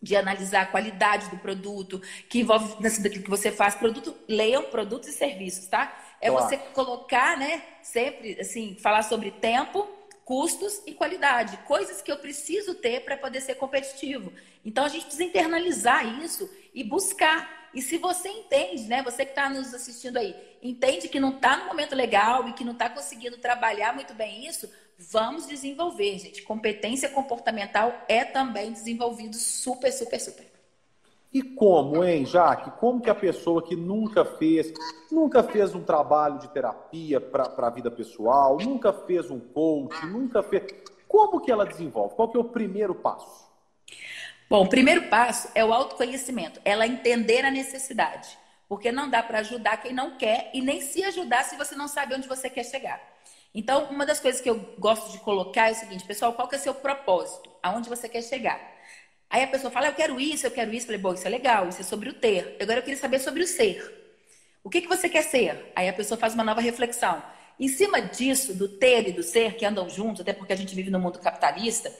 de 0.00 0.16
analisar 0.16 0.62
a 0.62 0.66
qualidade 0.66 1.28
do 1.28 1.38
produto, 1.38 2.00
que 2.28 2.40
envolve 2.40 2.82
daquilo 2.82 3.24
que 3.24 3.30
você 3.30 3.50
faz, 3.50 3.74
produto, 3.74 4.16
leiam 4.28 4.64
produtos 4.64 5.08
e 5.08 5.12
serviços, 5.12 5.66
tá? 5.66 5.92
É 6.20 6.30
claro. 6.30 6.46
você 6.46 6.56
colocar, 6.56 7.36
né, 7.36 7.62
sempre 7.82 8.40
assim, 8.40 8.76
falar 8.80 9.02
sobre 9.02 9.30
tempo, 9.30 9.88
custos 10.24 10.82
e 10.86 10.92
qualidade, 10.92 11.56
coisas 11.58 12.02
que 12.02 12.12
eu 12.12 12.18
preciso 12.18 12.74
ter 12.74 13.04
para 13.04 13.16
poder 13.16 13.40
ser 13.40 13.54
competitivo. 13.54 14.32
Então 14.64 14.84
a 14.84 14.88
gente 14.88 15.02
precisa 15.02 15.24
internalizar 15.24 16.22
isso 16.22 16.50
e 16.74 16.84
buscar. 16.84 17.68
E 17.72 17.80
se 17.80 17.98
você 17.98 18.28
entende, 18.28 18.84
né, 18.84 19.02
você 19.02 19.24
que 19.24 19.32
está 19.32 19.48
nos 19.48 19.72
assistindo 19.72 20.16
aí, 20.16 20.34
entende 20.62 21.08
que 21.08 21.20
não 21.20 21.36
está 21.36 21.56
no 21.56 21.66
momento 21.66 21.94
legal 21.94 22.48
e 22.48 22.52
que 22.52 22.64
não 22.64 22.72
está 22.72 22.90
conseguindo 22.90 23.38
trabalhar 23.38 23.94
muito 23.94 24.14
bem 24.14 24.46
isso, 24.46 24.68
Vamos 24.98 25.46
desenvolver, 25.46 26.18
gente. 26.18 26.42
Competência 26.42 27.08
comportamental 27.08 28.04
é 28.08 28.24
também 28.24 28.72
desenvolvido 28.72 29.36
super, 29.36 29.92
super, 29.92 30.20
super. 30.20 30.47
E 31.32 31.42
como, 31.42 32.02
hein, 32.02 32.24
Jaque? 32.24 32.70
Como 32.78 33.00
que 33.00 33.10
a 33.10 33.14
pessoa 33.14 33.62
que 33.62 33.76
nunca 33.76 34.24
fez, 34.24 34.72
nunca 35.10 35.42
fez 35.42 35.74
um 35.74 35.82
trabalho 35.82 36.38
de 36.38 36.48
terapia 36.48 37.20
para 37.20 37.66
a 37.66 37.70
vida 37.70 37.90
pessoal, 37.90 38.56
nunca 38.58 38.92
fez 38.92 39.30
um 39.30 39.38
coach, 39.38 40.06
nunca 40.06 40.42
fez. 40.42 40.64
Como 41.06 41.40
que 41.40 41.50
ela 41.50 41.66
desenvolve? 41.66 42.14
Qual 42.14 42.28
que 42.28 42.36
é 42.36 42.40
o 42.40 42.44
primeiro 42.44 42.94
passo? 42.94 43.46
Bom, 44.48 44.64
o 44.64 44.68
primeiro 44.68 45.08
passo 45.08 45.50
é 45.54 45.62
o 45.62 45.74
autoconhecimento, 45.74 46.58
ela 46.64 46.86
entender 46.86 47.44
a 47.44 47.50
necessidade. 47.50 48.38
Porque 48.66 48.90
não 48.90 49.08
dá 49.08 49.22
para 49.22 49.40
ajudar 49.40 49.78
quem 49.78 49.92
não 49.92 50.16
quer 50.16 50.50
e 50.54 50.62
nem 50.62 50.80
se 50.80 51.04
ajudar 51.04 51.44
se 51.44 51.56
você 51.56 51.74
não 51.74 51.88
sabe 51.88 52.14
onde 52.14 52.28
você 52.28 52.48
quer 52.48 52.64
chegar. 52.64 53.00
Então, 53.54 53.84
uma 53.90 54.06
das 54.06 54.20
coisas 54.20 54.40
que 54.40 54.48
eu 54.48 54.58
gosto 54.78 55.10
de 55.12 55.18
colocar 55.18 55.68
é 55.68 55.72
o 55.72 55.74
seguinte, 55.74 56.04
pessoal, 56.04 56.32
qual 56.32 56.48
que 56.48 56.54
é 56.54 56.58
o 56.58 56.60
seu 56.60 56.74
propósito? 56.74 57.50
Aonde 57.62 57.88
você 57.88 58.08
quer 58.08 58.22
chegar? 58.22 58.77
Aí 59.30 59.42
a 59.42 59.46
pessoa 59.46 59.70
fala, 59.70 59.88
eu 59.88 59.94
quero 59.94 60.20
isso, 60.20 60.46
eu 60.46 60.50
quero 60.50 60.72
isso. 60.72 60.84
Eu 60.84 60.86
falei, 60.86 61.00
bom, 61.00 61.14
isso 61.14 61.26
é 61.26 61.30
legal, 61.30 61.68
isso 61.68 61.80
é 61.80 61.84
sobre 61.84 62.08
o 62.08 62.14
ter. 62.14 62.56
Agora 62.60 62.78
eu 62.78 62.82
queria 62.82 62.98
saber 62.98 63.18
sobre 63.18 63.42
o 63.42 63.46
ser. 63.46 63.94
O 64.64 64.70
que, 64.70 64.80
que 64.80 64.88
você 64.88 65.08
quer 65.08 65.22
ser? 65.22 65.72
Aí 65.76 65.88
a 65.88 65.92
pessoa 65.92 66.18
faz 66.18 66.34
uma 66.34 66.44
nova 66.44 66.60
reflexão. 66.60 67.22
Em 67.58 67.68
cima 67.68 68.00
disso, 68.00 68.54
do 68.54 68.68
ter 68.68 69.08
e 69.08 69.12
do 69.12 69.22
ser, 69.22 69.54
que 69.54 69.64
andam 69.64 69.88
juntos, 69.88 70.20
até 70.20 70.32
porque 70.32 70.52
a 70.52 70.56
gente 70.56 70.74
vive 70.74 70.90
no 70.90 71.00
mundo 71.00 71.18
capitalista, 71.18 71.92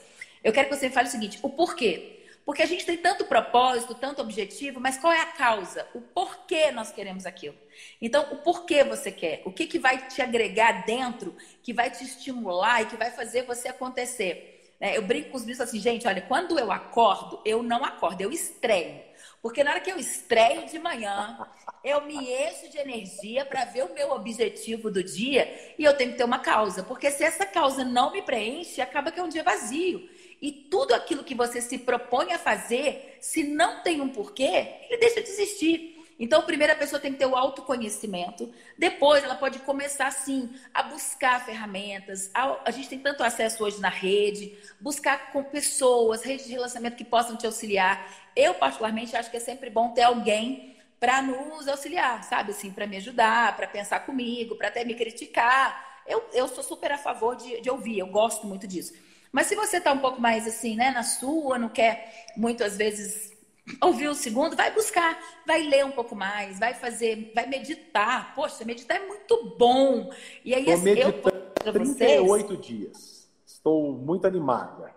eu 0.42 0.52
quero 0.52 0.68
que 0.68 0.76
você 0.76 0.88
fale 0.90 1.08
o 1.08 1.10
seguinte: 1.10 1.38
o 1.42 1.50
porquê? 1.50 2.14
Porque 2.44 2.62
a 2.62 2.66
gente 2.66 2.86
tem 2.86 2.96
tanto 2.96 3.26
propósito, 3.26 3.94
tanto 3.94 4.22
objetivo, 4.22 4.80
mas 4.80 4.96
qual 4.96 5.12
é 5.12 5.20
a 5.20 5.26
causa? 5.26 5.86
O 5.94 6.00
porquê 6.00 6.70
nós 6.70 6.90
queremos 6.90 7.26
aquilo? 7.26 7.56
Então, 8.00 8.32
o 8.32 8.36
porquê 8.36 8.82
você 8.84 9.12
quer? 9.12 9.42
O 9.44 9.52
que, 9.52 9.66
que 9.66 9.78
vai 9.78 10.08
te 10.08 10.22
agregar 10.22 10.86
dentro, 10.86 11.36
que 11.62 11.74
vai 11.74 11.90
te 11.90 12.04
estimular 12.04 12.82
e 12.82 12.86
que 12.86 12.96
vai 12.96 13.10
fazer 13.10 13.42
você 13.42 13.68
acontecer? 13.68 14.57
Né? 14.80 14.96
Eu 14.96 15.02
brinco 15.02 15.30
com 15.30 15.36
os 15.36 15.44
bichos 15.44 15.60
assim, 15.60 15.80
gente, 15.80 16.06
olha, 16.06 16.22
quando 16.22 16.58
eu 16.58 16.70
acordo, 16.70 17.40
eu 17.44 17.62
não 17.62 17.84
acordo, 17.84 18.20
eu 18.20 18.30
estreio. 18.30 19.00
Porque 19.40 19.62
na 19.62 19.70
hora 19.70 19.80
que 19.80 19.90
eu 19.90 19.98
estreio 19.98 20.66
de 20.66 20.78
manhã, 20.78 21.46
eu 21.84 22.02
me 22.02 22.14
encho 22.14 22.68
de 22.70 22.78
energia 22.78 23.44
para 23.44 23.64
ver 23.64 23.84
o 23.84 23.94
meu 23.94 24.10
objetivo 24.10 24.90
do 24.90 25.02
dia 25.02 25.74
e 25.78 25.84
eu 25.84 25.96
tenho 25.96 26.12
que 26.12 26.18
ter 26.18 26.24
uma 26.24 26.40
causa. 26.40 26.82
Porque 26.82 27.10
se 27.10 27.22
essa 27.22 27.46
causa 27.46 27.84
não 27.84 28.12
me 28.12 28.20
preenche, 28.20 28.80
acaba 28.80 29.12
que 29.12 29.20
é 29.20 29.22
um 29.22 29.28
dia 29.28 29.42
vazio. 29.44 30.08
E 30.40 30.52
tudo 30.52 30.94
aquilo 30.94 31.24
que 31.24 31.34
você 31.34 31.60
se 31.60 31.78
propõe 31.78 32.32
a 32.32 32.38
fazer, 32.38 33.16
se 33.20 33.42
não 33.42 33.82
tem 33.82 34.00
um 34.00 34.08
porquê, 34.08 34.74
ele 34.88 34.98
deixa 34.98 35.20
de 35.20 35.28
existir. 35.28 35.97
Então, 36.18 36.42
primeiro 36.42 36.72
a 36.72 36.76
pessoa 36.76 37.00
tem 37.00 37.12
que 37.12 37.18
ter 37.18 37.26
o 37.26 37.36
autoconhecimento. 37.36 38.52
Depois, 38.76 39.22
ela 39.22 39.36
pode 39.36 39.60
começar, 39.60 40.10
sim, 40.10 40.50
a 40.74 40.82
buscar 40.82 41.44
ferramentas. 41.44 42.28
A, 42.34 42.70
gente 42.72 42.88
tem 42.88 42.98
tanto 42.98 43.22
acesso 43.22 43.62
hoje 43.62 43.80
na 43.80 43.88
rede, 43.88 44.58
buscar 44.80 45.30
com 45.32 45.44
pessoas, 45.44 46.22
redes 46.22 46.46
de 46.46 46.52
relacionamento 46.52 46.96
que 46.96 47.04
possam 47.04 47.36
te 47.36 47.46
auxiliar. 47.46 48.12
Eu, 48.34 48.54
particularmente, 48.54 49.16
acho 49.16 49.30
que 49.30 49.36
é 49.36 49.40
sempre 49.40 49.70
bom 49.70 49.90
ter 49.90 50.02
alguém 50.02 50.76
para 50.98 51.22
nos 51.22 51.68
auxiliar, 51.68 52.24
sabe? 52.24 52.50
Assim, 52.50 52.72
para 52.72 52.86
me 52.86 52.96
ajudar, 52.96 53.56
para 53.56 53.68
pensar 53.68 54.00
comigo, 54.00 54.56
para 54.56 54.68
até 54.68 54.84
me 54.84 54.94
criticar. 54.94 56.02
Eu, 56.04 56.28
eu 56.32 56.48
sou 56.48 56.64
super 56.64 56.90
a 56.90 56.98
favor 56.98 57.36
de, 57.36 57.60
de 57.60 57.70
ouvir, 57.70 58.00
eu 58.00 58.08
gosto 58.08 58.44
muito 58.44 58.66
disso. 58.66 58.92
Mas 59.30 59.46
se 59.46 59.54
você 59.54 59.76
está 59.76 59.92
um 59.92 59.98
pouco 59.98 60.20
mais 60.20 60.48
assim, 60.48 60.74
né, 60.74 60.90
na 60.90 61.04
sua, 61.04 61.58
não 61.58 61.68
quer 61.68 62.26
muitas 62.36 62.76
vezes 62.76 63.37
ouvir 63.80 64.08
o 64.08 64.14
segundo, 64.14 64.56
vai 64.56 64.72
buscar, 64.72 65.18
vai 65.46 65.62
ler 65.62 65.84
um 65.84 65.92
pouco 65.92 66.14
mais, 66.14 66.58
vai 66.58 66.74
fazer, 66.74 67.32
vai 67.34 67.46
meditar. 67.46 68.34
Poxa, 68.34 68.64
meditar 68.64 68.96
é 68.96 69.06
muito 69.06 69.56
bom. 69.58 70.10
E 70.44 70.54
aí 70.54 70.68
Estou 70.68 70.74
assim, 70.74 71.00
eu 71.00 71.72
38 71.72 72.46
vocês... 72.48 72.66
dias. 72.66 73.28
Estou 73.46 73.92
muito 73.92 74.26
animada. 74.26 74.94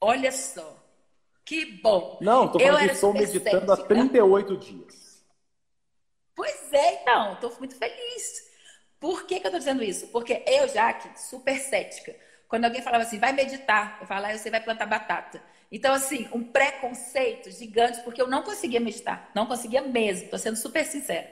Olha 0.00 0.30
só. 0.32 0.76
Que 1.44 1.64
bom. 1.82 2.18
Não, 2.20 2.48
tô 2.48 2.58
falando 2.58 2.86
que 2.86 2.92
estou 2.92 3.12
meditando 3.12 3.72
há 3.72 3.76
38 3.76 4.56
dias. 4.56 5.24
Pois 6.34 6.72
é, 6.72 7.02
então, 7.02 7.32
estou 7.32 7.52
muito 7.58 7.74
feliz. 7.74 8.48
Por 9.00 9.24
que, 9.24 9.40
que 9.40 9.46
eu 9.46 9.48
estou 9.48 9.58
dizendo 9.58 9.82
isso? 9.82 10.08
Porque 10.08 10.44
eu, 10.46 10.68
Jaque, 10.68 11.18
super 11.18 11.58
cética. 11.58 12.14
Quando 12.48 12.64
alguém 12.64 12.82
falava 12.82 13.04
assim, 13.04 13.18
vai 13.18 13.32
meditar, 13.32 13.98
eu 14.00 14.06
falava, 14.06 14.32
ah, 14.32 14.38
você 14.38 14.50
vai 14.50 14.60
plantar 14.60 14.86
batata. 14.86 15.42
Então, 15.70 15.94
assim, 15.94 16.28
um 16.32 16.42
preconceito 16.42 17.50
gigante, 17.50 18.00
porque 18.02 18.20
eu 18.22 18.26
não 18.26 18.42
conseguia 18.42 18.80
meditar. 18.80 19.30
Não 19.34 19.46
conseguia 19.46 19.82
mesmo, 19.82 20.24
estou 20.24 20.38
sendo 20.38 20.56
super 20.56 20.84
sincera. 20.86 21.30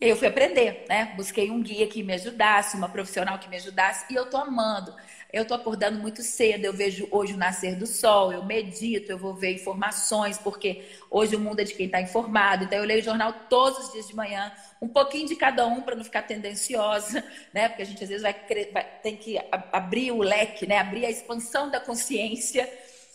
Eu 0.00 0.16
fui 0.16 0.26
aprender, 0.26 0.84
né? 0.88 1.12
Busquei 1.16 1.48
um 1.50 1.62
guia 1.62 1.86
que 1.86 2.02
me 2.02 2.14
ajudasse, 2.14 2.76
uma 2.76 2.88
profissional 2.88 3.38
que 3.38 3.48
me 3.48 3.56
ajudasse, 3.56 4.12
e 4.12 4.16
eu 4.16 4.28
tô 4.28 4.36
amando. 4.36 4.92
Eu 5.32 5.46
tô 5.46 5.54
acordando 5.54 5.98
muito 5.98 6.22
cedo, 6.22 6.66
eu 6.66 6.74
vejo 6.74 7.08
hoje 7.10 7.32
o 7.32 7.36
nascer 7.38 7.74
do 7.74 7.86
sol, 7.86 8.32
eu 8.32 8.44
medito, 8.44 9.10
eu 9.10 9.16
vou 9.16 9.34
ver 9.34 9.54
informações, 9.54 10.36
porque 10.36 10.84
hoje 11.10 11.34
o 11.34 11.40
mundo 11.40 11.60
é 11.60 11.64
de 11.64 11.72
quem 11.72 11.86
está 11.86 12.00
informado. 12.02 12.64
Então 12.64 12.78
eu 12.78 12.84
leio 12.84 13.00
o 13.00 13.04
jornal 13.04 13.32
todos 13.48 13.86
os 13.86 13.92
dias 13.92 14.06
de 14.06 14.14
manhã, 14.14 14.52
um 14.80 14.88
pouquinho 14.88 15.26
de 15.26 15.34
cada 15.34 15.66
um 15.66 15.80
para 15.80 15.96
não 15.96 16.04
ficar 16.04 16.22
tendenciosa, 16.22 17.24
né? 17.52 17.68
Porque 17.68 17.82
a 17.82 17.86
gente 17.86 18.02
às 18.02 18.10
vezes 18.10 18.22
vai, 18.22 18.36
vai 18.72 18.84
tem 19.02 19.16
que 19.16 19.38
abrir 19.72 20.12
o 20.12 20.18
leque, 20.18 20.66
né? 20.66 20.78
Abrir 20.78 21.06
a 21.06 21.10
expansão 21.10 21.70
da 21.70 21.80
consciência 21.80 22.68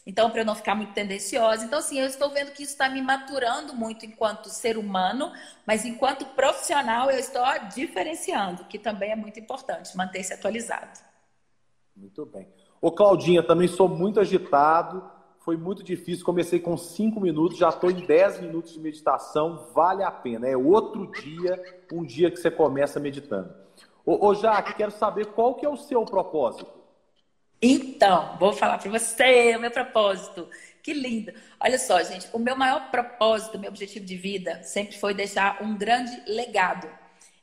então, 0.07 0.31
para 0.31 0.39
eu 0.39 0.45
não 0.45 0.55
ficar 0.55 0.73
muito 0.73 0.93
tendenciosa. 0.93 1.65
Então, 1.65 1.79
assim, 1.79 1.99
eu 1.99 2.07
estou 2.07 2.29
vendo 2.29 2.51
que 2.51 2.63
isso 2.63 2.71
está 2.71 2.87
me 2.87 3.01
maturando 3.01 3.75
muito 3.75 4.05
enquanto 4.05 4.49
ser 4.49 4.77
humano, 4.77 5.33
mas 5.65 5.83
enquanto 5.83 6.25
profissional 6.27 7.11
eu 7.11 7.19
estou 7.19 7.43
diferenciando, 7.75 8.63
que 8.63 8.79
também 8.79 9.11
é 9.11 9.17
muito 9.17 9.37
importante, 9.37 9.97
manter-se 9.97 10.33
atualizado. 10.33 11.06
Muito 11.97 12.25
bem. 12.25 12.47
Ô, 12.79 12.91
Claudinha, 12.91 13.41
também 13.41 13.67
sou 13.67 13.89
muito 13.89 14.19
agitado, 14.19 15.03
foi 15.39 15.57
muito 15.57 15.83
difícil. 15.83 16.23
Comecei 16.23 16.59
com 16.59 16.77
cinco 16.77 17.19
minutos, 17.19 17.57
já 17.57 17.69
estou 17.69 17.89
em 17.89 18.05
dez 18.05 18.39
minutos 18.39 18.73
de 18.73 18.79
meditação, 18.79 19.67
vale 19.73 20.03
a 20.03 20.11
pena. 20.11 20.47
É 20.47 20.55
outro 20.55 21.11
dia, 21.11 21.61
um 21.91 22.03
dia 22.03 22.29
que 22.29 22.37
você 22.37 22.51
começa 22.51 22.99
meditando. 22.99 23.53
Ô, 24.05 24.27
ô 24.27 24.35
Jaque, 24.35 24.75
quero 24.75 24.91
saber 24.91 25.27
qual 25.27 25.55
que 25.55 25.65
é 25.65 25.69
o 25.69 25.75
seu 25.75 26.05
propósito. 26.05 26.77
Então, 27.59 28.37
vou 28.39 28.53
falar 28.53 28.77
para 28.77 28.91
você 28.91 29.55
o 29.55 29.59
meu 29.59 29.71
propósito. 29.71 30.47
Que 30.83 30.93
lindo. 30.93 31.33
Olha 31.59 31.79
só, 31.79 32.01
gente, 32.03 32.29
o 32.31 32.37
meu 32.37 32.55
maior 32.55 32.91
propósito, 32.91 33.57
meu 33.57 33.69
objetivo 33.69 34.05
de 34.05 34.15
vida 34.15 34.61
sempre 34.61 34.97
foi 34.97 35.13
deixar 35.13 35.63
um 35.63 35.75
grande 35.75 36.21
legado. 36.27 36.87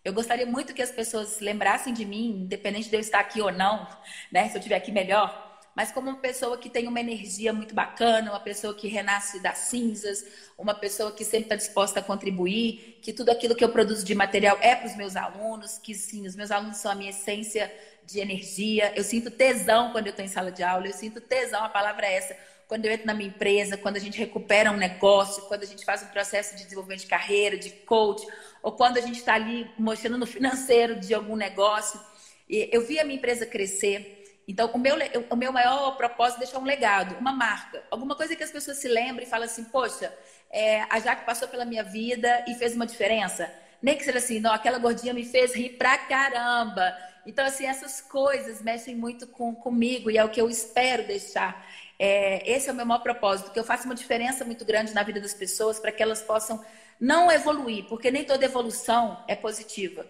Eu 0.04 0.12
gostaria 0.12 0.44
muito 0.44 0.74
que 0.74 0.82
as 0.82 0.90
pessoas 0.90 1.28
se 1.28 1.42
lembrassem 1.42 1.94
de 1.94 2.04
mim, 2.04 2.42
independente 2.42 2.90
de 2.90 2.94
eu 2.94 3.00
estar 3.00 3.20
aqui 3.20 3.40
ou 3.40 3.50
não, 3.50 3.88
né? 4.30 4.48
Se 4.50 4.54
eu 4.54 4.58
estiver 4.58 4.76
aqui 4.76 4.92
melhor, 4.92 5.58
mas 5.74 5.90
como 5.90 6.10
uma 6.10 6.18
pessoa 6.18 6.58
que 6.58 6.68
tem 6.68 6.86
uma 6.86 7.00
energia 7.00 7.54
muito 7.54 7.74
bacana, 7.74 8.30
uma 8.30 8.40
pessoa 8.40 8.74
que 8.74 8.86
renasce 8.86 9.40
das 9.40 9.58
cinzas, 9.58 10.24
uma 10.58 10.74
pessoa 10.74 11.10
que 11.10 11.24
sempre 11.24 11.44
está 11.44 11.56
disposta 11.56 12.00
a 12.00 12.02
contribuir, 12.02 12.98
que 13.00 13.14
tudo 13.14 13.30
aquilo 13.30 13.56
que 13.56 13.64
eu 13.64 13.70
produzo 13.70 14.04
de 14.04 14.14
material 14.14 14.58
é 14.60 14.76
para 14.76 14.86
os 14.86 14.94
meus 14.94 15.16
alunos, 15.16 15.78
que 15.78 15.94
sim, 15.94 16.26
os 16.26 16.36
meus 16.36 16.50
alunos 16.50 16.76
são 16.76 16.92
a 16.92 16.94
minha 16.94 17.10
essência 17.10 17.72
de 18.04 18.20
energia. 18.20 18.92
Eu 18.94 19.02
sinto 19.02 19.30
tesão 19.30 19.90
quando 19.90 20.06
eu 20.06 20.10
estou 20.10 20.24
em 20.24 20.28
sala 20.28 20.52
de 20.52 20.62
aula, 20.62 20.86
eu 20.86 20.92
sinto 20.92 21.18
tesão, 21.18 21.64
a 21.64 21.68
palavra 21.70 22.06
é 22.06 22.14
essa. 22.14 22.36
Quando 22.68 22.86
eu 22.86 22.92
entro 22.92 23.06
na 23.06 23.14
minha 23.14 23.28
empresa, 23.28 23.76
quando 23.76 23.96
a 23.96 24.00
gente 24.00 24.18
recupera 24.18 24.70
um 24.70 24.76
negócio, 24.76 25.44
quando 25.44 25.62
a 25.62 25.66
gente 25.66 25.84
faz 25.84 26.02
um 26.02 26.06
processo 26.06 26.56
de 26.56 26.64
desenvolvimento 26.64 27.00
de 27.00 27.06
carreira, 27.06 27.58
de 27.58 27.70
coach, 27.70 28.24
ou 28.64 28.72
quando 28.72 28.96
a 28.96 29.00
gente 29.02 29.18
está 29.18 29.34
ali 29.34 29.70
mostrando 29.78 30.16
no 30.16 30.26
financeiro 30.26 30.96
de 30.96 31.12
algum 31.12 31.36
negócio. 31.36 32.00
E 32.48 32.70
eu 32.72 32.80
vi 32.80 32.98
a 32.98 33.04
minha 33.04 33.18
empresa 33.18 33.44
crescer. 33.44 34.24
Então, 34.48 34.70
o 34.72 34.78
meu, 34.78 34.96
o 35.28 35.36
meu 35.36 35.52
maior 35.52 35.96
propósito 35.98 36.38
é 36.38 36.44
deixar 36.44 36.58
um 36.58 36.64
legado, 36.64 37.14
uma 37.18 37.32
marca, 37.32 37.82
alguma 37.90 38.16
coisa 38.16 38.34
que 38.34 38.42
as 38.42 38.50
pessoas 38.50 38.78
se 38.78 38.88
lembrem 38.88 39.26
e 39.26 39.30
falem 39.30 39.44
assim: 39.44 39.64
poxa, 39.64 40.12
é, 40.50 40.82
a 40.88 40.98
Jaque 40.98 41.26
passou 41.26 41.46
pela 41.46 41.66
minha 41.66 41.84
vida 41.84 42.42
e 42.48 42.54
fez 42.54 42.74
uma 42.74 42.86
diferença. 42.86 43.52
Nem 43.82 43.98
que 43.98 44.04
seja 44.04 44.16
assim, 44.16 44.40
não, 44.40 44.52
aquela 44.52 44.78
gordinha 44.78 45.12
me 45.12 45.26
fez 45.26 45.54
rir 45.54 45.76
pra 45.76 45.98
caramba. 45.98 46.96
Então, 47.26 47.44
assim, 47.44 47.66
essas 47.66 48.00
coisas 48.00 48.62
mexem 48.62 48.96
muito 48.96 49.26
com, 49.26 49.54
comigo 49.54 50.10
e 50.10 50.16
é 50.16 50.24
o 50.24 50.30
que 50.30 50.40
eu 50.40 50.48
espero 50.48 51.06
deixar. 51.06 51.66
É, 51.98 52.50
esse 52.50 52.70
é 52.70 52.72
o 52.72 52.74
meu 52.74 52.86
maior 52.86 53.02
propósito, 53.02 53.50
que 53.50 53.58
eu 53.58 53.64
faça 53.64 53.84
uma 53.84 53.94
diferença 53.94 54.42
muito 54.42 54.64
grande 54.64 54.94
na 54.94 55.02
vida 55.02 55.20
das 55.20 55.34
pessoas 55.34 55.78
para 55.78 55.92
que 55.92 56.02
elas 56.02 56.22
possam 56.22 56.64
não 57.00 57.30
evoluir, 57.30 57.84
porque 57.84 58.10
nem 58.10 58.24
toda 58.24 58.44
evolução 58.44 59.22
é 59.28 59.34
positiva. 59.34 60.06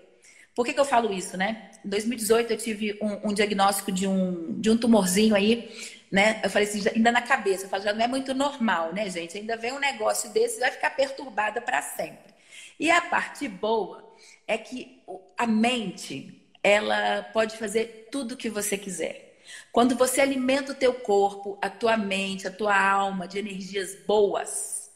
Por 0.54 0.64
que, 0.64 0.72
que 0.72 0.80
eu 0.80 0.84
falo 0.84 1.12
isso, 1.12 1.36
né? 1.36 1.70
Em 1.84 1.88
2018 1.88 2.52
eu 2.52 2.56
tive 2.56 2.98
um, 3.02 3.30
um, 3.30 3.34
diagnóstico 3.34 3.90
de 3.90 4.06
um, 4.06 4.60
de 4.60 4.70
um 4.70 4.76
tumorzinho 4.76 5.34
aí, 5.34 5.68
né? 6.10 6.40
Eu 6.44 6.50
falei 6.50 6.68
assim, 6.68 6.82
ainda 6.94 7.10
na 7.10 7.22
cabeça, 7.22 7.64
eu 7.64 7.68
falei, 7.68 7.86
já 7.86 7.92
não 7.92 8.04
é 8.04 8.06
muito 8.06 8.32
normal, 8.32 8.92
né, 8.92 9.10
gente? 9.10 9.36
Ainda 9.36 9.56
vem 9.56 9.72
um 9.72 9.80
negócio 9.80 10.30
desse, 10.30 10.60
vai 10.60 10.70
ficar 10.70 10.90
perturbada 10.90 11.60
para 11.60 11.82
sempre. 11.82 12.32
E 12.78 12.90
a 12.90 13.00
parte 13.00 13.48
boa 13.48 14.08
é 14.46 14.56
que 14.56 15.02
a 15.36 15.46
mente, 15.46 16.40
ela 16.62 17.22
pode 17.32 17.56
fazer 17.56 18.08
tudo 18.12 18.32
o 18.32 18.36
que 18.36 18.48
você 18.48 18.78
quiser. 18.78 19.40
Quando 19.72 19.96
você 19.96 20.20
alimenta 20.20 20.72
o 20.72 20.76
teu 20.76 20.94
corpo, 20.94 21.58
a 21.60 21.68
tua 21.68 21.96
mente, 21.96 22.46
a 22.46 22.50
tua 22.50 22.78
alma 22.80 23.26
de 23.26 23.38
energias 23.38 23.96
boas, 24.06 24.90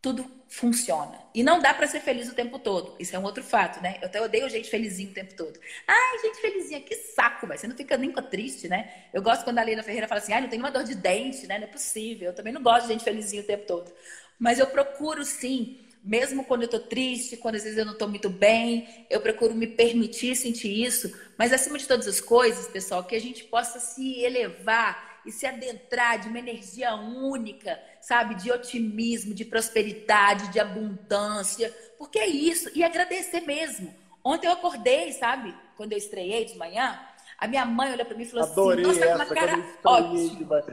tudo 0.00 0.35
funciona. 0.48 1.18
E 1.34 1.42
não 1.42 1.60
dá 1.60 1.74
para 1.74 1.86
ser 1.86 2.00
feliz 2.00 2.28
o 2.28 2.34
tempo 2.34 2.58
todo. 2.58 2.94
Isso 2.98 3.14
é 3.14 3.18
um 3.18 3.24
outro 3.24 3.42
fato, 3.42 3.82
né? 3.82 3.98
Eu 4.00 4.06
até 4.06 4.20
odeio 4.20 4.48
gente 4.48 4.70
felizinho 4.70 5.10
o 5.10 5.14
tempo 5.14 5.34
todo. 5.34 5.58
Ai, 5.86 6.18
gente 6.22 6.40
felizinha, 6.40 6.80
que 6.80 6.94
saco, 6.94 7.46
mas 7.46 7.60
você 7.60 7.66
não 7.66 7.76
fica 7.76 7.96
nem 7.96 8.12
triste, 8.12 8.68
né? 8.68 9.04
Eu 9.12 9.22
gosto 9.22 9.44
quando 9.44 9.58
a 9.58 9.62
Leila 9.62 9.82
Ferreira 9.82 10.08
fala 10.08 10.20
assim, 10.20 10.32
ai, 10.32 10.40
não 10.40 10.48
tem 10.48 10.58
uma 10.58 10.70
dor 10.70 10.84
de 10.84 10.94
dente, 10.94 11.46
né? 11.46 11.58
Não 11.58 11.64
é 11.64 11.70
possível. 11.70 12.28
Eu 12.28 12.34
também 12.34 12.52
não 12.52 12.62
gosto 12.62 12.86
de 12.86 12.92
gente 12.92 13.04
felizinha 13.04 13.42
o 13.42 13.46
tempo 13.46 13.66
todo. 13.66 13.92
Mas 14.38 14.58
eu 14.58 14.66
procuro 14.66 15.24
sim 15.24 15.80
mesmo 16.06 16.44
quando 16.44 16.62
eu 16.62 16.66
estou 16.66 16.78
triste, 16.78 17.36
quando 17.36 17.56
às 17.56 17.64
vezes 17.64 17.76
eu 17.76 17.84
não 17.84 17.94
estou 17.94 18.08
muito 18.08 18.30
bem, 18.30 19.06
eu 19.10 19.20
procuro 19.20 19.52
me 19.52 19.66
permitir 19.66 20.36
sentir 20.36 20.84
isso, 20.84 21.12
mas 21.36 21.52
acima 21.52 21.76
de 21.76 21.86
todas 21.86 22.06
as 22.06 22.20
coisas, 22.20 22.68
pessoal, 22.68 23.02
que 23.02 23.16
a 23.16 23.20
gente 23.20 23.42
possa 23.42 23.80
se 23.80 24.20
elevar 24.22 25.05
e 25.26 25.32
se 25.32 25.46
adentrar 25.46 26.18
de 26.18 26.28
uma 26.28 26.38
energia 26.38 26.94
única, 26.94 27.78
sabe, 28.00 28.36
de 28.36 28.50
otimismo, 28.50 29.34
de 29.34 29.44
prosperidade, 29.44 30.48
de 30.48 30.60
abundância, 30.60 31.74
porque 31.98 32.18
é 32.18 32.26
isso, 32.26 32.70
e 32.74 32.84
agradecer 32.84 33.40
mesmo. 33.40 33.94
Ontem 34.24 34.46
eu 34.46 34.52
acordei, 34.52 35.12
sabe, 35.12 35.54
quando 35.76 35.92
eu 35.92 35.98
estreiei 35.98 36.44
de 36.44 36.56
manhã, 36.56 36.98
a 37.38 37.46
minha 37.46 37.64
mãe 37.64 37.92
olhou 37.92 38.06
para 38.06 38.16
mim 38.16 38.22
e 38.22 38.26
falou 38.26 38.44
Adorei 38.46 38.84
assim: 38.84 39.00
Nossa, 39.00 39.10
com 39.10 39.14
uma 39.14 39.26
cara 39.26 39.64
ótima. 39.84 40.64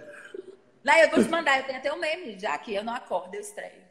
Lá 0.83 0.99
eu 0.99 1.09
vou 1.09 1.23
te 1.23 1.29
mandar, 1.29 1.59
eu 1.59 1.65
tenho 1.65 1.77
até 1.77 1.93
um 1.93 1.99
meme 1.99 2.37
já 2.37 2.57
que 2.57 2.73
eu 2.73 2.83
não 2.83 2.93
acordo, 2.93 3.35
eu 3.35 3.41
estreio. 3.41 3.83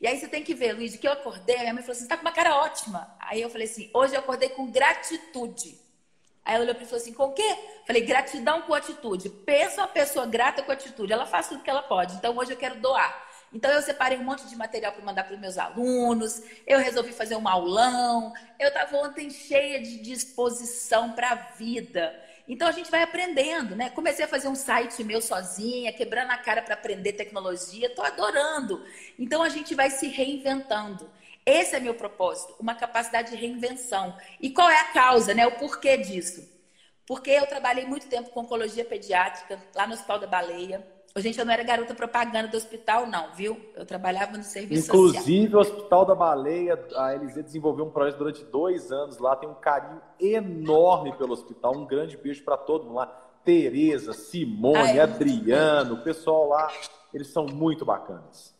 E 0.00 0.06
aí 0.06 0.18
você 0.18 0.28
tem 0.28 0.42
que 0.42 0.54
ver, 0.54 0.72
Luiz, 0.72 0.96
que 0.96 1.06
eu 1.06 1.12
acordei, 1.12 1.56
a 1.56 1.60
minha 1.60 1.74
mãe 1.74 1.82
falou 1.82 1.92
assim: 1.92 2.02
você 2.02 2.08
tá 2.08 2.16
com 2.16 2.22
uma 2.22 2.32
cara 2.32 2.56
ótima. 2.56 3.14
Aí 3.20 3.42
eu 3.42 3.50
falei 3.50 3.66
assim: 3.66 3.90
hoje 3.94 4.14
eu 4.14 4.20
acordei 4.20 4.50
com 4.50 4.70
gratitude. 4.70 5.78
Aí 6.44 6.54
ela 6.54 6.64
olhou 6.64 6.74
para 6.74 6.80
mim 6.80 6.86
e 6.86 6.90
falou 6.90 7.02
assim: 7.02 7.12
com 7.12 7.24
o 7.24 7.32
quê? 7.32 7.58
Falei: 7.86 8.02
gratidão 8.02 8.62
com 8.62 8.74
atitude. 8.74 9.28
Pensa 9.28 9.82
uma 9.82 9.88
pessoa 9.88 10.26
grata 10.26 10.62
com 10.62 10.72
atitude. 10.72 11.12
Ela 11.12 11.26
faz 11.26 11.48
tudo 11.48 11.62
que 11.62 11.70
ela 11.70 11.82
pode. 11.82 12.14
Então 12.14 12.36
hoje 12.36 12.52
eu 12.52 12.56
quero 12.56 12.76
doar. 12.76 13.28
Então 13.52 13.70
eu 13.70 13.80
separei 13.80 14.18
um 14.18 14.24
monte 14.24 14.46
de 14.46 14.56
material 14.56 14.92
para 14.92 15.04
mandar 15.04 15.24
para 15.24 15.34
os 15.34 15.40
meus 15.40 15.56
alunos. 15.56 16.42
Eu 16.66 16.78
resolvi 16.78 17.12
fazer 17.12 17.36
um 17.36 17.48
aulão. 17.48 18.32
Eu 18.58 18.68
estava 18.68 18.96
ontem 18.96 19.30
cheia 19.30 19.80
de 19.80 19.98
disposição 19.98 21.12
para 21.12 21.30
a 21.30 21.34
vida. 21.34 22.14
Então 22.46 22.66
a 22.66 22.72
gente 22.72 22.90
vai 22.90 23.02
aprendendo, 23.02 23.76
né? 23.76 23.90
Comecei 23.90 24.24
a 24.24 24.28
fazer 24.28 24.48
um 24.48 24.54
site 24.54 25.04
meu 25.04 25.20
sozinha, 25.20 25.92
quebrando 25.92 26.30
a 26.30 26.38
cara 26.38 26.62
para 26.62 26.74
aprender 26.74 27.12
tecnologia, 27.12 27.88
estou 27.88 28.04
adorando. 28.04 28.82
Então 29.18 29.42
a 29.42 29.50
gente 29.50 29.74
vai 29.74 29.90
se 29.90 30.08
reinventando. 30.08 31.10
Esse 31.48 31.76
é 31.76 31.80
meu 31.80 31.94
propósito, 31.94 32.54
uma 32.60 32.74
capacidade 32.74 33.30
de 33.30 33.36
reinvenção. 33.36 34.14
E 34.38 34.50
qual 34.50 34.68
é 34.68 34.78
a 34.80 34.92
causa, 34.92 35.32
né? 35.32 35.46
O 35.46 35.52
porquê 35.52 35.96
disso? 35.96 36.46
Porque 37.06 37.30
eu 37.30 37.46
trabalhei 37.46 37.86
muito 37.86 38.06
tempo 38.06 38.28
com 38.28 38.40
oncologia 38.40 38.84
pediátrica 38.84 39.58
lá 39.74 39.86
no 39.86 39.94
Hospital 39.94 40.18
da 40.18 40.26
Baleia. 40.26 40.86
Gente, 41.16 41.38
eu 41.38 41.46
não 41.46 41.52
era 41.52 41.62
garota 41.62 41.94
propaganda 41.94 42.48
do 42.48 42.56
hospital, 42.58 43.06
não, 43.06 43.34
viu? 43.34 43.58
Eu 43.74 43.86
trabalhava 43.86 44.36
no 44.36 44.44
serviço 44.44 44.88
Inclusive, 44.88 45.50
social. 45.50 45.58
o 45.58 45.60
Hospital 45.62 46.04
da 46.04 46.14
Baleia, 46.14 46.86
a 46.94 47.12
LZ 47.14 47.42
desenvolveu 47.42 47.86
um 47.86 47.90
projeto 47.90 48.18
durante 48.18 48.44
dois 48.44 48.92
anos 48.92 49.16
lá, 49.16 49.34
tem 49.34 49.48
um 49.48 49.54
carinho 49.54 50.02
enorme 50.20 51.16
pelo 51.16 51.32
hospital. 51.32 51.74
Um 51.74 51.86
grande 51.86 52.14
beijo 52.18 52.44
para 52.44 52.58
todo 52.58 52.84
mundo 52.84 52.96
lá. 52.96 53.06
Tereza, 53.42 54.12
Simone, 54.12 55.00
Adriano, 55.00 55.94
o 55.94 56.02
pessoal 56.02 56.46
lá, 56.46 56.70
eles 57.14 57.28
são 57.28 57.46
muito 57.46 57.86
bacanas. 57.86 58.57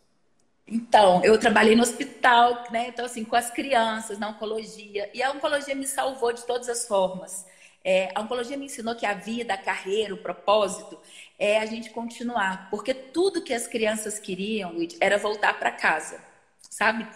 Então, 0.71 1.23
eu 1.23 1.39
trabalhei 1.39 1.75
no 1.75 1.81
hospital, 1.81 2.65
né? 2.71 2.89
Então, 2.89 3.03
assim, 3.03 3.23
com 3.25 3.35
as 3.35 3.49
crianças, 3.49 4.19
na 4.19 4.29
oncologia. 4.29 5.09
E 5.15 5.23
a 5.23 5.31
oncologia 5.31 5.73
me 5.73 5.87
salvou 5.87 6.31
de 6.31 6.45
todas 6.45 6.69
as 6.69 6.87
formas. 6.87 7.43
É, 7.83 8.11
a 8.13 8.21
oncologia 8.21 8.55
me 8.55 8.65
ensinou 8.65 8.95
que 8.95 9.05
a 9.05 9.13
vida, 9.13 9.53
a 9.53 9.57
carreira, 9.57 10.13
o 10.13 10.17
propósito 10.17 10.99
é 11.39 11.57
a 11.57 11.65
gente 11.65 11.89
continuar, 11.89 12.69
porque 12.69 12.93
tudo 12.93 13.41
que 13.41 13.53
as 13.53 13.65
crianças 13.65 14.19
queriam 14.19 14.75
era 14.99 15.17
voltar 15.17 15.57
para 15.57 15.71
casa, 15.71 16.21
sabe? 16.69 17.07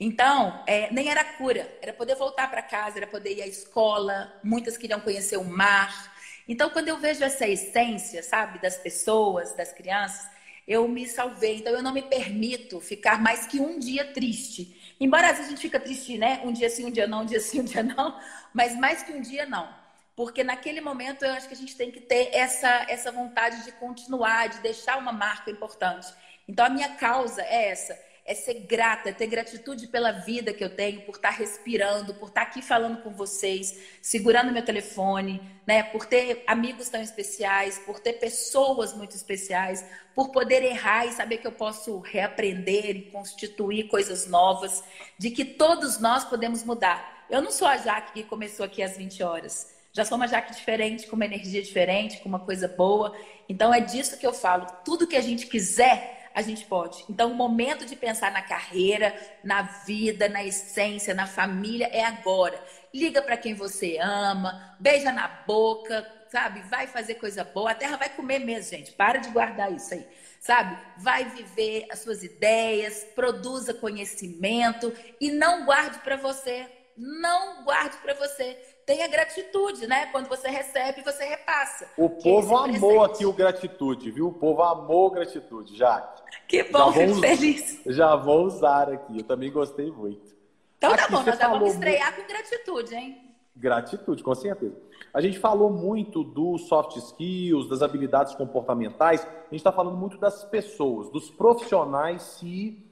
Então, 0.00 0.64
é, 0.66 0.90
nem 0.92 1.08
era 1.08 1.22
cura, 1.22 1.70
era 1.80 1.92
poder 1.92 2.16
voltar 2.16 2.50
para 2.50 2.62
casa, 2.62 2.98
era 2.98 3.06
poder 3.06 3.34
ir 3.34 3.42
à 3.42 3.46
escola. 3.46 4.32
Muitas 4.42 4.76
queriam 4.76 5.00
conhecer 5.00 5.36
o 5.36 5.44
mar. 5.44 6.16
Então, 6.48 6.70
quando 6.70 6.88
eu 6.88 6.96
vejo 6.96 7.22
essa 7.22 7.46
essência, 7.46 8.22
sabe, 8.22 8.58
das 8.60 8.76
pessoas, 8.76 9.54
das 9.54 9.72
crianças, 9.72 10.26
eu 10.68 10.86
me 10.86 11.08
salvei. 11.08 11.56
Então, 11.56 11.72
eu 11.72 11.82
não 11.82 11.92
me 11.92 12.02
permito 12.02 12.78
ficar 12.78 13.18
mais 13.20 13.46
que 13.46 13.58
um 13.58 13.78
dia 13.78 14.12
triste. 14.12 14.94
Embora 15.00 15.30
às 15.30 15.38
vezes 15.38 15.46
a 15.46 15.50
gente 15.50 15.62
fica 15.62 15.80
triste, 15.80 16.18
né? 16.18 16.42
Um 16.44 16.52
dia 16.52 16.68
sim, 16.68 16.84
um 16.84 16.90
dia 16.90 17.06
não, 17.06 17.22
um 17.22 17.24
dia 17.24 17.40
sim, 17.40 17.60
um 17.60 17.64
dia 17.64 17.82
não. 17.82 18.20
Mas 18.52 18.76
mais 18.76 19.02
que 19.02 19.12
um 19.12 19.20
dia, 19.22 19.46
não. 19.46 19.66
Porque 20.14 20.44
naquele 20.44 20.80
momento 20.80 21.24
eu 21.24 21.32
acho 21.32 21.48
que 21.48 21.54
a 21.54 21.56
gente 21.56 21.74
tem 21.76 21.90
que 21.90 22.00
ter 22.00 22.30
essa, 22.34 22.84
essa 22.88 23.10
vontade 23.10 23.64
de 23.64 23.72
continuar, 23.72 24.48
de 24.48 24.58
deixar 24.58 24.98
uma 24.98 25.12
marca 25.12 25.50
importante. 25.50 26.06
Então, 26.46 26.66
a 26.66 26.70
minha 26.70 26.90
causa 26.90 27.40
é 27.42 27.70
essa 27.70 28.07
é 28.28 28.34
ser 28.34 28.66
grata, 28.66 29.08
é 29.08 29.12
ter 29.12 29.26
gratitude 29.26 29.86
pela 29.86 30.12
vida 30.12 30.52
que 30.52 30.62
eu 30.62 30.68
tenho, 30.68 31.00
por 31.00 31.16
estar 31.16 31.30
respirando, 31.30 32.12
por 32.12 32.28
estar 32.28 32.42
aqui 32.42 32.60
falando 32.60 33.00
com 33.02 33.10
vocês, 33.10 33.80
segurando 34.02 34.52
meu 34.52 34.62
telefone, 34.62 35.40
né? 35.66 35.82
Por 35.82 36.04
ter 36.04 36.44
amigos 36.46 36.90
tão 36.90 37.00
especiais, 37.00 37.78
por 37.86 37.98
ter 37.98 38.12
pessoas 38.14 38.92
muito 38.92 39.16
especiais, 39.16 39.82
por 40.14 40.28
poder 40.28 40.62
errar 40.62 41.06
e 41.06 41.12
saber 41.12 41.38
que 41.38 41.46
eu 41.46 41.52
posso 41.52 42.00
reaprender 42.00 42.96
e 42.96 43.10
constituir 43.10 43.88
coisas 43.88 44.26
novas, 44.26 44.84
de 45.16 45.30
que 45.30 45.46
todos 45.46 45.98
nós 45.98 46.22
podemos 46.22 46.62
mudar. 46.62 47.24
Eu 47.30 47.40
não 47.40 47.50
sou 47.50 47.66
a 47.66 47.78
Jaque 47.78 48.12
que 48.12 48.22
começou 48.24 48.66
aqui 48.66 48.82
às 48.82 48.94
20 48.94 49.22
horas. 49.22 49.74
Já 49.90 50.04
sou 50.04 50.16
uma 50.16 50.28
Jaque 50.28 50.54
diferente, 50.54 51.06
com 51.06 51.16
uma 51.16 51.24
energia 51.24 51.62
diferente, 51.62 52.18
com 52.18 52.28
uma 52.28 52.40
coisa 52.40 52.68
boa. 52.68 53.16
Então 53.48 53.72
é 53.72 53.80
disso 53.80 54.18
que 54.18 54.26
eu 54.26 54.34
falo. 54.34 54.66
Tudo 54.84 55.06
que 55.06 55.16
a 55.16 55.22
gente 55.22 55.46
quiser, 55.46 56.17
a 56.38 56.42
gente 56.42 56.64
pode. 56.66 57.04
Então, 57.10 57.32
o 57.32 57.34
momento 57.34 57.84
de 57.84 57.96
pensar 57.96 58.30
na 58.30 58.40
carreira, 58.40 59.12
na 59.42 59.62
vida, 59.62 60.28
na 60.28 60.44
essência, 60.44 61.12
na 61.12 61.26
família 61.26 61.88
é 61.92 62.04
agora. 62.04 62.64
Liga 62.94 63.20
para 63.20 63.36
quem 63.36 63.54
você 63.54 63.98
ama, 64.00 64.76
beija 64.78 65.10
na 65.10 65.26
boca, 65.26 66.08
sabe? 66.30 66.60
Vai 66.68 66.86
fazer 66.86 67.14
coisa 67.14 67.42
boa. 67.42 67.72
A 67.72 67.74
terra 67.74 67.96
vai 67.96 68.08
comer 68.10 68.38
mesmo, 68.38 68.70
gente. 68.70 68.92
Para 68.92 69.18
de 69.18 69.30
guardar 69.30 69.72
isso 69.72 69.92
aí. 69.92 70.06
Sabe? 70.40 70.78
Vai 70.98 71.24
viver 71.24 71.86
as 71.90 71.98
suas 71.98 72.22
ideias, 72.22 73.04
produza 73.16 73.74
conhecimento 73.74 74.94
e 75.20 75.32
não 75.32 75.64
guarde 75.64 75.98
para 75.98 76.16
você. 76.16 76.70
Não 76.96 77.64
guarde 77.64 77.96
para 77.96 78.14
você 78.14 78.56
tenha 78.88 79.06
gratitude, 79.06 79.86
né? 79.86 80.06
Quando 80.06 80.30
você 80.30 80.48
recebe, 80.48 81.02
você 81.02 81.22
repassa. 81.22 81.86
O 81.94 82.08
povo 82.08 82.56
amou 82.56 83.04
aqui 83.04 83.26
o 83.26 83.34
gratitude, 83.34 84.10
viu? 84.10 84.28
O 84.28 84.32
povo 84.32 84.62
amou 84.62 85.10
gratitude, 85.10 85.76
Jaque. 85.76 86.22
Que 86.48 86.62
bom, 86.62 86.90
fico 86.90 87.20
feliz. 87.20 87.82
Já 87.84 88.16
vou 88.16 88.46
usar 88.46 88.88
aqui, 88.88 89.18
eu 89.18 89.24
também 89.24 89.52
gostei 89.52 89.90
muito. 89.90 90.34
Então 90.78 90.88
tá 90.88 91.02
aqui, 91.02 91.12
tá 91.12 91.18
bom, 91.18 91.22
nós 91.22 91.38
já 91.38 91.48
vamos 91.48 91.74
estrear 91.74 92.14
muito... 92.14 92.22
com 92.22 92.32
gratitude, 92.32 92.94
hein? 92.94 93.34
Gratitude, 93.54 94.22
com 94.22 94.34
certeza. 94.34 94.80
A 95.12 95.20
gente 95.20 95.38
falou 95.38 95.68
muito 95.68 96.24
dos 96.24 96.66
soft 96.66 96.96
skills, 96.96 97.68
das 97.68 97.82
habilidades 97.82 98.34
comportamentais. 98.36 99.22
A 99.22 99.50
gente 99.50 99.56
está 99.56 99.72
falando 99.72 99.98
muito 99.98 100.16
das 100.16 100.44
pessoas, 100.44 101.10
dos 101.10 101.30
profissionais 101.30 102.22
se 102.22 102.82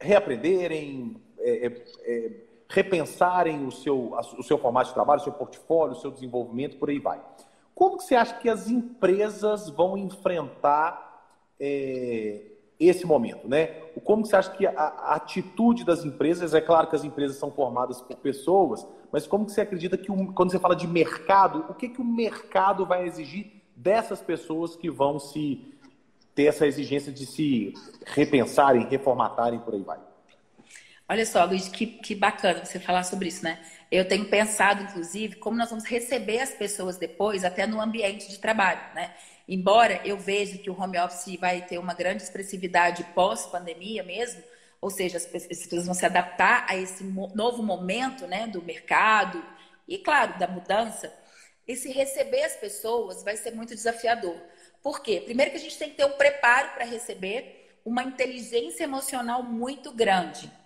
reaprenderem, 0.00 1.22
é, 1.38 1.66
é, 1.66 1.84
é 2.02 2.47
repensarem 2.68 3.66
o 3.66 3.72
seu, 3.72 4.12
o 4.38 4.42
seu 4.42 4.58
formato 4.58 4.88
de 4.88 4.94
trabalho, 4.94 5.20
o 5.20 5.24
seu 5.24 5.32
portfólio, 5.32 5.96
o 5.96 6.00
seu 6.00 6.10
desenvolvimento, 6.10 6.76
por 6.76 6.90
aí 6.90 6.98
vai. 6.98 7.20
Como 7.74 7.96
que 7.96 8.04
você 8.04 8.14
acha 8.14 8.34
que 8.34 8.48
as 8.48 8.68
empresas 8.68 9.70
vão 9.70 9.96
enfrentar 9.96 11.24
é, 11.58 12.42
esse 12.78 13.06
momento, 13.06 13.48
né? 13.48 13.66
Como 14.04 14.22
que 14.22 14.28
você 14.28 14.36
acha 14.36 14.50
que 14.50 14.66
a, 14.66 14.72
a, 14.72 15.14
atitude 15.14 15.84
das 15.84 16.04
empresas, 16.04 16.54
é 16.54 16.60
claro 16.60 16.88
que 16.88 16.96
as 16.96 17.04
empresas 17.04 17.36
são 17.36 17.50
formadas 17.50 18.00
por 18.00 18.16
pessoas, 18.16 18.86
mas 19.10 19.26
como 19.26 19.46
que 19.46 19.52
você 19.52 19.62
acredita 19.62 19.96
que 19.96 20.08
quando 20.34 20.50
você 20.50 20.58
fala 20.58 20.76
de 20.76 20.86
mercado, 20.86 21.64
o 21.68 21.74
que 21.74 21.88
que 21.88 22.00
o 22.00 22.04
mercado 22.04 22.84
vai 22.84 23.06
exigir 23.06 23.62
dessas 23.74 24.20
pessoas 24.20 24.76
que 24.76 24.90
vão 24.90 25.18
se 25.18 25.74
ter 26.34 26.44
essa 26.44 26.66
exigência 26.66 27.12
de 27.12 27.26
se 27.26 27.72
repensarem, 28.06 28.86
reformatarem, 28.86 29.58
por 29.60 29.74
aí 29.74 29.82
vai? 29.82 30.07
Olha 31.10 31.24
só, 31.24 31.44
Luiz, 31.44 31.68
que, 31.68 31.86
que 31.86 32.14
bacana 32.14 32.64
você 32.64 32.78
falar 32.78 33.02
sobre 33.02 33.28
isso, 33.28 33.42
né? 33.42 33.58
Eu 33.90 34.06
tenho 34.06 34.28
pensado, 34.28 34.82
inclusive, 34.82 35.36
como 35.36 35.56
nós 35.56 35.70
vamos 35.70 35.84
receber 35.86 36.40
as 36.40 36.50
pessoas 36.50 36.98
depois, 36.98 37.44
até 37.44 37.66
no 37.66 37.80
ambiente 37.80 38.28
de 38.28 38.38
trabalho, 38.38 38.80
né? 38.94 39.14
Embora 39.48 40.02
eu 40.04 40.18
veja 40.18 40.58
que 40.58 40.68
o 40.68 40.78
home 40.78 40.98
office 40.98 41.36
vai 41.40 41.62
ter 41.62 41.78
uma 41.78 41.94
grande 41.94 42.22
expressividade 42.22 43.04
pós-pandemia 43.14 44.02
mesmo, 44.02 44.42
ou 44.82 44.90
seja, 44.90 45.16
as 45.16 45.24
pessoas 45.26 45.86
vão 45.86 45.94
se 45.94 46.04
adaptar 46.04 46.66
a 46.68 46.76
esse 46.76 47.02
novo 47.02 47.62
momento, 47.62 48.26
né, 48.26 48.46
do 48.46 48.62
mercado 48.62 49.42
e, 49.88 49.98
claro, 49.98 50.38
da 50.38 50.46
mudança. 50.46 51.12
Esse 51.66 51.90
receber 51.90 52.44
as 52.44 52.56
pessoas 52.56 53.22
vai 53.24 53.36
ser 53.36 53.52
muito 53.52 53.74
desafiador. 53.74 54.36
Por 54.82 55.00
quê? 55.02 55.22
Primeiro 55.24 55.50
que 55.50 55.56
a 55.56 55.60
gente 55.60 55.78
tem 55.78 55.90
que 55.90 55.96
ter 55.96 56.04
um 56.04 56.12
preparo 56.12 56.68
para 56.74 56.84
receber 56.84 57.78
uma 57.84 58.02
inteligência 58.04 58.84
emocional 58.84 59.42
muito 59.42 59.90
grande. 59.90 60.57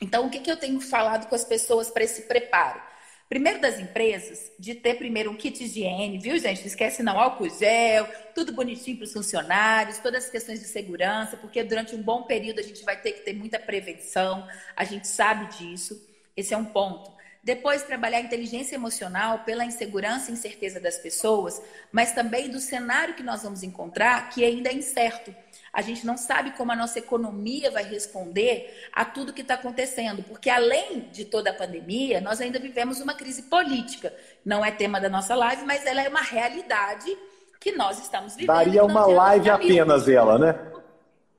Então, 0.00 0.26
o 0.26 0.30
que, 0.30 0.40
que 0.40 0.50
eu 0.50 0.56
tenho 0.56 0.80
falado 0.80 1.28
com 1.28 1.34
as 1.34 1.44
pessoas 1.44 1.90
para 1.90 2.04
esse 2.04 2.22
preparo? 2.22 2.80
Primeiro 3.28 3.60
das 3.60 3.78
empresas, 3.78 4.50
de 4.58 4.74
ter 4.74 4.94
primeiro 4.94 5.30
um 5.30 5.36
kit 5.36 5.62
higiene, 5.62 6.18
viu, 6.18 6.36
gente? 6.36 6.62
Não 6.62 6.66
esquece 6.66 7.00
não, 7.00 7.16
álcool 7.16 7.48
gel, 7.48 8.08
tudo 8.34 8.52
bonitinho 8.52 8.96
para 8.96 9.04
os 9.04 9.12
funcionários, 9.12 9.98
todas 9.98 10.24
as 10.24 10.30
questões 10.30 10.58
de 10.58 10.66
segurança, 10.66 11.36
porque 11.36 11.62
durante 11.62 11.94
um 11.94 12.02
bom 12.02 12.24
período 12.24 12.58
a 12.58 12.62
gente 12.62 12.84
vai 12.84 13.00
ter 13.00 13.12
que 13.12 13.20
ter 13.20 13.32
muita 13.32 13.56
prevenção, 13.56 14.48
a 14.74 14.82
gente 14.82 15.06
sabe 15.06 15.46
disso. 15.56 16.04
Esse 16.36 16.54
é 16.54 16.56
um 16.56 16.64
ponto. 16.64 17.12
Depois, 17.42 17.84
trabalhar 17.84 18.18
a 18.18 18.22
inteligência 18.22 18.74
emocional 18.74 19.44
pela 19.44 19.64
insegurança 19.64 20.30
e 20.30 20.34
incerteza 20.34 20.80
das 20.80 20.98
pessoas, 20.98 21.62
mas 21.92 22.12
também 22.12 22.50
do 22.50 22.58
cenário 22.58 23.14
que 23.14 23.22
nós 23.22 23.44
vamos 23.44 23.62
encontrar, 23.62 24.28
que 24.30 24.44
ainda 24.44 24.70
é 24.70 24.74
incerto. 24.74 25.32
A 25.72 25.82
gente 25.82 26.04
não 26.04 26.16
sabe 26.16 26.50
como 26.52 26.72
a 26.72 26.76
nossa 26.76 26.98
economia 26.98 27.70
vai 27.70 27.84
responder 27.84 28.88
a 28.92 29.04
tudo 29.04 29.32
que 29.32 29.42
está 29.42 29.54
acontecendo, 29.54 30.22
porque 30.24 30.50
além 30.50 31.08
de 31.12 31.24
toda 31.24 31.50
a 31.50 31.54
pandemia, 31.54 32.20
nós 32.20 32.40
ainda 32.40 32.58
vivemos 32.58 33.00
uma 33.00 33.14
crise 33.14 33.44
política. 33.44 34.12
Não 34.44 34.64
é 34.64 34.70
tema 34.72 35.00
da 35.00 35.08
nossa 35.08 35.34
live, 35.34 35.64
mas 35.64 35.86
ela 35.86 36.02
é 36.02 36.08
uma 36.08 36.22
realidade 36.22 37.16
que 37.60 37.72
nós 37.72 38.00
estamos 38.00 38.34
vivendo. 38.34 38.56
Daria 38.56 38.84
uma 38.84 39.06
live 39.06 39.50
apenas 39.50 40.08
ela, 40.08 40.38
né? 40.38 40.58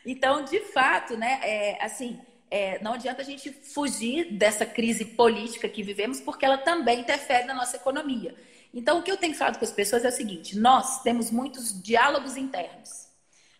então, 0.04 0.44
de 0.44 0.60
fato, 0.60 1.16
né, 1.16 1.40
é, 1.42 1.84
assim, 1.84 2.20
é, 2.50 2.82
não 2.82 2.94
adianta 2.94 3.22
a 3.22 3.24
gente 3.24 3.50
fugir 3.50 4.32
dessa 4.32 4.66
crise 4.66 5.04
política 5.04 5.68
que 5.68 5.82
vivemos, 5.82 6.20
porque 6.20 6.44
ela 6.44 6.58
também 6.58 7.00
interfere 7.00 7.44
na 7.44 7.54
nossa 7.54 7.76
economia. 7.76 8.34
Então, 8.72 8.98
o 8.98 9.02
que 9.02 9.10
eu 9.10 9.16
tenho 9.16 9.34
falado 9.34 9.58
com 9.58 9.64
as 9.64 9.72
pessoas 9.72 10.04
é 10.04 10.08
o 10.08 10.12
seguinte: 10.12 10.58
nós 10.58 11.02
temos 11.02 11.30
muitos 11.30 11.82
diálogos 11.82 12.36
internos. 12.36 13.08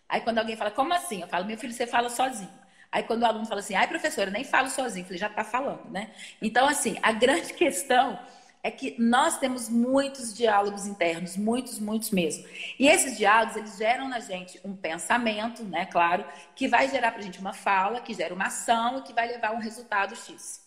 Aí, 0.07 0.21
quando 0.21 0.39
alguém 0.39 0.57
fala, 0.57 0.71
como 0.71 0.93
assim? 0.93 1.21
Eu 1.21 1.27
falo, 1.27 1.45
meu 1.45 1.57
filho, 1.57 1.73
você 1.73 1.87
fala 1.87 2.09
sozinho. 2.09 2.51
Aí, 2.91 3.03
quando 3.03 3.21
o 3.23 3.25
aluno 3.25 3.45
fala 3.45 3.61
assim, 3.61 3.75
ai, 3.75 3.87
professora, 3.87 4.29
eu 4.29 4.33
nem 4.33 4.43
falo 4.43 4.69
sozinho, 4.69 5.03
eu 5.03 5.05
falei, 5.05 5.17
já 5.17 5.27
está 5.27 5.43
falando, 5.43 5.89
né? 5.89 6.11
Então, 6.41 6.67
assim, 6.67 6.97
a 7.01 7.13
grande 7.13 7.53
questão 7.53 8.19
é 8.63 8.69
que 8.69 8.95
nós 8.99 9.39
temos 9.39 9.69
muitos 9.69 10.33
diálogos 10.33 10.85
internos, 10.85 11.37
muitos, 11.37 11.79
muitos 11.79 12.11
mesmo. 12.11 12.45
E 12.77 12.87
esses 12.87 13.17
diálogos, 13.17 13.55
eles 13.55 13.77
geram 13.77 14.07
na 14.07 14.19
gente 14.19 14.59
um 14.63 14.75
pensamento, 14.75 15.63
né, 15.63 15.85
claro, 15.85 16.25
que 16.55 16.67
vai 16.67 16.89
gerar 16.89 17.11
para 17.11 17.21
a 17.21 17.23
gente 17.23 17.39
uma 17.39 17.53
fala, 17.53 18.01
que 18.01 18.13
gera 18.13 18.33
uma 18.33 18.47
ação 18.47 19.01
que 19.01 19.13
vai 19.13 19.27
levar 19.27 19.49
a 19.49 19.53
um 19.53 19.59
resultado 19.59 20.15
X. 20.15 20.61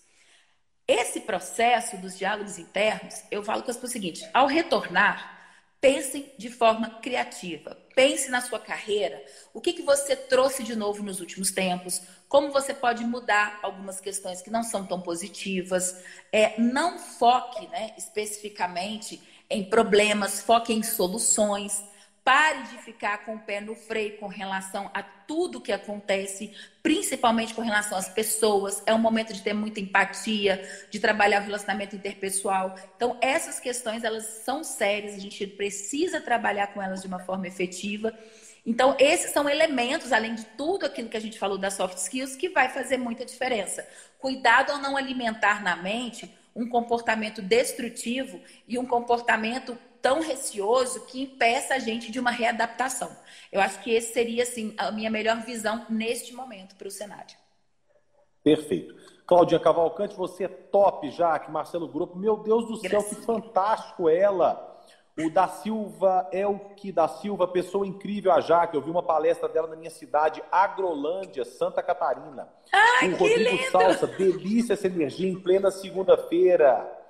Esse 0.87 1.21
processo 1.21 1.97
dos 1.97 2.19
diálogos 2.19 2.59
internos, 2.59 3.23
eu 3.31 3.43
falo 3.43 3.63
com 3.63 3.71
as 3.71 3.77
pessoas 3.77 3.91
o 3.91 3.93
seguinte: 3.93 4.29
ao 4.35 4.47
retornar, 4.47 5.35
pensem 5.81 6.33
de 6.37 6.51
forma 6.51 6.99
criativa. 7.01 7.77
Pense 7.95 8.31
na 8.31 8.41
sua 8.41 8.59
carreira. 8.59 9.23
O 9.53 9.61
que, 9.61 9.73
que 9.73 9.83
você 9.83 10.17
trouxe 10.17 10.63
de 10.63 10.75
novo 10.75 11.03
nos 11.03 11.21
últimos 11.21 11.53
tempos? 11.53 12.03
Como 12.29 12.51
você 12.51 12.75
pode 12.75 13.05
mudar 13.05 13.61
algumas 13.63 14.01
questões 14.01 14.43
que 14.43 14.51
não 14.51 14.63
são 14.63 14.87
tão 14.87 15.01
positivas? 15.01 16.03
É, 16.33 16.61
não 16.61 16.99
foque 16.99 17.67
né, 17.69 17.95
especificamente 17.97 19.23
em 19.49 19.65
problemas, 19.65 20.41
foque 20.41 20.73
em 20.73 20.83
soluções. 20.83 21.83
Pare 22.25 22.63
de 22.63 22.79
ficar 22.79 23.23
com 23.27 23.35
o 23.35 23.39
pé 23.39 23.61
no 23.61 23.75
freio 23.75 24.17
com 24.17 24.27
relação 24.27 24.91
a 24.95 25.03
tudo 25.03 25.61
que 25.61 25.71
acontece, 25.71 26.55
principalmente 26.83 27.53
com 27.53 27.61
relação 27.61 27.99
às 27.99 28.09
pessoas. 28.09 28.83
É 28.87 28.95
um 28.95 28.99
momento 28.99 29.35
de 29.35 29.43
ter 29.43 29.53
muita 29.53 29.79
empatia, 29.79 30.67
de 30.91 30.99
trabalhar 30.99 31.43
o 31.43 31.45
relacionamento 31.45 31.95
interpessoal. 31.95 32.77
Então, 32.97 33.19
essas 33.21 33.61
questões, 33.61 34.05
elas 34.05 34.25
são 34.43 34.65
sérias, 34.65 35.17
a 35.17 35.19
gente 35.19 35.47
precisa 35.47 36.19
trabalhar 36.19 36.69
com 36.69 36.81
elas 36.81 37.03
de 37.03 37.07
uma 37.07 37.19
forma 37.19 37.47
efetiva. 37.47 38.19
Então, 38.65 38.97
esses 38.99 39.31
são 39.31 39.47
elementos, 39.47 40.11
além 40.11 40.35
de 40.35 40.47
tudo 40.57 40.87
aquilo 40.87 41.11
que 41.11 41.19
a 41.19 41.21
gente 41.21 41.39
falou 41.39 41.59
das 41.59 41.75
soft 41.75 41.99
skills, 41.99 42.37
que 42.37 42.49
vai 42.49 42.71
fazer 42.71 42.97
muita 42.97 43.27
diferença. 43.27 43.87
Cuidado 44.19 44.73
ao 44.73 44.79
não 44.79 44.97
alimentar 44.97 45.63
na 45.63 45.77
mente 45.77 46.35
um 46.57 46.67
comportamento 46.67 47.43
destrutivo 47.43 48.41
e 48.67 48.79
um 48.79 48.87
comportamento 48.87 49.77
tão 50.05 50.21
receoso 50.21 51.07
que 51.07 51.23
impeça 51.23 51.73
a 51.73 51.79
gente 51.79 52.13
de 52.13 52.21
uma 52.21 52.31
readaptação. 52.31 53.11
Eu 53.51 53.59
acho 53.63 53.81
que 53.81 53.91
esse 53.91 54.13
seria 54.13 54.43
assim 54.43 54.75
a 54.77 54.91
minha 54.91 55.11
melhor 55.11 55.41
visão 55.41 55.87
neste 55.89 56.35
momento 56.35 56.77
para 56.77 56.87
o 56.87 56.91
cenário. 56.91 57.35
Perfeito. 58.43 58.95
Claudinha 59.27 59.59
Cavalcante, 59.59 60.15
você 60.15 60.45
é 60.45 60.49
top, 60.49 61.11
Jaque. 61.11 61.51
Marcelo 61.51 61.89
Grupo, 61.89 62.19
meu 62.19 62.37
Deus 62.37 62.67
do 62.67 62.77
céu, 62.77 62.91
Graças. 62.91 63.17
que 63.17 63.25
fantástico 63.25 64.07
ela. 64.07 64.79
O 65.19 65.31
da 65.31 65.49
Silva 65.49 66.29
é 66.31 66.47
o 66.47 66.59
que 66.59 66.93
da 66.93 67.09
Silva, 67.09 67.49
pessoa 67.49 67.87
incrível, 67.87 68.31
a 68.31 68.43
Jaque. 68.43 68.77
Eu 68.77 68.83
vi 68.83 68.91
uma 68.91 69.03
palestra 69.03 69.49
dela 69.49 69.69
na 69.69 69.77
minha 69.77 69.91
cidade, 69.91 70.43
Agrolândia, 70.53 71.47
Santa 71.47 71.83
Catarina. 71.83 72.47
Ai, 72.71 73.09
o 73.09 73.17
Rodrigo 73.17 73.51
lindo. 73.57 73.71
Salsa, 73.71 74.07
delícia 74.07 74.75
essa 74.75 74.87
energia 74.87 75.31
em 75.31 75.41
plena 75.41 75.71
segunda-feira. 75.71 77.04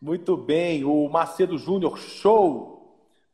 Muito 0.00 0.36
bem. 0.36 0.84
O 0.84 1.08
Macedo 1.08 1.56
Júnior, 1.58 1.98
show. 1.98 2.74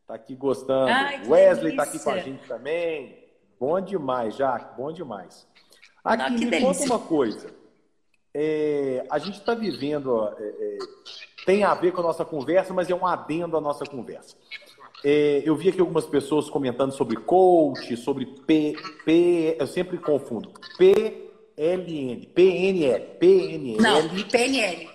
Tá 0.07 0.15
aqui 0.15 0.35
gostando. 0.35 0.91
Ai, 0.91 1.23
Wesley 1.27 1.73
delícia. 1.73 1.77
tá 1.77 1.83
aqui 1.83 1.99
com 1.99 2.11
a 2.11 2.19
gente 2.19 2.47
também. 2.47 3.19
Bom 3.59 3.81
demais, 3.81 4.37
Jaque, 4.37 4.77
bom 4.77 4.91
demais. 4.91 5.47
Aqui, 6.03 6.23
Não, 6.23 6.31
me 6.31 6.47
delícia. 6.47 6.67
conta 6.67 6.85
uma 6.85 6.99
coisa. 6.99 7.55
É, 8.33 9.05
a 9.11 9.19
gente 9.19 9.39
está 9.39 9.55
vivendo, 9.55 10.29
é, 10.39 10.43
é, 10.43 10.79
tem 11.45 11.65
a 11.65 11.75
ver 11.75 11.93
com 11.93 12.01
a 12.01 12.05
nossa 12.05 12.25
conversa, 12.25 12.73
mas 12.73 12.89
é 12.89 12.95
um 12.95 13.07
adendo 13.07 13.57
à 13.57 13.61
nossa 13.61 13.85
conversa. 13.85 14.37
É, 15.05 15.43
eu 15.45 15.57
vi 15.57 15.71
aqui 15.71 15.81
algumas 15.81 16.07
pessoas 16.07 16.49
comentando 16.51 16.93
sobre 16.93 17.17
coach, 17.17 17.97
sobre 17.97 18.27
P, 18.27 18.75
P 19.05 19.57
eu 19.59 19.67
sempre 19.67 19.97
confundo, 19.99 20.53
PLN, 20.77 22.27
PNL, 22.35 23.05
PNL. 23.19 23.81
Não, 23.81 24.09
PNL. 24.29 24.89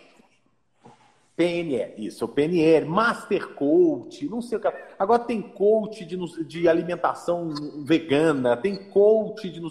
PNL, 1.35 1.93
isso, 1.97 2.23
o 2.23 2.27
PNL, 2.29 2.85
Master 2.85 3.49
Coach, 3.55 4.25
não 4.27 4.41
sei 4.41 4.57
o 4.57 4.61
que. 4.61 4.71
Agora 4.97 5.23
tem 5.23 5.41
coach 5.41 6.05
de, 6.05 6.17
de 6.45 6.69
alimentação 6.69 7.53
vegana, 7.83 8.55
tem 8.55 8.89
coach 8.89 9.49
de. 9.49 9.59
O 9.59 9.69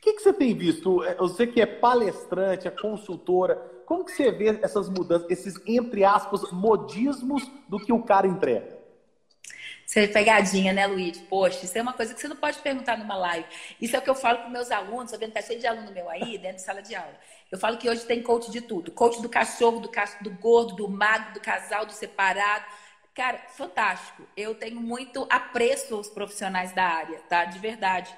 que, 0.00 0.12
que 0.12 0.22
você 0.22 0.32
tem 0.32 0.54
visto? 0.54 1.02
É, 1.02 1.16
você 1.16 1.46
que 1.46 1.60
é 1.60 1.66
palestrante, 1.66 2.68
é 2.68 2.70
consultora, 2.70 3.56
como 3.84 4.04
que 4.04 4.12
você 4.12 4.30
vê 4.30 4.56
essas 4.62 4.88
mudanças, 4.88 5.28
esses, 5.28 5.60
entre 5.66 6.04
aspas, 6.04 6.52
modismos 6.52 7.50
do 7.68 7.78
que 7.78 7.92
o 7.92 8.02
cara 8.02 8.28
entrega? 8.28 8.78
Você 9.84 10.04
é 10.04 10.06
pegadinha, 10.06 10.72
né, 10.72 10.86
Luiz? 10.86 11.18
Poxa, 11.18 11.64
isso 11.64 11.76
é 11.76 11.82
uma 11.82 11.92
coisa 11.92 12.14
que 12.14 12.20
você 12.20 12.28
não 12.28 12.36
pode 12.36 12.60
perguntar 12.60 12.96
numa 12.96 13.16
live. 13.16 13.44
Isso 13.80 13.96
é 13.96 13.98
o 13.98 14.02
que 14.02 14.08
eu 14.08 14.14
falo 14.14 14.38
para 14.38 14.48
meus 14.48 14.70
alunos, 14.70 15.10
sabendo 15.10 15.30
que 15.30 15.40
tá 15.40 15.42
cheio 15.42 15.58
de 15.58 15.66
aluno 15.66 15.90
meu 15.90 16.08
aí, 16.08 16.38
dentro 16.38 16.58
de 16.58 16.62
sala 16.62 16.80
de 16.80 16.94
aula. 16.94 17.18
Eu 17.50 17.58
falo 17.58 17.78
que 17.78 17.88
hoje 17.88 18.04
tem 18.04 18.22
coach 18.22 18.50
de 18.50 18.60
tudo. 18.60 18.92
Coach 18.92 19.20
do 19.20 19.28
cachorro, 19.28 19.80
do, 19.80 19.90
do 20.22 20.30
gordo, 20.30 20.76
do 20.76 20.88
magro, 20.88 21.34
do 21.34 21.40
casal, 21.40 21.84
do 21.84 21.92
separado. 21.92 22.64
Cara, 23.14 23.38
fantástico. 23.48 24.22
Eu 24.36 24.54
tenho 24.54 24.80
muito 24.80 25.26
apreço 25.28 25.94
aos 25.94 26.08
profissionais 26.08 26.72
da 26.72 26.84
área, 26.84 27.18
tá? 27.28 27.44
De 27.44 27.58
verdade 27.58 28.14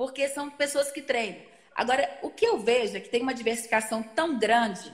porque 0.00 0.26
são 0.28 0.48
pessoas 0.48 0.90
que 0.90 1.02
treinam. 1.02 1.42
Agora, 1.74 2.08
o 2.22 2.30
que 2.30 2.46
eu 2.46 2.58
vejo 2.58 2.96
é 2.96 3.00
que 3.00 3.10
tem 3.10 3.20
uma 3.20 3.34
diversificação 3.34 4.02
tão 4.02 4.38
grande, 4.38 4.90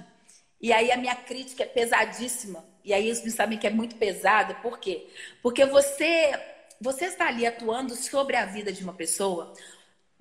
e 0.61 0.73
aí 0.73 0.91
a 0.91 0.97
minha 0.97 1.15
crítica 1.15 1.63
é 1.63 1.67
pesadíssima, 1.67 2.65
e 2.85 2.93
aí 2.93 3.09
eles 3.09 3.33
sabem 3.33 3.57
que 3.57 3.69
é 3.69 3.71
muito 3.71 3.95
pesada, 3.95 4.55
por 4.55 4.81
quê? 4.81 5.09
Porque 5.41 5.65
você, 5.65 6.33
você 6.81 7.05
está 7.05 7.29
ali 7.29 7.47
atuando 7.47 7.95
sobre 7.95 8.35
a 8.35 8.47
vida 8.47 8.73
de 8.73 8.83
uma 8.83 8.95
pessoa, 8.95 9.55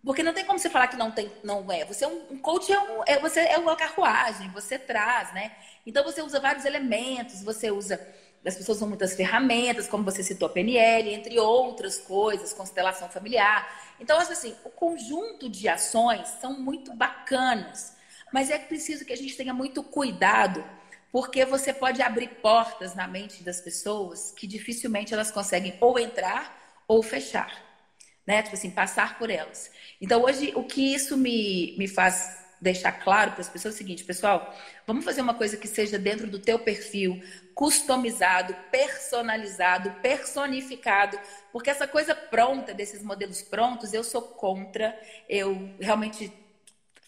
porque 0.06 0.22
não 0.22 0.34
tem 0.34 0.46
como 0.46 0.60
você 0.60 0.70
falar 0.70 0.88
que 0.88 0.96
não 0.96 1.12
tem, 1.12 1.32
não 1.44 1.70
é. 1.72 1.84
Você 1.86 2.06
é 2.06 2.08
um, 2.08 2.34
um 2.34 2.38
coach 2.38 2.72
é, 2.72 2.80
um, 2.80 3.02
é 3.08 3.20
você 3.20 3.40
é 3.40 3.58
uma 3.58 3.76
carruagem, 3.76 4.50
você 4.52 4.78
traz, 4.78 5.34
né? 5.34 5.52
Então 5.86 6.04
você 6.04 6.22
usa 6.22 6.40
vários 6.40 6.64
elementos, 6.64 7.44
você 7.44 7.72
usa 7.72 8.00
as 8.46 8.56
pessoas 8.56 8.78
usam 8.78 8.88
muitas 8.88 9.16
ferramentas, 9.16 9.88
como 9.88 10.04
você 10.04 10.22
citou 10.22 10.48
a 10.48 10.52
PNL, 10.52 11.12
entre 11.12 11.40
outras 11.40 11.98
coisas, 11.98 12.54
constelação 12.54 13.10
familiar. 13.10 13.68
Então, 14.00 14.20
assim, 14.20 14.56
o 14.64 14.70
conjunto 14.70 15.50
de 15.50 15.68
ações 15.68 16.28
são 16.40 16.54
muito 16.54 16.94
bacanas, 16.94 17.96
mas 18.32 18.52
é 18.52 18.60
preciso 18.60 19.04
que 19.04 19.14
a 19.14 19.18
gente 19.18 19.36
tenha 19.36 19.54
muito 19.54 19.82
cuidado, 19.84 20.64
porque 21.12 21.44
você 21.44 21.74
pode 21.74 22.04
abrir 22.04 22.28
portas 22.42 22.94
na 22.94 23.08
mente 23.08 23.42
das 23.42 23.62
pessoas 23.62 24.32
que 24.32 24.46
dificilmente 24.46 25.14
elas 25.14 25.32
conseguem 25.32 25.76
ou 25.82 25.98
entrar 25.98 26.84
ou 26.88 27.02
fechar, 27.02 27.65
né? 28.26 28.42
Tipo 28.42 28.56
assim, 28.56 28.70
passar 28.70 29.18
por 29.18 29.30
elas. 29.30 29.72
Então, 30.02 30.24
hoje, 30.24 30.52
o 30.56 30.64
que 30.64 30.94
isso 30.94 31.16
me, 31.18 31.76
me 31.78 31.88
faz 31.88 32.46
deixar 32.60 32.92
claro 32.94 33.32
para 33.32 33.42
as 33.42 33.50
pessoas 33.50 33.74
é 33.74 33.76
o 33.76 33.78
seguinte, 33.78 34.04
pessoal, 34.04 34.54
vamos 34.88 35.06
fazer 35.06 35.22
uma 35.22 35.34
coisa 35.34 35.58
que 35.58 35.68
seja 35.68 36.00
dentro 36.00 36.26
do 36.26 36.40
teu 36.40 36.58
perfil, 36.58 37.22
customizado, 37.54 38.56
personalizado, 38.72 39.92
personificado, 40.02 41.20
porque 41.52 41.70
essa 41.70 41.88
coisa 41.88 42.16
pronta, 42.16 42.74
desses 42.74 43.04
modelos 43.04 43.42
prontos, 43.42 43.94
eu 43.94 44.04
sou 44.04 44.22
contra, 44.22 44.98
eu 45.30 45.76
realmente 45.80 46.32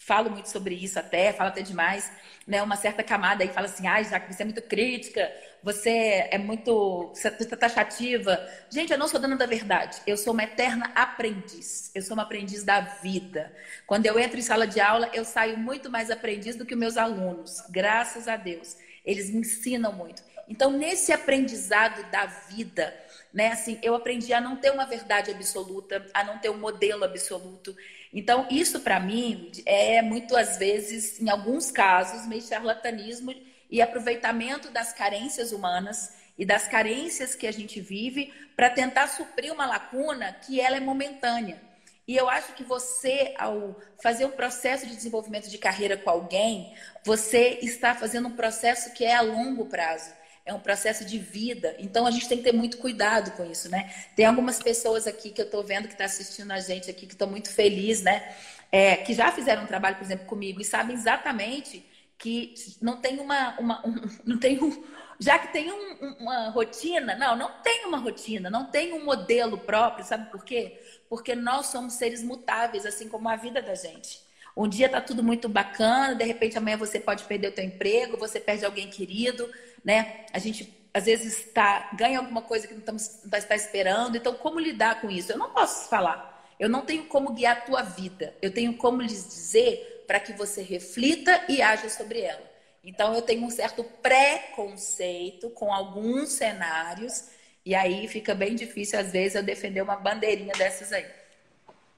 falo 0.08 0.30
muito 0.30 0.48
sobre 0.48 0.74
isso 0.74 0.98
até, 0.98 1.34
falo 1.34 1.50
até 1.50 1.60
demais, 1.60 2.10
né? 2.46 2.62
Uma 2.62 2.76
certa 2.76 3.02
camada 3.02 3.44
aí 3.44 3.50
fala 3.50 3.66
assim, 3.66 3.86
ai, 3.86 4.04
já 4.04 4.18
que 4.18 4.32
você 4.32 4.42
é 4.42 4.46
muito 4.46 4.62
crítica, 4.62 5.30
você 5.62 6.26
é 6.30 6.38
muito 6.38 7.10
você 7.12 7.30
tá 7.30 7.56
taxativa. 7.56 8.40
Gente, 8.70 8.90
eu 8.90 8.98
não 8.98 9.06
sou 9.06 9.20
dona 9.20 9.36
da 9.36 9.44
verdade. 9.44 10.00
Eu 10.06 10.16
sou 10.16 10.32
uma 10.32 10.44
eterna 10.44 10.90
aprendiz. 10.94 11.90
Eu 11.94 12.00
sou 12.00 12.14
uma 12.14 12.22
aprendiz 12.22 12.64
da 12.64 12.80
vida. 12.80 13.52
Quando 13.86 14.06
eu 14.06 14.18
entro 14.18 14.38
em 14.38 14.42
sala 14.42 14.66
de 14.66 14.80
aula, 14.80 15.10
eu 15.12 15.26
saio 15.26 15.58
muito 15.58 15.90
mais 15.90 16.10
aprendiz 16.10 16.56
do 16.56 16.64
que 16.64 16.74
meus 16.74 16.96
alunos. 16.96 17.62
Graças 17.68 18.26
a 18.26 18.36
Deus. 18.36 18.76
Eles 19.04 19.28
me 19.28 19.40
ensinam 19.40 19.92
muito. 19.92 20.22
Então, 20.48 20.72
nesse 20.72 21.12
aprendizado 21.12 22.10
da 22.10 22.24
vida, 22.24 22.94
né, 23.32 23.52
assim, 23.52 23.78
eu 23.82 23.94
aprendi 23.94 24.32
a 24.32 24.40
não 24.40 24.56
ter 24.56 24.70
uma 24.70 24.86
verdade 24.86 25.30
absoluta, 25.30 26.06
a 26.14 26.24
não 26.24 26.38
ter 26.38 26.48
um 26.48 26.56
modelo 26.56 27.04
absoluto. 27.04 27.76
Então, 28.12 28.46
isso 28.50 28.80
para 28.80 28.98
mim 28.98 29.50
é 29.66 30.00
muito 30.00 30.36
às 30.36 30.56
vezes, 30.56 31.20
em 31.20 31.28
alguns 31.28 31.70
casos, 31.70 32.26
meio 32.26 32.42
charlatanismo 32.42 33.34
e 33.70 33.82
aproveitamento 33.82 34.70
das 34.70 34.92
carências 34.92 35.52
humanas 35.52 36.14
e 36.38 36.44
das 36.44 36.66
carências 36.66 37.34
que 37.34 37.46
a 37.46 37.52
gente 37.52 37.80
vive 37.80 38.32
para 38.56 38.70
tentar 38.70 39.08
suprir 39.08 39.52
uma 39.52 39.66
lacuna 39.66 40.32
que 40.32 40.60
ela 40.60 40.76
é 40.76 40.80
momentânea. 40.80 41.60
E 42.06 42.16
eu 42.16 42.30
acho 42.30 42.54
que 42.54 42.64
você, 42.64 43.34
ao 43.36 43.76
fazer 44.02 44.24
um 44.24 44.30
processo 44.30 44.86
de 44.86 44.96
desenvolvimento 44.96 45.50
de 45.50 45.58
carreira 45.58 45.94
com 45.94 46.08
alguém, 46.08 46.74
você 47.04 47.58
está 47.60 47.94
fazendo 47.94 48.28
um 48.28 48.36
processo 48.36 48.94
que 48.94 49.04
é 49.04 49.14
a 49.14 49.20
longo 49.20 49.66
prazo. 49.66 50.10
É 50.48 50.54
um 50.54 50.60
processo 50.60 51.04
de 51.04 51.18
vida. 51.18 51.76
Então 51.78 52.06
a 52.06 52.10
gente 52.10 52.26
tem 52.26 52.38
que 52.38 52.44
ter 52.44 52.52
muito 52.52 52.78
cuidado 52.78 53.32
com 53.32 53.44
isso, 53.44 53.68
né? 53.68 53.92
Tem 54.16 54.24
algumas 54.24 54.58
pessoas 54.62 55.06
aqui 55.06 55.28
que 55.28 55.42
eu 55.42 55.44
estou 55.44 55.62
vendo 55.62 55.82
que 55.82 55.92
estão 55.92 56.06
tá 56.06 56.12
assistindo 56.12 56.50
a 56.50 56.58
gente 56.58 56.90
aqui, 56.90 57.06
que 57.06 57.12
estão 57.12 57.28
muito 57.28 57.50
felizes, 57.50 58.02
né? 58.02 58.34
É, 58.72 58.96
que 58.96 59.12
já 59.12 59.30
fizeram 59.30 59.64
um 59.64 59.66
trabalho, 59.66 59.96
por 59.96 60.04
exemplo, 60.04 60.24
comigo 60.26 60.58
e 60.58 60.64
sabem 60.64 60.96
exatamente 60.96 61.84
que 62.16 62.54
não 62.80 62.96
tem 62.96 63.20
uma, 63.20 63.58
uma 63.60 63.86
um, 63.86 63.94
não 64.24 64.38
tem 64.38 64.58
um, 64.62 64.84
já 65.20 65.38
que 65.38 65.52
tem 65.52 65.70
um, 65.70 66.14
uma 66.18 66.48
rotina, 66.48 67.14
não, 67.14 67.36
não 67.36 67.50
tem 67.62 67.84
uma 67.84 67.98
rotina, 67.98 68.48
não 68.48 68.64
tem 68.70 68.94
um 68.94 69.04
modelo 69.04 69.58
próprio, 69.58 70.04
sabe 70.04 70.30
por 70.30 70.42
quê? 70.42 70.80
Porque 71.10 71.34
nós 71.34 71.66
somos 71.66 71.92
seres 71.92 72.22
mutáveis, 72.22 72.86
assim 72.86 73.06
como 73.06 73.28
a 73.28 73.36
vida 73.36 73.60
da 73.60 73.74
gente. 73.74 74.26
Um 74.56 74.66
dia 74.66 74.88
tá 74.88 75.00
tudo 75.00 75.22
muito 75.22 75.48
bacana, 75.48 76.14
de 76.14 76.24
repente 76.24 76.58
amanhã 76.58 76.76
você 76.76 76.98
pode 76.98 77.24
perder 77.24 77.48
o 77.48 77.52
teu 77.52 77.64
emprego, 77.64 78.16
você 78.16 78.40
perde 78.40 78.64
alguém 78.64 78.88
querido, 78.88 79.48
né? 79.84 80.26
A 80.32 80.38
gente 80.38 80.78
às 80.92 81.04
vezes 81.04 81.44
tá, 81.52 81.90
ganha 81.94 82.18
alguma 82.18 82.42
coisa 82.42 82.66
que 82.66 82.74
não 82.74 82.80
estamos 82.80 83.20
não 83.24 83.38
está 83.38 83.54
esperando. 83.54 84.16
Então, 84.16 84.34
como 84.34 84.58
lidar 84.58 85.00
com 85.00 85.10
isso? 85.10 85.32
Eu 85.32 85.38
não 85.38 85.50
posso 85.50 85.88
falar. 85.88 86.44
Eu 86.58 86.68
não 86.68 86.82
tenho 86.82 87.04
como 87.04 87.32
guiar 87.32 87.58
a 87.58 87.60
tua 87.60 87.82
vida. 87.82 88.34
Eu 88.42 88.52
tenho 88.52 88.76
como 88.76 89.00
lhes 89.00 89.28
dizer 89.28 90.04
para 90.06 90.18
que 90.18 90.32
você 90.32 90.62
reflita 90.62 91.44
e 91.48 91.62
haja 91.62 91.88
sobre 91.88 92.20
ela. 92.20 92.42
Então, 92.82 93.14
eu 93.14 93.22
tenho 93.22 93.44
um 93.44 93.50
certo 93.50 93.84
preconceito 93.84 95.50
com 95.50 95.72
alguns 95.72 96.30
cenários, 96.30 97.28
e 97.64 97.74
aí 97.74 98.08
fica 98.08 98.34
bem 98.34 98.54
difícil, 98.54 98.98
às 98.98 99.12
vezes, 99.12 99.34
eu 99.34 99.42
defender 99.42 99.82
uma 99.82 99.96
bandeirinha 99.96 100.54
dessas 100.54 100.92
aí. 100.92 101.04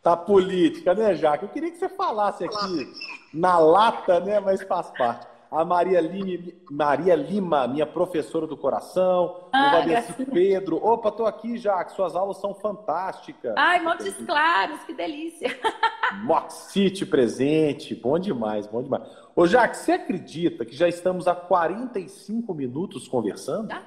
Tá 0.03 0.17
política, 0.17 0.95
né, 0.95 1.15
Jaque? 1.15 1.45
Eu 1.45 1.51
queria 1.51 1.71
que 1.71 1.79
você 1.79 1.89
falasse 1.89 2.45
aqui 2.45 2.93
na 3.33 3.59
lata, 3.59 4.19
né, 4.21 4.41
mas 4.41 4.63
faz 4.63 4.91
parte 4.91 5.30
a 5.51 5.65
Maria 5.65 6.01
Lima, 6.01 6.53
Maria 6.71 7.17
Lima, 7.17 7.67
minha 7.67 7.87
professora 7.87 8.47
do 8.47 8.57
coração, 8.57 9.49
ah, 9.53 9.67
o 9.67 9.71
Vadeci 9.73 10.25
Pedro. 10.25 10.77
Opa, 10.77 11.11
tô 11.11 11.27
aqui 11.27 11.59
já, 11.59 11.85
que 11.85 11.93
suas 11.93 12.15
aulas 12.15 12.37
são 12.37 12.55
fantásticas. 12.55 13.55
Ai, 13.57 13.83
Montes 13.83 14.15
Claros, 14.25 14.81
que 14.85 14.95
delícia. 14.95 15.59
Moxite 16.23 17.05
presente, 17.05 17.95
bom 17.95 18.19
demais, 18.19 18.67
bom 18.67 18.83
demais. 18.83 19.03
Ô, 19.35 19.47
Jaque, 19.47 19.77
você 19.77 19.93
acredita 19.93 20.65
que 20.65 20.77
já 20.77 20.89
estamos 20.89 21.27
há 21.27 21.35
45 21.35 22.55
minutos 22.55 23.09
conversando? 23.09 23.69
Tá. 23.69 23.83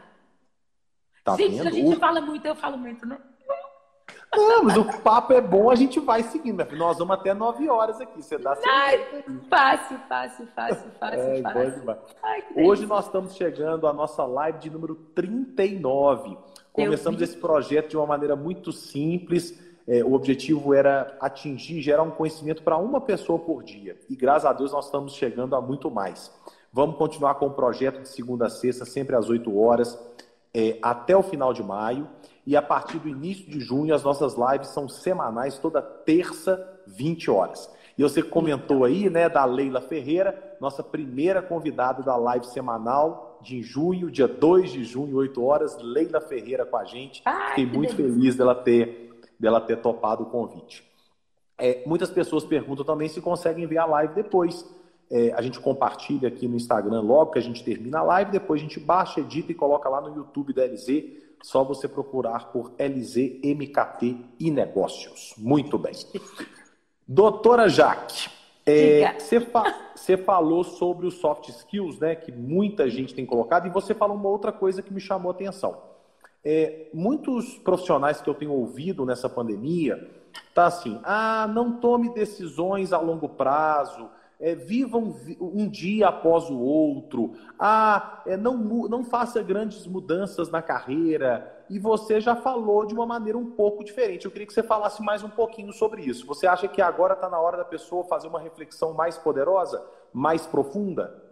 Tá 1.23 1.37
gente, 1.37 1.55
vendo? 1.55 1.67
a 1.67 1.71
gente 1.71 1.95
o... 1.95 1.99
fala 1.99 2.19
muito, 2.19 2.45
eu 2.45 2.55
falo 2.55 2.77
muito, 2.77 3.05
né? 3.05 3.17
Não, 4.35 4.63
mas 4.63 4.77
o 4.77 4.85
papo 5.01 5.33
é 5.33 5.41
bom, 5.41 5.69
a 5.69 5.75
gente 5.75 5.99
vai 5.99 6.23
seguindo. 6.23 6.65
Nós 6.75 6.97
vamos 6.97 7.15
até 7.15 7.33
9 7.33 7.69
horas 7.69 8.01
aqui. 8.01 8.21
Você 8.21 8.37
dá 8.37 8.55
certo. 8.55 9.31
Fácil, 9.49 9.97
fácil, 10.09 10.47
fácil, 10.55 10.91
fácil. 10.99 11.19
É, 11.19 11.41
fácil. 11.41 11.97
Ai, 12.21 12.43
Hoje 12.55 12.85
nós 12.85 13.05
estamos 13.05 13.35
chegando 13.35 13.87
à 13.87 13.93
nossa 13.93 14.25
live 14.25 14.59
de 14.59 14.69
número 14.69 14.95
39. 15.15 16.37
Começamos 16.71 17.21
esse 17.21 17.37
projeto 17.37 17.89
de 17.89 17.97
uma 17.97 18.07
maneira 18.07 18.35
muito 18.35 18.71
simples. 18.71 19.59
é, 19.87 20.03
o 20.03 20.13
objetivo 20.13 20.73
era 20.73 21.15
atingir, 21.19 21.81
gerar 21.81 22.03
um 22.03 22.11
conhecimento 22.11 22.63
para 22.63 22.77
uma 22.77 23.01
pessoa 23.01 23.37
por 23.37 23.63
dia. 23.63 23.97
E 24.09 24.15
graças 24.15 24.45
a 24.45 24.53
Deus 24.53 24.71
nós 24.71 24.85
estamos 24.85 25.13
chegando 25.13 25.55
a 25.55 25.61
muito 25.61 25.91
mais. 25.91 26.31
Vamos 26.71 26.97
continuar 26.97 27.35
com 27.35 27.47
o 27.47 27.51
projeto 27.51 28.01
de 28.01 28.09
segunda 28.09 28.47
a 28.47 28.49
sexta, 28.49 28.85
sempre 28.85 29.15
às 29.15 29.29
8 29.29 29.55
horas, 29.59 29.99
é, 30.53 30.77
até 30.81 31.15
o 31.15 31.21
final 31.21 31.53
de 31.53 31.61
maio. 31.61 32.07
E 32.45 32.55
a 32.57 32.61
partir 32.61 32.99
do 32.99 33.07
início 33.07 33.49
de 33.49 33.59
junho, 33.59 33.93
as 33.93 34.03
nossas 34.03 34.35
lives 34.35 34.69
são 34.69 34.89
semanais, 34.89 35.57
toda 35.59 35.81
terça, 35.81 36.81
20 36.87 37.31
horas. 37.31 37.71
E 37.97 38.03
você 38.03 38.21
comentou 38.21 38.83
aí, 38.83 39.09
né, 39.09 39.29
da 39.29 39.45
Leila 39.45 39.79
Ferreira, 39.81 40.55
nossa 40.59 40.83
primeira 40.83 41.41
convidada 41.41 42.01
da 42.03 42.15
live 42.15 42.45
semanal 42.47 43.39
de 43.41 43.61
junho, 43.61 44.09
dia 44.09 44.27
2 44.27 44.71
de 44.71 44.83
junho, 44.83 45.17
8 45.17 45.43
horas, 45.43 45.77
Leila 45.81 46.19
Ferreira 46.19 46.65
com 46.65 46.77
a 46.77 46.85
gente. 46.85 47.21
Ai, 47.25 47.49
Fiquei 47.49 47.65
muito 47.65 47.95
delícia. 47.95 48.15
feliz 48.15 48.35
dela 48.35 48.55
ter 48.55 49.03
dela 49.39 49.59
ter 49.59 49.77
topado 49.77 50.23
o 50.23 50.25
convite. 50.27 50.83
É, 51.57 51.83
muitas 51.85 52.09
pessoas 52.09 52.45
perguntam 52.45 52.85
também 52.85 53.09
se 53.09 53.19
conseguem 53.19 53.67
ver 53.67 53.77
a 53.77 53.85
live 53.85 54.15
depois. 54.15 54.65
É, 55.11 55.33
a 55.33 55.41
gente 55.41 55.59
compartilha 55.59 56.29
aqui 56.29 56.47
no 56.47 56.55
Instagram 56.55 57.01
logo 57.01 57.31
que 57.31 57.39
a 57.39 57.41
gente 57.41 57.63
termina 57.63 57.99
a 57.99 58.03
live, 58.03 58.31
depois 58.31 58.61
a 58.61 58.63
gente 58.63 58.79
baixa, 58.79 59.19
edita 59.19 59.51
e 59.51 59.55
coloca 59.55 59.89
lá 59.89 59.99
no 60.01 60.15
YouTube 60.15 60.53
da 60.53 60.63
LZ. 60.65 60.87
Só 61.43 61.63
você 61.63 61.89
procurar 61.89 62.53
por 62.53 62.71
LZ 62.79 63.41
MKT 63.43 64.17
e 64.39 64.49
Negócios. 64.49 65.33
Muito 65.37 65.77
bem. 65.77 65.93
Doutora 67.05 67.67
Jaque, 67.67 68.29
é, 68.65 69.19
você, 69.19 69.41
fa 69.41 69.91
você 69.93 70.15
falou 70.15 70.63
sobre 70.63 71.05
os 71.05 71.15
soft 71.15 71.49
skills, 71.49 71.99
né? 71.99 72.15
Que 72.15 72.31
muita 72.31 72.89
gente 72.89 73.13
tem 73.13 73.25
colocado, 73.25 73.67
e 73.67 73.69
você 73.69 73.93
falou 73.93 74.15
uma 74.15 74.29
outra 74.29 74.53
coisa 74.53 74.81
que 74.81 74.93
me 74.93 75.01
chamou 75.01 75.31
a 75.31 75.35
atenção. 75.35 75.77
É, 76.45 76.87
muitos 76.93 77.57
profissionais 77.57 78.21
que 78.21 78.29
eu 78.29 78.33
tenho 78.33 78.53
ouvido 78.53 79.05
nessa 79.05 79.29
pandemia 79.29 80.09
tá 80.53 80.65
assim, 80.67 80.99
ah, 81.03 81.47
não 81.53 81.73
tome 81.73 82.13
decisões 82.13 82.93
a 82.93 82.99
longo 82.99 83.27
prazo, 83.27 84.09
é, 84.43 84.53
vivam 84.55 85.15
um 85.39 85.69
dia 85.69 86.09
após 86.09 86.49
o 86.49 86.59
outro, 86.59 87.33
ah, 87.57 88.21
é, 88.25 88.35
não, 88.35 88.57
não 88.57 89.01
faça 89.01 89.41
grandes 89.41 89.87
mudanças 89.87 90.51
na 90.51 90.61
carreira. 90.61 91.63
E 91.69 91.79
você 91.79 92.19
já 92.19 92.35
falou 92.35 92.85
de 92.85 92.93
uma 92.93 93.05
maneira 93.05 93.37
um 93.37 93.51
pouco 93.51 93.85
diferente. 93.85 94.25
Eu 94.25 94.31
queria 94.31 94.45
que 94.45 94.51
você 94.53 94.61
falasse 94.61 95.01
mais 95.01 95.23
um 95.23 95.29
pouquinho 95.29 95.71
sobre 95.71 96.01
isso. 96.01 96.27
Você 96.27 96.45
acha 96.45 96.67
que 96.67 96.81
agora 96.81 97.13
está 97.13 97.29
na 97.29 97.39
hora 97.39 97.55
da 97.55 97.63
pessoa 97.63 98.03
fazer 98.03 98.27
uma 98.27 98.39
reflexão 98.41 98.93
mais 98.93 99.17
poderosa, 99.17 99.81
mais 100.11 100.45
profunda? 100.45 101.23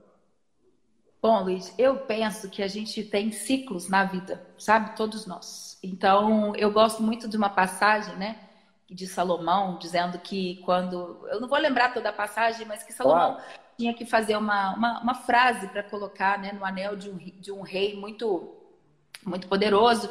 Bom, 1.22 1.44
Luiz, 1.44 1.76
eu 1.78 1.98
penso 1.98 2.50
que 2.50 2.64
a 2.64 2.68
gente 2.68 3.04
tem 3.04 3.30
ciclos 3.34 3.90
na 3.90 4.06
vida, 4.06 4.42
sabe? 4.58 4.96
Todos 4.96 5.28
nós. 5.28 5.78
Então, 5.84 6.56
eu 6.56 6.72
gosto 6.72 7.04
muito 7.04 7.28
de 7.28 7.36
uma 7.36 7.50
passagem, 7.50 8.16
né? 8.16 8.40
De 8.92 9.08
Salomão, 9.08 9.78
dizendo 9.80 10.20
que 10.20 10.58
quando. 10.66 11.26
Eu 11.32 11.40
não 11.40 11.48
vou 11.48 11.58
lembrar 11.58 11.94
toda 11.94 12.10
a 12.10 12.14
passagem, 12.14 12.68
mas 12.68 12.84
que 12.84 12.92
Salomão 12.92 13.36
claro. 13.36 13.50
tinha 13.78 13.94
que 13.94 14.06
fazer 14.06 14.36
uma, 14.36 14.76
uma, 14.76 15.02
uma 15.02 15.16
frase 15.16 15.68
para 15.70 15.82
colocar 15.82 16.38
né, 16.38 16.52
no 16.52 16.66
anel 16.66 16.98
de 16.98 17.10
um, 17.10 17.18
de 17.18 17.52
um 17.52 17.62
rei 17.62 17.96
muito, 17.96 18.54
muito 19.26 19.48
poderoso. 19.48 20.10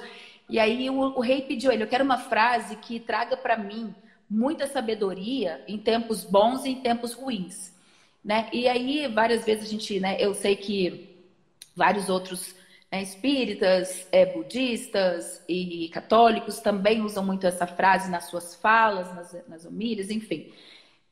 E 0.48 0.58
aí 0.58 0.88
o, 0.88 0.96
o 0.98 1.20
rei 1.20 1.42
pediu 1.42 1.70
ele: 1.70 1.82
Eu 1.82 1.88
quero 1.88 2.04
uma 2.04 2.18
frase 2.18 2.76
que 2.76 2.98
traga 2.98 3.36
para 3.36 3.56
mim 3.56 3.94
muita 4.30 4.66
sabedoria 4.66 5.62
em 5.66 5.76
tempos 5.76 6.24
bons 6.24 6.64
e 6.64 6.70
em 6.70 6.80
tempos 6.80 7.12
ruins. 7.12 7.74
Né? 8.24 8.48
E 8.52 8.68
aí, 8.68 9.08
várias 9.08 9.44
vezes 9.44 9.64
a 9.64 9.68
gente, 9.68 9.98
né, 9.98 10.16
eu 10.20 10.34
sei 10.34 10.54
que 10.54 11.24
vários 11.74 12.08
outros 12.08 12.54
né, 12.90 13.02
espíritas, 13.02 14.06
é, 14.10 14.26
budistas 14.26 15.42
e 15.48 15.88
católicos 15.90 16.60
também 16.60 17.02
usam 17.02 17.24
muito 17.24 17.46
essa 17.46 17.66
frase 17.66 18.10
nas 18.10 18.24
suas 18.24 18.54
falas, 18.54 19.14
nas, 19.14 19.48
nas 19.48 19.64
homilhas, 19.64 20.10
enfim. 20.10 20.52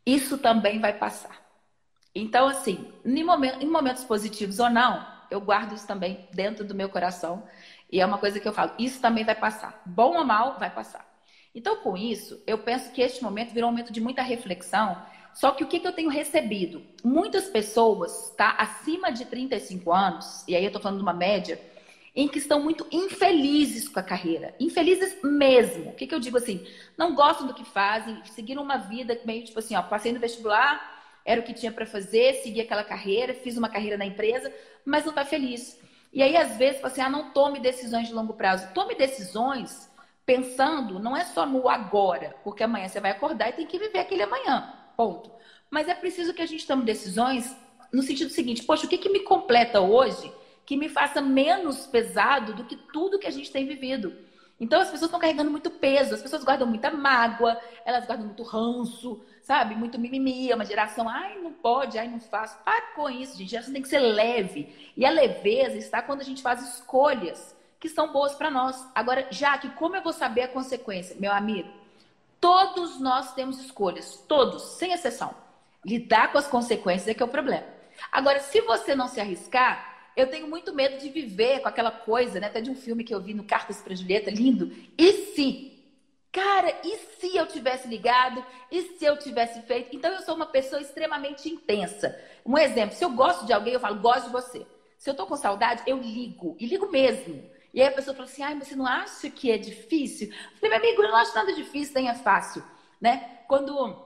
Isso 0.04 0.38
também 0.38 0.80
vai 0.80 0.92
passar. 0.98 1.46
Então, 2.14 2.48
assim, 2.48 2.92
em, 3.04 3.20
em 3.20 3.70
momentos 3.70 4.04
positivos 4.04 4.58
ou 4.58 4.70
não, 4.70 5.06
eu 5.30 5.40
guardo 5.40 5.74
isso 5.74 5.86
também 5.86 6.26
dentro 6.32 6.64
do 6.64 6.74
meu 6.74 6.88
coração. 6.88 7.44
E 7.90 8.00
é 8.00 8.06
uma 8.06 8.18
coisa 8.18 8.40
que 8.40 8.48
eu 8.48 8.52
falo, 8.52 8.72
isso 8.78 9.00
também 9.00 9.24
vai 9.24 9.34
passar. 9.34 9.80
Bom 9.86 10.16
ou 10.16 10.24
mal, 10.24 10.58
vai 10.58 10.70
passar. 10.70 11.06
Então, 11.54 11.76
com 11.76 11.96
isso, 11.96 12.42
eu 12.46 12.58
penso 12.58 12.92
que 12.92 13.00
este 13.00 13.22
momento 13.22 13.52
virou 13.52 13.68
um 13.68 13.72
momento 13.72 13.92
de 13.92 14.00
muita 14.00 14.22
reflexão 14.22 15.00
só 15.38 15.52
que 15.52 15.62
o 15.62 15.68
que, 15.68 15.78
que 15.78 15.86
eu 15.86 15.92
tenho 15.92 16.10
recebido? 16.10 16.82
Muitas 17.04 17.44
pessoas, 17.44 18.34
tá, 18.36 18.56
acima 18.58 19.12
de 19.12 19.24
35 19.24 19.92
anos, 19.92 20.42
e 20.48 20.56
aí 20.56 20.64
eu 20.64 20.72
tô 20.72 20.80
falando 20.80 20.98
de 20.98 21.04
uma 21.04 21.12
média, 21.12 21.60
em 22.12 22.26
que 22.26 22.38
estão 22.38 22.60
muito 22.60 22.84
infelizes 22.90 23.88
com 23.88 24.00
a 24.00 24.02
carreira. 24.02 24.52
Infelizes 24.58 25.16
mesmo. 25.22 25.90
O 25.90 25.94
que, 25.94 26.08
que 26.08 26.14
eu 26.16 26.18
digo 26.18 26.38
assim? 26.38 26.66
Não 26.96 27.14
gostam 27.14 27.46
do 27.46 27.54
que 27.54 27.64
fazem, 27.64 28.20
seguiram 28.24 28.64
uma 28.64 28.78
vida 28.78 29.16
meio 29.24 29.44
tipo 29.44 29.60
assim, 29.60 29.76
ó, 29.76 29.82
passei 29.82 30.12
no 30.12 30.18
vestibular, 30.18 31.04
era 31.24 31.40
o 31.40 31.44
que 31.44 31.54
tinha 31.54 31.70
para 31.70 31.86
fazer, 31.86 32.34
segui 32.42 32.60
aquela 32.60 32.82
carreira, 32.82 33.32
fiz 33.32 33.56
uma 33.56 33.68
carreira 33.68 33.96
na 33.96 34.06
empresa, 34.06 34.52
mas 34.84 35.04
não 35.04 35.12
tá 35.12 35.24
feliz. 35.24 35.80
E 36.12 36.20
aí, 36.20 36.36
às 36.36 36.56
vezes, 36.56 36.84
assim, 36.84 37.00
ah, 37.00 37.08
não 37.08 37.30
tome 37.30 37.60
decisões 37.60 38.08
de 38.08 38.12
longo 38.12 38.34
prazo. 38.34 38.66
Tome 38.74 38.96
decisões 38.96 39.88
pensando, 40.26 40.98
não 40.98 41.16
é 41.16 41.24
só 41.24 41.46
no 41.46 41.68
agora, 41.68 42.34
porque 42.42 42.64
amanhã 42.64 42.88
você 42.88 42.98
vai 42.98 43.12
acordar 43.12 43.50
e 43.50 43.52
tem 43.52 43.66
que 43.68 43.78
viver 43.78 44.00
aquele 44.00 44.24
amanhã 44.24 44.77
ponto. 44.98 45.30
Mas 45.70 45.88
é 45.88 45.94
preciso 45.94 46.34
que 46.34 46.42
a 46.42 46.46
gente 46.46 46.66
tome 46.66 46.84
decisões 46.84 47.56
no 47.92 48.02
sentido 48.02 48.30
seguinte: 48.30 48.64
poxa, 48.64 48.84
o 48.84 48.88
que, 48.88 48.98
que 48.98 49.08
me 49.08 49.20
completa 49.20 49.80
hoje 49.80 50.32
que 50.66 50.76
me 50.76 50.88
faça 50.88 51.22
menos 51.22 51.86
pesado 51.86 52.52
do 52.52 52.64
que 52.64 52.76
tudo 52.76 53.18
que 53.18 53.26
a 53.28 53.30
gente 53.30 53.52
tem 53.52 53.64
vivido? 53.64 54.12
Então 54.60 54.80
as 54.80 54.90
pessoas 54.90 55.08
estão 55.08 55.20
carregando 55.20 55.52
muito 55.52 55.70
peso, 55.70 56.14
as 56.14 56.20
pessoas 56.20 56.42
guardam 56.42 56.66
muita 56.66 56.90
mágoa, 56.90 57.56
elas 57.84 58.04
guardam 58.04 58.26
muito 58.26 58.42
ranço, 58.42 59.24
sabe? 59.40 59.76
Muito 59.76 60.00
mimimi, 60.00 60.50
é 60.50 60.54
uma 60.56 60.64
geração, 60.64 61.08
ai, 61.08 61.38
não 61.38 61.52
pode, 61.52 61.96
ai, 61.96 62.08
não 62.08 62.18
faço. 62.18 62.58
Para 62.64 62.92
com 62.96 63.08
isso, 63.08 63.38
gente. 63.38 63.50
Geração 63.50 63.72
tem 63.72 63.82
que 63.82 63.88
ser 63.88 64.00
leve. 64.00 64.92
E 64.96 65.06
a 65.06 65.10
leveza 65.10 65.76
está 65.78 66.02
quando 66.02 66.22
a 66.22 66.24
gente 66.24 66.42
faz 66.42 66.60
escolhas 66.74 67.56
que 67.78 67.88
são 67.88 68.12
boas 68.12 68.34
para 68.34 68.50
nós. 68.50 68.84
Agora, 68.96 69.28
já 69.30 69.56
que 69.56 69.70
como 69.70 69.94
eu 69.94 70.02
vou 70.02 70.12
saber 70.12 70.42
a 70.42 70.48
consequência? 70.48 71.14
Meu 71.20 71.32
amigo, 71.32 71.68
Todos 72.40 73.00
nós 73.00 73.34
temos 73.34 73.58
escolhas, 73.60 74.24
todos, 74.28 74.62
sem 74.78 74.92
exceção. 74.92 75.34
Lidar 75.84 76.32
com 76.32 76.38
as 76.38 76.46
consequências 76.46 77.08
é 77.08 77.14
que 77.14 77.22
é 77.22 77.26
o 77.26 77.30
problema. 77.30 77.66
Agora, 78.12 78.40
se 78.40 78.60
você 78.60 78.94
não 78.94 79.08
se 79.08 79.20
arriscar, 79.20 80.10
eu 80.16 80.28
tenho 80.28 80.48
muito 80.48 80.74
medo 80.74 80.98
de 80.98 81.08
viver 81.08 81.60
com 81.60 81.68
aquela 81.68 81.90
coisa, 81.90 82.40
né? 82.40 82.48
Até 82.48 82.60
de 82.60 82.70
um 82.70 82.74
filme 82.74 83.04
que 83.04 83.14
eu 83.14 83.20
vi 83.20 83.34
no 83.34 83.44
Cartas 83.44 83.80
para 83.80 83.94
Julieta, 83.94 84.30
lindo. 84.30 84.72
E 84.96 85.12
se? 85.12 85.78
Cara, 86.32 86.74
e 86.84 86.96
se 86.96 87.36
eu 87.36 87.46
tivesse 87.46 87.88
ligado? 87.88 88.44
E 88.70 88.82
se 88.82 89.04
eu 89.04 89.16
tivesse 89.18 89.62
feito? 89.62 89.94
Então 89.94 90.12
eu 90.12 90.20
sou 90.20 90.34
uma 90.34 90.46
pessoa 90.46 90.80
extremamente 90.80 91.48
intensa. 91.48 92.18
Um 92.44 92.58
exemplo, 92.58 92.96
se 92.96 93.04
eu 93.04 93.10
gosto 93.10 93.46
de 93.46 93.52
alguém, 93.52 93.74
eu 93.74 93.80
falo, 93.80 94.00
gosto 94.00 94.26
de 94.26 94.32
você. 94.32 94.66
Se 94.96 95.08
eu 95.08 95.14
tô 95.14 95.26
com 95.26 95.36
saudade, 95.36 95.82
eu 95.86 95.96
ligo. 95.98 96.56
E 96.58 96.66
ligo 96.66 96.90
mesmo. 96.90 97.42
E 97.72 97.80
aí 97.80 97.88
a 97.88 97.92
pessoa 97.92 98.14
falou 98.14 98.30
assim: 98.30 98.42
ai, 98.42 98.58
você 98.58 98.74
não 98.74 98.86
acha 98.86 99.30
que 99.30 99.50
é 99.50 99.58
difícil? 99.58 100.28
Eu 100.28 100.58
falei, 100.58 100.70
meu 100.70 100.78
amigo, 100.78 101.02
eu 101.02 101.08
não 101.08 101.16
acho 101.16 101.34
nada 101.34 101.52
difícil, 101.52 101.94
nem 101.94 102.08
é 102.08 102.14
fácil. 102.14 102.62
Né? 103.00 103.38
Quando, 103.46 104.02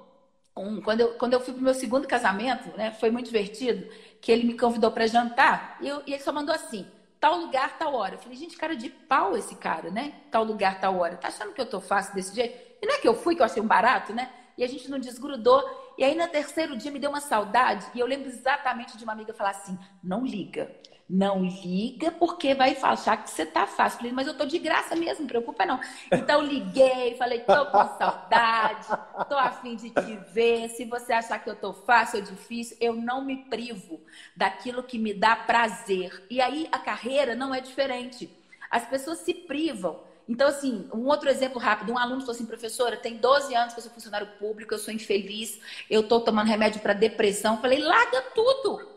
um, 0.56 0.80
quando, 0.80 1.00
eu, 1.00 1.14
quando 1.14 1.32
eu 1.32 1.40
fui 1.40 1.54
pro 1.54 1.62
meu 1.62 1.74
segundo 1.74 2.06
casamento, 2.06 2.76
né, 2.76 2.92
foi 2.92 3.10
muito 3.10 3.26
divertido, 3.26 3.88
que 4.20 4.30
ele 4.30 4.44
me 4.44 4.56
convidou 4.56 4.90
para 4.90 5.06
jantar 5.06 5.78
e, 5.80 5.88
eu, 5.88 6.02
e 6.06 6.12
ele 6.12 6.22
só 6.22 6.32
mandou 6.32 6.54
assim: 6.54 6.86
tal 7.22 7.38
lugar, 7.38 7.78
tal 7.78 7.94
hora. 7.94 8.16
Eu 8.16 8.18
falei, 8.18 8.36
gente, 8.36 8.56
cara 8.56 8.74
de 8.74 8.90
pau 8.90 9.36
esse 9.36 9.54
cara, 9.54 9.90
né? 9.90 10.12
Tal 10.28 10.42
lugar, 10.42 10.80
tal 10.80 10.98
hora. 10.98 11.16
Tá 11.16 11.28
achando 11.28 11.52
que 11.52 11.60
eu 11.60 11.66
tô 11.66 11.80
fácil 11.80 12.14
desse 12.14 12.34
jeito? 12.34 12.58
E 12.82 12.86
não 12.86 12.94
é 12.94 12.98
que 12.98 13.06
eu 13.06 13.14
fui, 13.14 13.36
que 13.36 13.42
eu 13.42 13.46
achei 13.46 13.62
um 13.62 13.66
barato, 13.66 14.12
né? 14.12 14.28
E 14.58 14.64
a 14.64 14.66
gente 14.66 14.90
não 14.90 14.98
desgrudou. 14.98 15.62
E 15.96 16.02
aí, 16.02 16.16
no 16.16 16.26
terceiro 16.26 16.76
dia, 16.76 16.90
me 16.90 16.98
deu 16.98 17.10
uma 17.10 17.20
saudade. 17.20 17.86
E 17.94 18.00
eu 18.00 18.06
lembro 18.06 18.28
exatamente 18.28 18.96
de 18.98 19.04
uma 19.04 19.12
amiga 19.12 19.32
falar 19.32 19.50
assim: 19.50 19.78
não 20.02 20.26
liga. 20.26 20.68
Não 21.14 21.44
liga 21.44 22.10
porque 22.10 22.54
vai 22.54 22.74
achar 22.82 23.18
que 23.22 23.28
você 23.28 23.44
tá 23.44 23.66
fácil. 23.66 24.10
Mas 24.14 24.26
eu 24.26 24.32
tô 24.32 24.46
de 24.46 24.58
graça 24.58 24.96
mesmo, 24.96 25.26
preocupa 25.26 25.66
não. 25.66 25.78
Então 26.10 26.40
liguei, 26.40 27.14
falei, 27.18 27.40
tô 27.40 27.66
com 27.66 27.98
saudade, 27.98 28.86
tô 29.28 29.36
afim 29.36 29.76
de 29.76 29.90
te 29.90 30.16
ver. 30.32 30.70
Se 30.70 30.86
você 30.86 31.12
achar 31.12 31.38
que 31.38 31.50
eu 31.50 31.54
tô 31.54 31.74
fácil 31.74 32.20
ou 32.20 32.24
difícil, 32.24 32.78
eu 32.80 32.94
não 32.94 33.22
me 33.22 33.44
privo 33.44 34.00
daquilo 34.34 34.82
que 34.82 34.98
me 34.98 35.12
dá 35.12 35.36
prazer. 35.36 36.26
E 36.30 36.40
aí 36.40 36.66
a 36.72 36.78
carreira 36.78 37.34
não 37.34 37.54
é 37.54 37.60
diferente. 37.60 38.34
As 38.70 38.86
pessoas 38.86 39.18
se 39.18 39.34
privam. 39.34 40.00
Então, 40.26 40.48
assim, 40.48 40.88
um 40.94 41.08
outro 41.08 41.28
exemplo 41.28 41.60
rápido: 41.60 41.92
um 41.92 41.98
aluno 41.98 42.20
falou 42.20 42.34
assim, 42.34 42.46
professora, 42.46 42.96
tem 42.96 43.18
12 43.18 43.54
anos 43.54 43.74
que 43.74 43.80
eu 43.80 43.84
sou 43.84 43.92
funcionário 43.92 44.28
público, 44.38 44.72
eu 44.72 44.78
sou 44.78 44.94
infeliz, 44.94 45.60
eu 45.90 46.08
tô 46.08 46.20
tomando 46.20 46.48
remédio 46.48 46.80
para 46.80 46.94
depressão. 46.94 47.60
Falei, 47.60 47.80
larga 47.80 48.22
tudo 48.34 48.91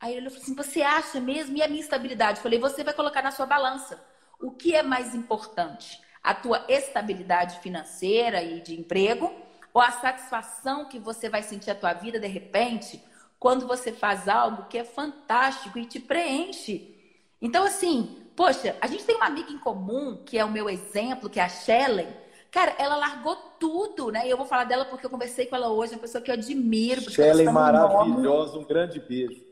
Aí 0.00 0.14
ele 0.14 0.30
falou 0.30 0.42
assim: 0.42 0.54
Você 0.54 0.82
acha 0.82 1.20
mesmo? 1.20 1.56
E 1.56 1.62
a 1.62 1.68
minha 1.68 1.80
estabilidade? 1.80 2.38
Eu 2.38 2.42
falei: 2.42 2.58
Você 2.58 2.84
vai 2.84 2.94
colocar 2.94 3.22
na 3.22 3.30
sua 3.30 3.46
balança. 3.46 4.02
O 4.40 4.52
que 4.52 4.74
é 4.74 4.82
mais 4.82 5.14
importante? 5.14 6.00
A 6.22 6.34
tua 6.34 6.64
estabilidade 6.68 7.58
financeira 7.60 8.42
e 8.42 8.60
de 8.60 8.78
emprego? 8.78 9.32
Ou 9.74 9.82
a 9.82 9.90
satisfação 9.90 10.86
que 10.86 10.98
você 10.98 11.28
vai 11.28 11.42
sentir 11.42 11.70
a 11.70 11.74
tua 11.74 11.92
vida 11.92 12.18
de 12.18 12.26
repente 12.26 13.02
quando 13.38 13.66
você 13.66 13.92
faz 13.92 14.28
algo 14.28 14.64
que 14.68 14.78
é 14.78 14.84
fantástico 14.84 15.78
e 15.78 15.84
te 15.84 16.00
preenche? 16.00 16.94
Então, 17.40 17.64
assim, 17.64 18.26
poxa, 18.34 18.76
a 18.80 18.86
gente 18.86 19.04
tem 19.04 19.16
uma 19.16 19.26
amiga 19.26 19.52
em 19.52 19.58
comum, 19.58 20.22
que 20.24 20.38
é 20.38 20.44
o 20.44 20.50
meu 20.50 20.68
exemplo, 20.68 21.30
que 21.30 21.38
é 21.38 21.44
a 21.44 21.48
Shellen. 21.48 22.08
Cara, 22.50 22.74
ela 22.78 22.96
largou 22.96 23.36
tudo, 23.60 24.10
né? 24.10 24.26
E 24.26 24.30
eu 24.30 24.36
vou 24.36 24.46
falar 24.46 24.64
dela 24.64 24.84
porque 24.86 25.04
eu 25.04 25.10
conversei 25.10 25.46
com 25.46 25.54
ela 25.54 25.68
hoje, 25.68 25.92
uma 25.92 26.00
pessoa 26.00 26.22
que 26.22 26.30
eu 26.30 26.34
admiro. 26.34 27.00
Shelley 27.02 27.46
maravilhosa, 27.46 28.58
um 28.58 28.64
grande 28.64 28.98
beijo. 28.98 29.47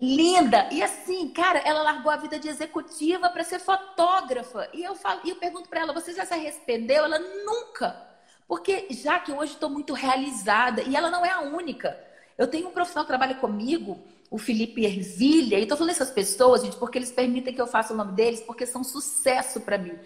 Linda! 0.00 0.68
E 0.70 0.80
assim, 0.82 1.28
cara, 1.30 1.58
ela 1.58 1.82
largou 1.82 2.10
a 2.12 2.16
vida 2.16 2.38
de 2.38 2.48
executiva 2.48 3.28
para 3.30 3.42
ser 3.42 3.58
fotógrafa. 3.58 4.68
E 4.72 4.82
eu 4.82 4.94
falo, 4.94 5.20
e 5.24 5.30
eu 5.30 5.36
pergunto 5.36 5.68
para 5.68 5.80
ela: 5.80 5.92
você 5.92 6.14
já 6.14 6.24
se 6.24 6.34
arrependeu? 6.34 7.04
Ela 7.04 7.18
nunca. 7.18 8.06
Porque 8.46 8.86
já 8.90 9.18
que 9.18 9.32
hoje 9.32 9.54
estou 9.54 9.68
muito 9.68 9.92
realizada, 9.92 10.82
e 10.82 10.96
ela 10.96 11.10
não 11.10 11.26
é 11.26 11.30
a 11.30 11.40
única. 11.40 11.98
Eu 12.36 12.46
tenho 12.46 12.68
um 12.68 12.70
profissional 12.70 13.04
que 13.04 13.10
trabalha 13.10 13.34
comigo, 13.34 13.98
o 14.30 14.38
Felipe 14.38 14.84
Ervilha, 14.84 15.58
e 15.58 15.62
estou 15.62 15.76
falando 15.76 15.90
essas 15.90 16.10
pessoas, 16.10 16.62
gente, 16.62 16.76
porque 16.76 16.96
eles 16.96 17.10
permitem 17.10 17.52
que 17.52 17.60
eu 17.60 17.66
faça 17.66 17.92
o 17.92 17.96
nome 17.96 18.12
deles, 18.12 18.40
porque 18.40 18.64
são 18.64 18.84
sucesso 18.84 19.60
para 19.60 19.76
mim. 19.76 19.98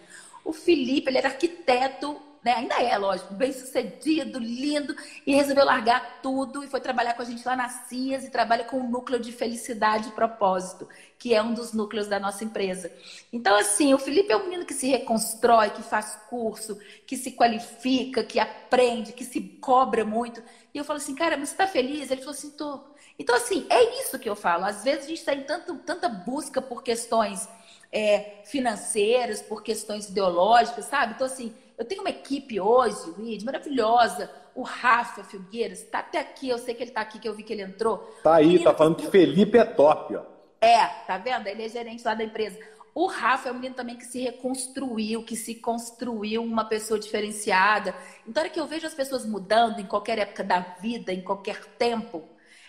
O 0.45 0.53
Felipe, 0.53 1.11
ele 1.11 1.19
era 1.19 1.29
arquiteto 1.29 2.21
né? 2.43 2.55
Ainda 2.55 2.75
é, 2.83 2.97
lógico, 2.99 3.35
bem 3.35 3.53
sucedido, 3.53 4.39
lindo, 4.39 4.95
e 5.27 5.35
resolveu 5.35 5.65
largar 5.65 6.21
tudo 6.21 6.65
e 6.65 6.67
foi 6.67 6.81
trabalhar 6.81 7.15
com 7.15 7.23
a 7.23 7.25
gente 7.25 7.47
lá 7.47 7.55
na 7.55 7.69
CIAS 7.69 8.25
e 8.25 8.31
trabalha 8.31 8.65
com 8.65 8.81
o 8.81 8.89
núcleo 8.89 9.21
de 9.21 9.31
felicidade 9.31 10.09
e 10.09 10.13
propósito, 10.13 10.89
que 11.19 11.33
é 11.33 11.43
um 11.43 11.55
dos 11.55 11.73
núcleos 11.73 12.09
da 12.09 12.19
nossa 12.19 12.45
empresa. 12.45 12.93
Então, 13.33 13.57
assim, 13.57 13.95
o 13.95 13.99
Felipe 13.99 14.33
é 14.33 14.37
um 14.37 14.45
menino 14.45 14.67
que 14.67 14.75
se 14.75 14.89
reconstrói, 14.89 15.71
que 15.71 15.83
faz 15.83 16.19
curso, 16.29 16.79
que 17.07 17.17
se 17.17 17.33
qualifica, 17.33 18.25
que 18.25 18.41
aprende, 18.41 19.13
que 19.13 19.25
se 19.25 19.41
cobra 19.41 20.05
muito. 20.05 20.43
E 20.75 20.79
eu 20.79 20.85
falo 20.85 20.97
assim, 20.97 21.15
cara, 21.15 21.37
mas 21.37 21.51
você 21.51 21.57
tá 21.57 21.67
feliz? 21.67 22.11
Ele 22.11 22.23
falou 22.23 22.35
assim, 22.35 22.51
tô. 22.51 22.81
Então, 23.19 23.37
assim, 23.37 23.67
é 23.71 24.01
isso 24.01 24.19
que 24.19 24.29
eu 24.29 24.35
falo. 24.35 24.65
Às 24.65 24.83
vezes 24.83 25.05
a 25.05 25.09
gente 25.09 25.19
está 25.19 25.35
em 25.35 25.45
tanto, 25.45 25.77
tanta 25.77 26.09
busca 26.09 26.61
por 26.61 26.83
questões 26.83 27.49
é, 27.93 28.41
financeiras, 28.45 29.43
por 29.43 29.63
questões 29.63 30.09
ideológicas, 30.09 30.87
sabe? 30.87 31.13
Então, 31.15 31.27
assim, 31.27 31.55
eu 31.83 31.87
tenho 31.87 32.03
uma 32.03 32.11
equipe 32.11 32.61
hoje, 32.61 33.11
Luiz, 33.19 33.43
maravilhosa. 33.43 34.31
O 34.55 34.63
Rafa 34.63 35.25
Filgueiras 35.25 35.81
está 35.81 35.99
até 35.99 36.21
aqui. 36.21 36.49
Eu 36.49 36.59
sei 36.59 36.75
que 36.75 36.83
ele 36.85 36.91
está 36.91 37.01
aqui, 37.01 37.19
que 37.19 37.29
eu 37.29 37.35
vi 37.35 37.43
que 37.43 37.53
ele 37.53 37.63
entrou. 37.63 37.99
Tá 38.23 38.37
aí, 38.37 38.63
tá 38.63 38.73
falando 38.73 38.97
que 38.97 39.09
Felipe 39.09 39.59
é 39.59 39.65
top, 39.65 40.15
ó. 40.15 40.23
É, 40.61 40.87
tá 41.07 41.19
vendo? 41.19 41.49
Ele 41.49 41.65
é 41.65 41.69
gerente 41.69 42.05
lá 42.05 42.15
da 42.15 42.23
empresa. 42.23 42.57
O 42.95 43.07
Rafa 43.07 43.49
é 43.49 43.53
um 43.53 43.57
menino 43.57 43.75
também 43.75 43.97
que 43.97 44.05
se 44.05 44.21
reconstruiu, 44.21 45.25
que 45.25 45.35
se 45.35 45.57
construiu 45.57 46.43
uma 46.45 46.65
pessoa 46.65 47.01
diferenciada. 47.01 47.95
Então, 48.29 48.45
é 48.45 48.49
que 48.49 48.61
eu 48.61 48.67
vejo 48.67 48.87
as 48.87 48.95
pessoas 48.95 49.27
mudando 49.27 49.81
em 49.81 49.87
qualquer 49.87 50.19
época 50.19 50.45
da 50.45 50.61
vida, 50.61 51.13
em 51.13 51.21
qualquer 51.21 51.65
tempo, 51.79 52.23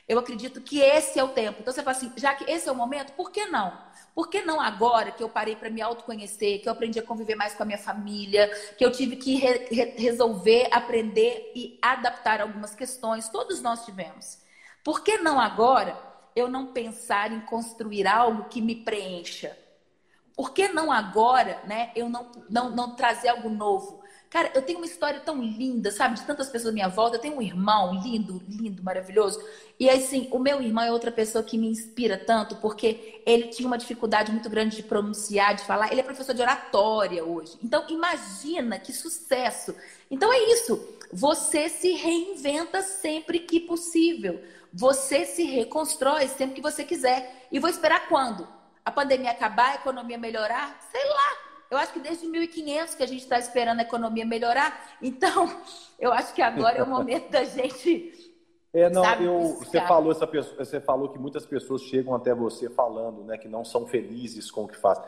eu 0.07 0.19
acredito 0.19 0.61
que 0.61 0.79
esse 0.79 1.17
é 1.17 1.23
o 1.23 1.29
tempo. 1.29 1.59
Então, 1.61 1.73
você 1.73 1.81
fala 1.81 1.95
assim, 1.95 2.11
já 2.17 2.33
que 2.33 2.49
esse 2.51 2.67
é 2.67 2.71
o 2.71 2.75
momento, 2.75 3.13
por 3.13 3.31
que 3.31 3.45
não? 3.45 3.77
Por 4.13 4.29
que 4.29 4.41
não 4.41 4.59
agora 4.59 5.11
que 5.11 5.23
eu 5.23 5.29
parei 5.29 5.55
para 5.55 5.69
me 5.69 5.81
autoconhecer, 5.81 6.59
que 6.59 6.67
eu 6.67 6.73
aprendi 6.73 6.99
a 6.99 7.03
conviver 7.03 7.35
mais 7.35 7.53
com 7.55 7.63
a 7.63 7.65
minha 7.65 7.77
família, 7.77 8.47
que 8.77 8.85
eu 8.85 8.91
tive 8.91 9.15
que 9.15 9.35
re 9.35 9.65
re 9.71 9.95
resolver, 9.97 10.67
aprender 10.71 11.51
e 11.55 11.79
adaptar 11.81 12.41
algumas 12.41 12.75
questões? 12.75 13.29
Todos 13.29 13.61
nós 13.61 13.85
tivemos. 13.85 14.39
Por 14.83 15.03
que 15.03 15.17
não 15.17 15.39
agora 15.39 15.97
eu 16.35 16.47
não 16.47 16.67
pensar 16.67 17.31
em 17.31 17.41
construir 17.41 18.05
algo 18.05 18.49
que 18.49 18.61
me 18.61 18.75
preencha? 18.75 19.57
Por 20.35 20.51
que 20.51 20.67
não 20.67 20.91
agora, 20.91 21.61
né, 21.65 21.91
eu 21.95 22.09
não, 22.09 22.31
não, 22.49 22.69
não 22.69 22.95
trazer 22.95 23.29
algo 23.29 23.49
novo? 23.49 24.02
Cara, 24.33 24.49
eu 24.55 24.63
tenho 24.63 24.79
uma 24.79 24.87
história 24.87 25.19
tão 25.19 25.39
linda, 25.43 25.91
sabe? 25.91 26.15
De 26.15 26.23
tantas 26.23 26.49
pessoas 26.49 26.71
à 26.71 26.73
minha 26.73 26.87
volta. 26.87 27.17
Eu 27.17 27.21
tenho 27.21 27.37
um 27.37 27.41
irmão 27.41 28.01
lindo, 28.01 28.41
lindo, 28.49 28.81
maravilhoso. 28.81 29.39
E 29.79 29.87
assim, 29.87 30.27
o 30.31 30.39
meu 30.39 30.59
irmão 30.59 30.83
é 30.83 30.91
outra 30.91 31.11
pessoa 31.11 31.43
que 31.43 31.55
me 31.55 31.67
inspira 31.67 32.17
tanto, 32.17 32.55
porque 32.55 33.21
ele 33.27 33.49
tinha 33.49 33.67
uma 33.67 33.77
dificuldade 33.77 34.31
muito 34.31 34.49
grande 34.49 34.75
de 34.75 34.81
pronunciar, 34.81 35.53
de 35.53 35.63
falar. 35.63 35.91
Ele 35.91 36.01
é 36.01 36.03
professor 36.03 36.33
de 36.33 36.41
oratória 36.41 37.23
hoje. 37.23 37.59
Então, 37.63 37.85
imagina 37.89 38.79
que 38.79 38.91
sucesso. 38.91 39.75
Então, 40.09 40.33
é 40.33 40.39
isso. 40.51 40.83
Você 41.11 41.69
se 41.69 41.91
reinventa 41.91 42.81
sempre 42.81 43.37
que 43.37 43.59
possível. 43.59 44.43
Você 44.73 45.25
se 45.25 45.43
reconstrói 45.43 46.27
sempre 46.27 46.55
que 46.55 46.61
você 46.61 46.83
quiser. 46.83 47.47
E 47.51 47.59
vou 47.59 47.69
esperar 47.69 48.07
quando? 48.09 48.47
A 48.83 48.89
pandemia 48.89 49.29
acabar, 49.29 49.73
a 49.73 49.75
economia 49.75 50.17
melhorar? 50.17 50.75
Sei 50.91 51.05
lá. 51.07 51.52
Eu 51.73 51.77
acho 51.77 51.91
que 51.91 51.99
desde 51.99 52.27
1500 52.27 52.93
que 52.93 53.01
a 53.01 53.07
gente 53.07 53.23
está 53.23 53.39
esperando 53.39 53.79
a 53.79 53.81
economia 53.81 54.23
melhorar. 54.23 54.95
Então, 55.01 55.51
eu 55.99 56.13
acho 56.13 56.31
que 56.31 56.41
agora 56.41 56.77
é 56.77 56.83
o 56.83 56.87
momento 56.87 57.29
da 57.29 57.43
gente. 57.43 58.13
É, 58.75 58.89
não, 58.89 59.05
eu, 59.21 59.59
você 59.59 59.79
falou 59.81 60.11
essa 60.11 60.25
pessoa, 60.25 60.65
você 60.65 60.81
falou 60.81 61.09
que 61.09 61.19
muitas 61.19 61.45
pessoas 61.45 61.83
chegam 61.83 62.15
até 62.15 62.33
você 62.33 62.71
falando, 62.71 63.23
né, 63.23 63.37
que 63.37 63.47
não 63.47 63.63
são 63.63 63.85
felizes 63.85 64.49
com 64.49 64.63
o 64.63 64.67
que 64.67 64.75
faz. 64.75 64.99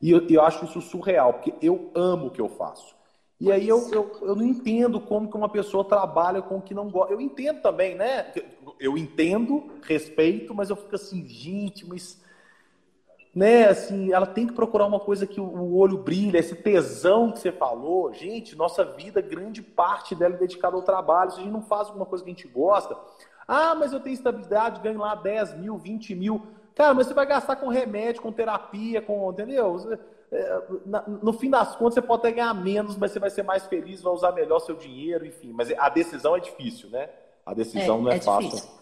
E 0.00 0.10
eu, 0.10 0.26
eu 0.26 0.40
acho 0.40 0.64
isso 0.64 0.80
surreal, 0.80 1.34
porque 1.34 1.52
eu 1.60 1.90
amo 1.94 2.28
o 2.28 2.30
que 2.30 2.40
eu 2.40 2.48
faço. 2.48 2.96
E 3.38 3.52
aí 3.52 3.68
eu, 3.68 3.86
eu, 3.92 4.10
eu 4.22 4.34
não 4.34 4.42
entendo 4.42 4.98
como 4.98 5.30
que 5.30 5.36
uma 5.36 5.50
pessoa 5.50 5.84
trabalha 5.84 6.40
com 6.40 6.56
o 6.56 6.62
que 6.62 6.72
não 6.72 6.88
gosta. 6.88 7.12
Eu 7.12 7.20
entendo 7.20 7.60
também, 7.60 7.94
né? 7.94 8.32
Eu 8.80 8.96
entendo, 8.96 9.70
respeito, 9.82 10.54
mas 10.54 10.70
eu 10.70 10.76
fico 10.76 10.94
assim, 10.94 11.22
gente, 11.28 11.86
mas 11.86 12.19
né, 13.34 13.68
assim, 13.68 14.12
ela 14.12 14.26
tem 14.26 14.46
que 14.46 14.52
procurar 14.52 14.86
uma 14.86 14.98
coisa 14.98 15.26
que 15.26 15.40
o 15.40 15.76
olho 15.76 15.98
brilha, 15.98 16.38
esse 16.38 16.56
tesão 16.56 17.30
que 17.30 17.38
você 17.38 17.52
falou. 17.52 18.12
Gente, 18.12 18.56
nossa 18.56 18.84
vida, 18.84 19.20
grande 19.20 19.62
parte 19.62 20.14
dela 20.14 20.34
é 20.34 20.38
dedicada 20.38 20.74
ao 20.74 20.82
trabalho. 20.82 21.30
Se 21.30 21.38
a 21.38 21.42
gente 21.42 21.52
não 21.52 21.62
faz 21.62 21.88
alguma 21.88 22.06
coisa 22.06 22.24
que 22.24 22.30
a 22.30 22.34
gente 22.34 22.48
gosta, 22.48 22.96
ah, 23.46 23.74
mas 23.74 23.92
eu 23.92 24.00
tenho 24.00 24.14
estabilidade, 24.14 24.80
ganho 24.80 24.98
lá 24.98 25.14
10 25.14 25.58
mil, 25.58 25.78
20 25.78 26.14
mil. 26.14 26.42
Cara, 26.74 26.92
mas 26.92 27.06
você 27.06 27.14
vai 27.14 27.26
gastar 27.26 27.56
com 27.56 27.68
remédio, 27.68 28.22
com 28.22 28.32
terapia, 28.32 29.00
com. 29.00 29.30
Entendeu? 29.30 29.76
É, 30.32 30.62
no 31.06 31.32
fim 31.32 31.50
das 31.50 31.76
contas, 31.76 31.94
você 31.94 32.02
pode 32.02 32.20
até 32.20 32.32
ganhar 32.32 32.54
menos, 32.54 32.96
mas 32.96 33.12
você 33.12 33.18
vai 33.18 33.30
ser 33.30 33.42
mais 33.42 33.66
feliz, 33.66 34.02
vai 34.02 34.12
usar 34.12 34.32
melhor 34.32 34.60
seu 34.60 34.74
dinheiro, 34.74 35.26
enfim. 35.26 35.52
Mas 35.52 35.70
a 35.76 35.88
decisão 35.88 36.36
é 36.36 36.40
difícil, 36.40 36.90
né? 36.90 37.10
A 37.44 37.54
decisão 37.54 37.98
é, 37.98 38.02
não 38.02 38.10
é, 38.10 38.16
é 38.16 38.20
fácil. 38.20 38.50
Difícil. 38.50 38.79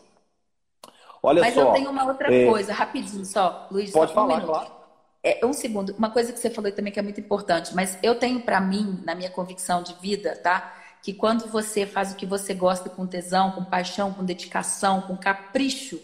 Olha 1.22 1.40
Mas 1.40 1.54
só. 1.54 1.60
Mas 1.60 1.68
eu 1.68 1.74
tenho 1.74 1.90
uma 1.90 2.04
outra 2.04 2.32
é... 2.32 2.46
coisa, 2.46 2.72
rapidinho 2.72 3.24
só, 3.24 3.66
Luiz. 3.70 3.90
Pode 3.90 4.12
só 4.12 4.14
falar, 4.14 4.42
um 4.42 4.46
claro. 4.46 4.78
É, 5.22 5.44
um 5.44 5.52
segundo. 5.52 5.94
Uma 5.98 6.10
coisa 6.10 6.32
que 6.32 6.38
você 6.38 6.48
falou 6.48 6.70
também 6.72 6.92
que 6.92 6.98
é 6.98 7.02
muito 7.02 7.20
importante, 7.20 7.74
mas 7.74 7.98
eu 8.02 8.14
tenho 8.14 8.40
para 8.40 8.60
mim, 8.60 9.02
na 9.04 9.14
minha 9.14 9.30
convicção 9.30 9.82
de 9.82 9.94
vida, 9.94 10.36
tá? 10.36 10.74
Que 11.02 11.12
quando 11.12 11.46
você 11.48 11.86
faz 11.86 12.12
o 12.12 12.16
que 12.16 12.26
você 12.26 12.54
gosta 12.54 12.88
com 12.88 13.06
tesão, 13.06 13.52
com 13.52 13.64
paixão, 13.64 14.12
com 14.12 14.24
dedicação, 14.24 15.02
com 15.02 15.16
capricho, 15.16 16.00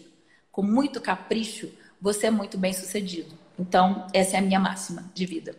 com 0.51 0.61
muito 0.61 1.01
capricho, 1.01 1.71
você 1.99 2.27
é 2.27 2.31
muito 2.31 2.57
bem 2.57 2.73
sucedido. 2.73 3.35
Então, 3.57 4.07
essa 4.13 4.35
é 4.35 4.39
a 4.39 4.41
minha 4.41 4.59
máxima 4.59 5.09
de 5.13 5.25
vida. 5.25 5.55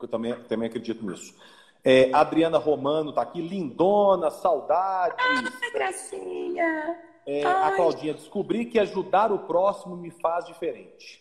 Eu 0.00 0.08
também, 0.08 0.34
também 0.44 0.68
acredito 0.68 1.04
nisso. 1.04 1.34
É, 1.82 2.10
Adriana 2.12 2.58
Romano 2.58 3.10
está 3.10 3.22
aqui, 3.22 3.40
lindona, 3.40 4.30
saudades. 4.30 5.16
Ah, 5.18 5.70
gracinha! 5.72 6.98
É, 7.26 7.44
a 7.44 7.72
Claudinha, 7.74 8.14
descobri 8.14 8.66
que 8.66 8.78
ajudar 8.78 9.32
o 9.32 9.40
próximo 9.40 9.96
me 9.96 10.10
faz 10.10 10.46
diferente. 10.46 11.20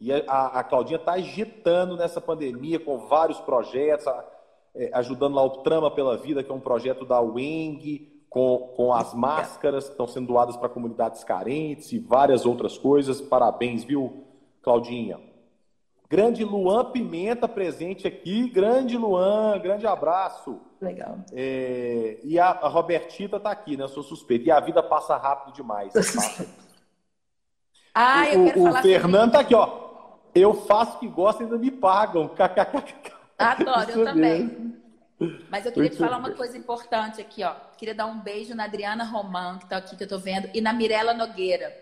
E 0.00 0.12
a, 0.12 0.46
a 0.46 0.64
Claudinha 0.64 0.96
está 0.96 1.12
agitando 1.12 1.96
nessa 1.96 2.20
pandemia 2.20 2.80
com 2.80 3.06
vários 3.06 3.40
projetos, 3.40 4.08
a, 4.08 4.24
é, 4.74 4.90
ajudando 4.94 5.34
lá 5.34 5.44
o 5.44 5.62
Trama 5.62 5.90
pela 5.90 6.16
Vida, 6.16 6.42
que 6.42 6.50
é 6.50 6.54
um 6.54 6.60
projeto 6.60 7.04
da 7.04 7.20
Weng, 7.20 8.08
com, 8.28 8.72
com 8.76 8.92
as 8.92 9.14
máscaras 9.14 9.84
que 9.84 9.92
estão 9.92 10.06
sendo 10.06 10.28
doadas 10.28 10.56
para 10.56 10.68
comunidades 10.68 11.22
carentes 11.22 11.92
e 11.92 11.98
várias 11.98 12.44
outras 12.44 12.76
coisas. 12.76 13.20
Parabéns, 13.20 13.84
viu, 13.84 14.24
Claudinha? 14.62 15.29
Grande 16.10 16.44
Luan 16.44 16.90
Pimenta 16.90 17.46
presente 17.46 18.04
aqui. 18.08 18.50
Grande 18.50 18.98
Luan, 18.98 19.56
grande 19.60 19.86
abraço. 19.86 20.60
Legal. 20.80 21.20
É, 21.32 22.18
e 22.24 22.36
a, 22.36 22.48
a, 22.48 22.66
Robertita 22.66 23.38
tá 23.38 23.52
aqui, 23.52 23.76
né? 23.76 23.84
Eu 23.84 23.88
sou 23.88 24.02
suspeito. 24.02 24.48
E 24.48 24.50
a 24.50 24.58
vida 24.58 24.82
passa 24.82 25.16
rápido 25.16 25.54
demais. 25.54 25.92
ah, 27.94 28.28
eu 28.28 28.42
o, 28.42 28.46
quero 28.46 28.60
o 28.60 28.64
falar 28.64 28.82
Fernando 28.82 29.32
tá 29.32 29.40
aqui, 29.40 29.54
ó. 29.54 29.88
Eu 30.34 30.52
faço 30.52 30.96
o 30.96 30.98
que 30.98 31.06
gosto 31.06 31.42
e 31.42 31.44
ainda 31.44 31.56
me 31.56 31.70
pagam. 31.70 32.28
Adoro, 33.38 33.90
eu 33.92 34.04
também. 34.04 34.74
Mas 35.48 35.64
eu 35.64 35.70
queria 35.70 35.90
te 35.90 35.96
falar 35.96 36.16
uma 36.16 36.32
coisa 36.32 36.58
importante 36.58 37.20
aqui, 37.20 37.44
ó. 37.44 37.54
Queria 37.78 37.94
dar 37.94 38.06
um 38.06 38.18
beijo 38.18 38.52
na 38.52 38.64
Adriana 38.64 39.04
Roman, 39.04 39.58
que 39.58 39.66
tá 39.66 39.76
aqui, 39.76 39.96
que 39.96 40.02
eu 40.02 40.08
tô 40.08 40.18
vendo, 40.18 40.50
e 40.52 40.60
na 40.60 40.72
Mirella 40.72 41.14
Nogueira. 41.14 41.72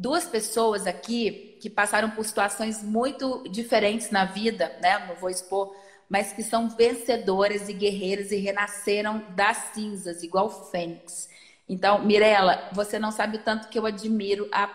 Duas 0.00 0.24
pessoas 0.24 0.86
aqui 0.86 1.56
que 1.60 1.68
passaram 1.68 2.10
por 2.10 2.24
situações 2.24 2.82
muito 2.82 3.44
diferentes 3.48 4.10
na 4.10 4.24
vida, 4.24 4.76
né? 4.82 5.06
Não 5.06 5.14
vou 5.14 5.30
expor 5.30 5.74
mas 6.10 6.32
que 6.32 6.42
são 6.42 6.68
vencedoras 6.68 7.68
e 7.68 7.72
guerreiras 7.72 8.32
e 8.32 8.36
renasceram 8.36 9.24
das 9.36 9.56
cinzas, 9.72 10.24
igual 10.24 10.50
Fênix. 10.68 11.28
Então, 11.68 12.04
Mirella, 12.04 12.68
você 12.72 12.98
não 12.98 13.12
sabe 13.12 13.36
o 13.36 13.42
tanto 13.44 13.68
que 13.68 13.78
eu 13.78 13.86
admiro 13.86 14.48
a 14.50 14.68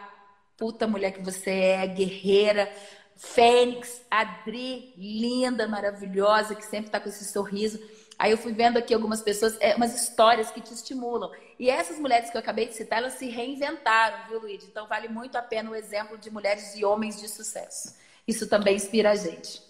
puta 0.55 0.87
mulher 0.87 1.11
que 1.11 1.21
você 1.21 1.51
é, 1.51 1.87
guerreira, 1.87 2.71
Fênix, 3.17 4.01
Adri, 4.09 4.93
linda, 4.95 5.67
maravilhosa, 5.67 6.55
que 6.55 6.63
sempre 6.63 6.87
está 6.87 7.01
com 7.01 7.09
esse 7.09 7.25
sorriso. 7.25 7.81
Aí 8.17 8.31
eu 8.31 8.37
fui 8.37 8.53
vendo 8.53 8.77
aqui 8.77 8.93
algumas 8.93 9.21
pessoas, 9.21 9.57
é, 9.59 9.75
umas 9.75 9.93
histórias 9.93 10.49
que 10.51 10.61
te 10.61 10.73
estimulam. 10.73 11.29
E 11.57 11.69
essas 11.69 11.97
mulheres 11.99 12.29
que 12.29 12.37
eu 12.37 12.41
acabei 12.41 12.67
de 12.67 12.73
citar, 12.73 12.99
elas 12.99 13.13
se 13.13 13.29
reinventaram, 13.29 14.27
viu, 14.29 14.39
Luiz? 14.39 14.63
Então 14.63 14.87
vale 14.87 15.07
muito 15.07 15.37
a 15.37 15.41
pena 15.41 15.71
o 15.71 15.75
exemplo 15.75 16.17
de 16.17 16.29
mulheres 16.29 16.75
e 16.75 16.83
homens 16.83 17.19
de 17.19 17.29
sucesso. 17.29 17.95
Isso 18.27 18.49
também 18.49 18.75
inspira 18.75 19.11
a 19.11 19.15
gente. 19.15 19.61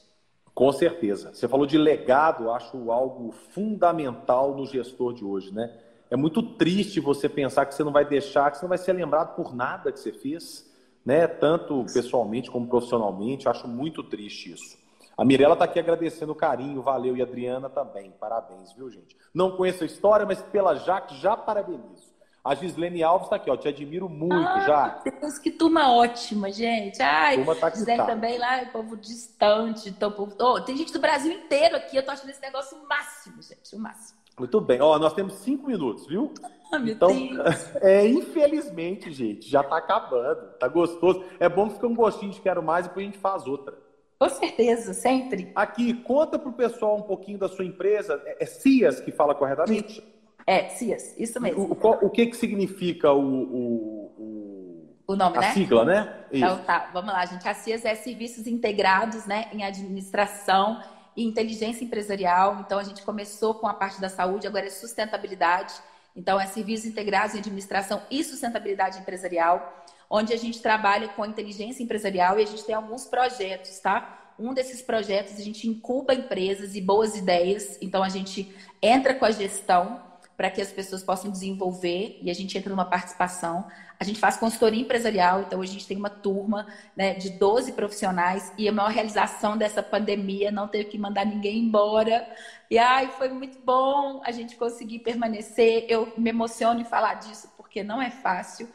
Com 0.54 0.72
certeza. 0.72 1.34
Você 1.34 1.48
falou 1.48 1.66
de 1.66 1.78
legado, 1.78 2.50
acho 2.50 2.90
algo 2.90 3.34
fundamental 3.52 4.56
no 4.56 4.66
gestor 4.66 5.14
de 5.14 5.24
hoje, 5.24 5.54
né? 5.54 5.72
É 6.10 6.16
muito 6.16 6.42
triste 6.42 7.00
você 7.00 7.28
pensar 7.28 7.66
que 7.66 7.76
você 7.76 7.84
não 7.84 7.92
vai 7.92 8.06
deixar, 8.06 8.50
que 8.50 8.58
você 8.58 8.64
não 8.64 8.70
vai 8.70 8.78
ser 8.78 8.94
lembrado 8.94 9.36
por 9.36 9.54
nada 9.54 9.92
que 9.92 10.00
você 10.00 10.14
fez, 10.14 10.66
né? 11.06 11.28
Tanto 11.28 11.86
pessoalmente 11.94 12.50
como 12.50 12.68
profissionalmente. 12.68 13.50
Acho 13.50 13.68
muito 13.68 14.02
triste 14.02 14.54
isso. 14.54 14.78
A 15.18 15.24
Mirella 15.24 15.54
está 15.54 15.66
aqui 15.66 15.80
agradecendo 15.80 16.34
o 16.34 16.36
carinho, 16.36 16.82
valeu, 16.82 17.16
e 17.16 17.22
a 17.22 17.26
Adriana 17.26 17.70
também. 17.70 18.12
Parabéns, 18.20 18.74
viu, 18.74 18.90
gente? 18.90 19.16
Não 19.34 19.56
conheço 19.56 19.84
a 19.84 19.86
história, 19.86 20.26
mas 20.26 20.42
pela 20.42 20.76
Jaque 20.76 21.16
já 21.16 21.38
parabenizo. 21.38 22.14
A 22.44 22.54
Gislene 22.54 23.02
Alves 23.02 23.26
está 23.26 23.38
aqui, 23.38 23.50
ó. 23.50 23.58
Te 23.58 23.68
admiro 23.68 24.08
muito, 24.08 24.48
ah, 24.48 24.60
Jaque. 24.60 25.10
Deus, 25.20 25.40
que 25.40 25.50
turma 25.50 25.92
ótima, 25.92 26.52
gente. 26.52 27.02
Ai, 27.02 27.38
turma 27.38 27.56
tá 27.56 27.72
Gislene 27.72 27.98
tá. 27.98 28.06
também 28.06 28.38
lá, 28.38 28.66
povo 28.66 28.96
distante. 28.96 29.90
Então, 29.90 30.12
povo... 30.12 30.36
Oh, 30.40 30.62
tem 30.62 30.78
gente 30.78 30.94
do 30.94 31.00
Brasil 31.00 31.32
inteiro 31.32 31.76
aqui. 31.76 31.98
Eu 31.98 32.04
tô 32.04 32.12
achando 32.12 32.30
esse 32.30 32.42
negócio 32.42 32.78
o 32.78 32.88
máximo, 32.88 33.42
gente, 33.42 33.76
o 33.76 33.80
máximo. 33.80 34.20
Muito 34.38 34.62
bem. 34.62 34.80
Ó, 34.80 35.00
nós 35.00 35.14
temos 35.14 35.36
cinco 35.36 35.68
minutos, 35.68 36.06
viu? 36.08 36.34
Ah, 36.72 36.80
meu 36.80 36.96
então, 36.96 37.10
Deus. 37.10 37.76
É, 37.80 38.08
infelizmente, 38.08 39.12
gente, 39.12 39.48
já 39.48 39.64
tá 39.64 39.78
acabando. 39.78 40.48
Tá 40.60 40.68
gostoso. 40.68 41.24
É 41.40 41.48
bom 41.48 41.68
que 41.68 41.76
fica 41.76 41.86
um 41.86 41.94
gostinho 41.94 42.32
de 42.32 42.42
quero 42.42 42.62
mais 42.62 42.86
e 42.86 42.90
depois 42.90 43.06
a 43.06 43.10
gente 43.12 43.20
faz 43.20 43.46
outra. 43.46 43.78
Com 44.18 44.30
certeza, 44.30 44.94
sempre. 44.94 45.52
Aqui, 45.56 45.94
conta 45.94 46.40
pro 46.40 46.54
pessoal 46.54 46.98
um 46.98 47.02
pouquinho 47.02 47.38
da 47.38 47.50
sua 47.50 47.66
empresa. 47.66 48.22
É, 48.26 48.44
é 48.44 48.46
CIAS 48.46 49.00
que 49.00 49.12
fala 49.12 49.36
corretamente? 49.36 50.02
É, 50.48 50.70
CIAS, 50.70 51.16
isso 51.18 51.40
mesmo. 51.42 51.64
O, 51.64 51.74
o, 51.74 52.06
o 52.06 52.10
que 52.10 52.28
que 52.28 52.38
significa 52.38 53.12
o, 53.12 53.20
o, 53.20 54.14
o, 54.18 54.96
o 55.08 55.16
nome, 55.16 55.38
a 55.38 55.42
né? 55.42 55.54
sigla, 55.54 55.84
né? 55.84 56.26
Isso. 56.32 56.46
Então 56.46 56.64
tá, 56.64 56.90
vamos 56.94 57.12
lá, 57.12 57.26
gente. 57.26 57.48
A 57.48 57.54
CIAS 57.54 57.84
é 57.84 57.96
Serviços 57.96 58.48
Integrados 58.48 59.26
né, 59.26 59.50
em 59.52 59.64
Administração 59.64 60.82
e 61.16 61.24
inteligência 61.24 61.84
empresarial. 61.84 62.60
Então, 62.60 62.78
a 62.78 62.84
gente 62.84 63.02
começou 63.04 63.56
com 63.56 63.68
a 63.68 63.74
parte 63.74 64.02
da 64.02 64.10
saúde, 64.10 64.48
agora 64.48 64.68
é 64.68 64.70
sustentabilidade. 64.70 65.74
Então, 66.16 66.40
é 66.40 66.46
serviços 66.46 66.86
integrados 66.86 67.36
em 67.36 67.40
administração 67.40 68.02
e 68.10 68.24
sustentabilidade 68.24 69.00
empresarial, 69.00 69.85
onde 70.10 70.34
a 70.34 70.38
gente 70.38 70.62
trabalha 70.62 71.08
com 71.10 71.26
inteligência 71.26 71.84
empresarial 71.84 72.40
e 72.40 72.44
a 72.44 72.48
gente 72.48 72.64
tem 72.64 72.76
alguns 72.76 73.06
projetos, 73.06 73.80
tá? 73.80 74.34
Um 74.38 74.54
desses 74.54 74.82
projetos 74.82 75.38
a 75.40 75.42
gente 75.42 75.68
incuba 75.68 76.14
empresas 76.14 76.76
e 76.76 76.82
boas 76.82 77.16
ideias. 77.16 77.78
Então, 77.82 78.04
a 78.04 78.10
gente 78.10 78.54
entra 78.82 79.14
com 79.14 79.26
a 79.26 79.32
gestão 79.32 80.02
para 80.36 80.50
que 80.50 80.62
as 80.62 80.72
pessoas 80.72 81.02
possam 81.02 81.32
desenvolver 81.32 82.20
e 82.22 82.30
a 82.30 82.34
gente 82.34 82.58
entra 82.58 82.70
numa 82.70 82.86
participação. 82.86 83.66
A 83.98 84.04
gente 84.04 84.20
faz 84.20 84.36
consultoria 84.36 84.82
empresarial, 84.82 85.42
então 85.42 85.62
a 85.62 85.66
gente 85.66 85.88
tem 85.88 85.96
uma 85.96 86.10
turma 86.10 86.68
né, 86.96 87.14
de 87.14 87.30
12 87.30 87.72
profissionais 87.72 88.52
e 88.58 88.68
a 88.68 88.72
maior 88.72 88.92
realização 88.92 89.58
dessa 89.58 89.82
pandemia 89.82 90.52
não 90.52 90.68
teve 90.68 90.86
que 90.86 90.98
mandar 90.98 91.26
ninguém 91.26 91.60
embora. 91.60 92.28
E 92.70 92.78
ai, 92.78 93.08
foi 93.18 93.30
muito 93.30 93.58
bom 93.60 94.22
a 94.26 94.32
gente 94.32 94.58
conseguir 94.58 95.00
permanecer. 95.00 95.86
Eu 95.88 96.12
me 96.18 96.30
emociono 96.30 96.82
em 96.82 96.86
falar 96.86 97.14
disso 97.16 97.50
porque 97.56 97.82
não 97.82 98.02
é 98.02 98.12
fácil. 98.12 98.68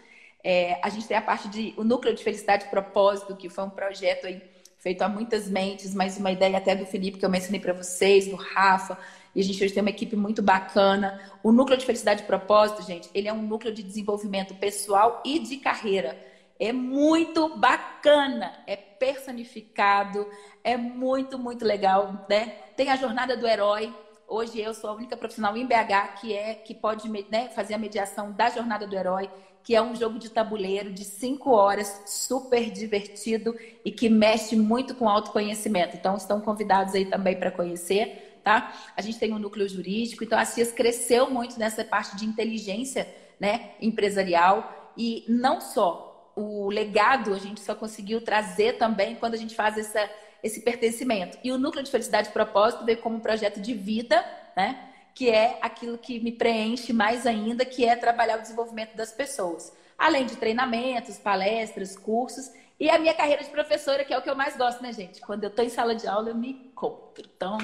É, 0.43 0.79
a 0.83 0.89
gente 0.89 1.07
tem 1.07 1.17
a 1.17 1.23
parte 1.23 1.49
de 1.49 1.75
o 1.77 1.85
núcleo 1.85 2.15
de 2.15 2.23
felicidade 2.23 2.65
e 2.65 2.69
propósito, 2.69 3.37
que 3.37 3.49
foi 3.49 3.65
um 3.65 3.71
projeto 3.71 4.27
aí 4.27 4.43
feito 4.79 5.03
a 5.03 5.09
muitas 5.09 5.49
mentes, 5.49 5.95
mas 5.95 6.17
uma 6.17 6.33
ideia 6.33 6.57
até 6.57 6.75
do 6.75 6.87
Felipe 6.87 7.19
que 7.19 7.25
eu 7.25 7.31
mencionei 7.31 7.61
para 7.61 7.75
vocês, 7.75 8.27
do 8.27 8.37
Rafa, 8.37 8.99
e 9.35 9.41
a 9.41 9.45
gente 9.45 9.63
hoje 9.63 9.73
tem 9.73 9.83
uma 9.83 9.91
equipe 9.91 10.17
muito 10.17 10.43
bacana. 10.43 11.21
O 11.43 11.53
núcleo 11.53 11.77
de 11.77 11.87
felicidade 11.87 12.23
e 12.23 12.27
propósito, 12.27 12.83
gente, 12.83 13.09
ele 13.15 13.29
é 13.29 13.33
um 13.33 13.43
núcleo 13.43 13.73
de 13.73 13.83
desenvolvimento 13.83 14.55
pessoal 14.55 15.23
e 15.25 15.39
de 15.39 15.59
carreira. 15.59 16.19
É 16.59 16.73
muito 16.73 17.57
bacana, 17.57 18.53
é 18.67 18.77
personificado, 18.77 20.27
é 20.65 20.77
muito, 20.77 21.39
muito 21.39 21.65
legal, 21.65 22.27
né? 22.29 22.49
Tem 22.77 22.91
a 22.91 22.97
jornada 22.97 23.37
do 23.37 23.47
herói. 23.47 23.95
Hoje 24.27 24.61
eu 24.61 24.75
sou 24.75 24.91
a 24.91 24.95
única 24.95 25.17
profissional 25.17 25.57
em 25.57 25.67
BH 25.67 26.21
que 26.21 26.35
é 26.35 26.55
que 26.55 26.75
pode 26.75 27.09
né, 27.31 27.49
fazer 27.49 27.75
a 27.75 27.79
mediação 27.79 28.33
da 28.33 28.51
jornada 28.51 28.87
do 28.87 28.97
herói, 28.97 29.29
que 29.63 29.75
é 29.75 29.83
um 29.83 29.95
jogo 29.95 30.19
de 30.19 30.31
tabuleiro 30.31 30.93
de 30.93 31.05
cinco 31.05 31.51
horas, 31.51 32.03
super 32.07 32.71
divertido 32.71 33.55
e 33.85 33.91
que 33.91 34.09
mexe 34.09 34.57
muito 34.57 34.95
com 34.95 35.09
autoconhecimento. 35.09 35.97
Então 35.97 36.17
estão 36.17 36.41
convidados 36.41 36.95
aí 36.95 37.05
também 37.05 37.39
para 37.39 37.51
conhecer 37.51 38.27
tá? 38.43 38.73
A 38.97 39.03
gente 39.03 39.19
tem 39.19 39.33
um 39.33 39.39
núcleo 39.39 39.69
jurídico, 39.69 40.25
então 40.25 40.39
a 40.39 40.45
CIAS 40.45 40.73
cresceu 40.73 41.31
muito 41.31 41.59
nessa 41.59 41.85
parte 41.85 42.17
de 42.17 42.25
inteligência 42.25 43.07
né, 43.39 43.73
empresarial 43.81 44.93
e 44.97 45.25
não 45.29 45.61
só 45.61 46.33
o 46.37 46.71
legado 46.71 47.35
a 47.35 47.39
gente 47.39 47.61
só 47.61 47.75
conseguiu 47.75 48.21
trazer 48.21 48.79
também 48.79 49.15
quando 49.15 49.35
a 49.35 49.37
gente 49.37 49.55
faz 49.55 49.77
essa, 49.77 50.09
esse 50.43 50.63
pertencimento. 50.63 51.39
E 51.45 51.53
o 51.53 51.59
núcleo 51.59 51.83
de 51.83 51.91
felicidade 51.91 52.29
e 52.29 52.33
propósito 52.33 52.85
veio 52.85 52.99
como 52.99 53.17
um 53.17 53.21
projeto 53.21 53.61
de 53.61 53.75
vida, 53.75 54.25
né? 54.57 54.90
Que 55.15 55.31
é 55.31 55.59
aquilo 55.61 55.99
que 55.99 56.21
me 56.21 56.33
preenche 56.33 56.93
mais 56.93 57.27
ainda, 57.27 57.65
que 57.65 57.85
é 57.85 57.97
trabalhar 57.97 58.39
o 58.39 58.43
desenvolvimento 58.43 58.97
das 58.97 59.13
pessoas. 59.13 59.73
Além 59.99 60.27
de 60.27 60.37
treinamentos, 60.37 61.19
palestras, 61.19 61.97
cursos 61.97 62.51
e 62.81 62.89
a 62.89 62.99
minha 62.99 63.13
carreira 63.13 63.45
de 63.45 63.51
professora, 63.51 64.03
que 64.05 64.15
é 64.15 64.19
o 64.19 64.23
que 64.23 64.31
eu 64.31 64.35
mais 64.35 64.57
gosto, 64.57 64.83
né, 64.83 64.91
gente? 64.93 65.21
Quando 65.21 65.45
eu 65.45 65.51
estou 65.51 65.63
em 65.63 65.69
sala 65.69 65.95
de 65.95 66.07
aula, 66.07 66.31
eu 66.31 66.35
me 66.35 66.53
encontro. 66.53 67.29
Então, 67.37 67.59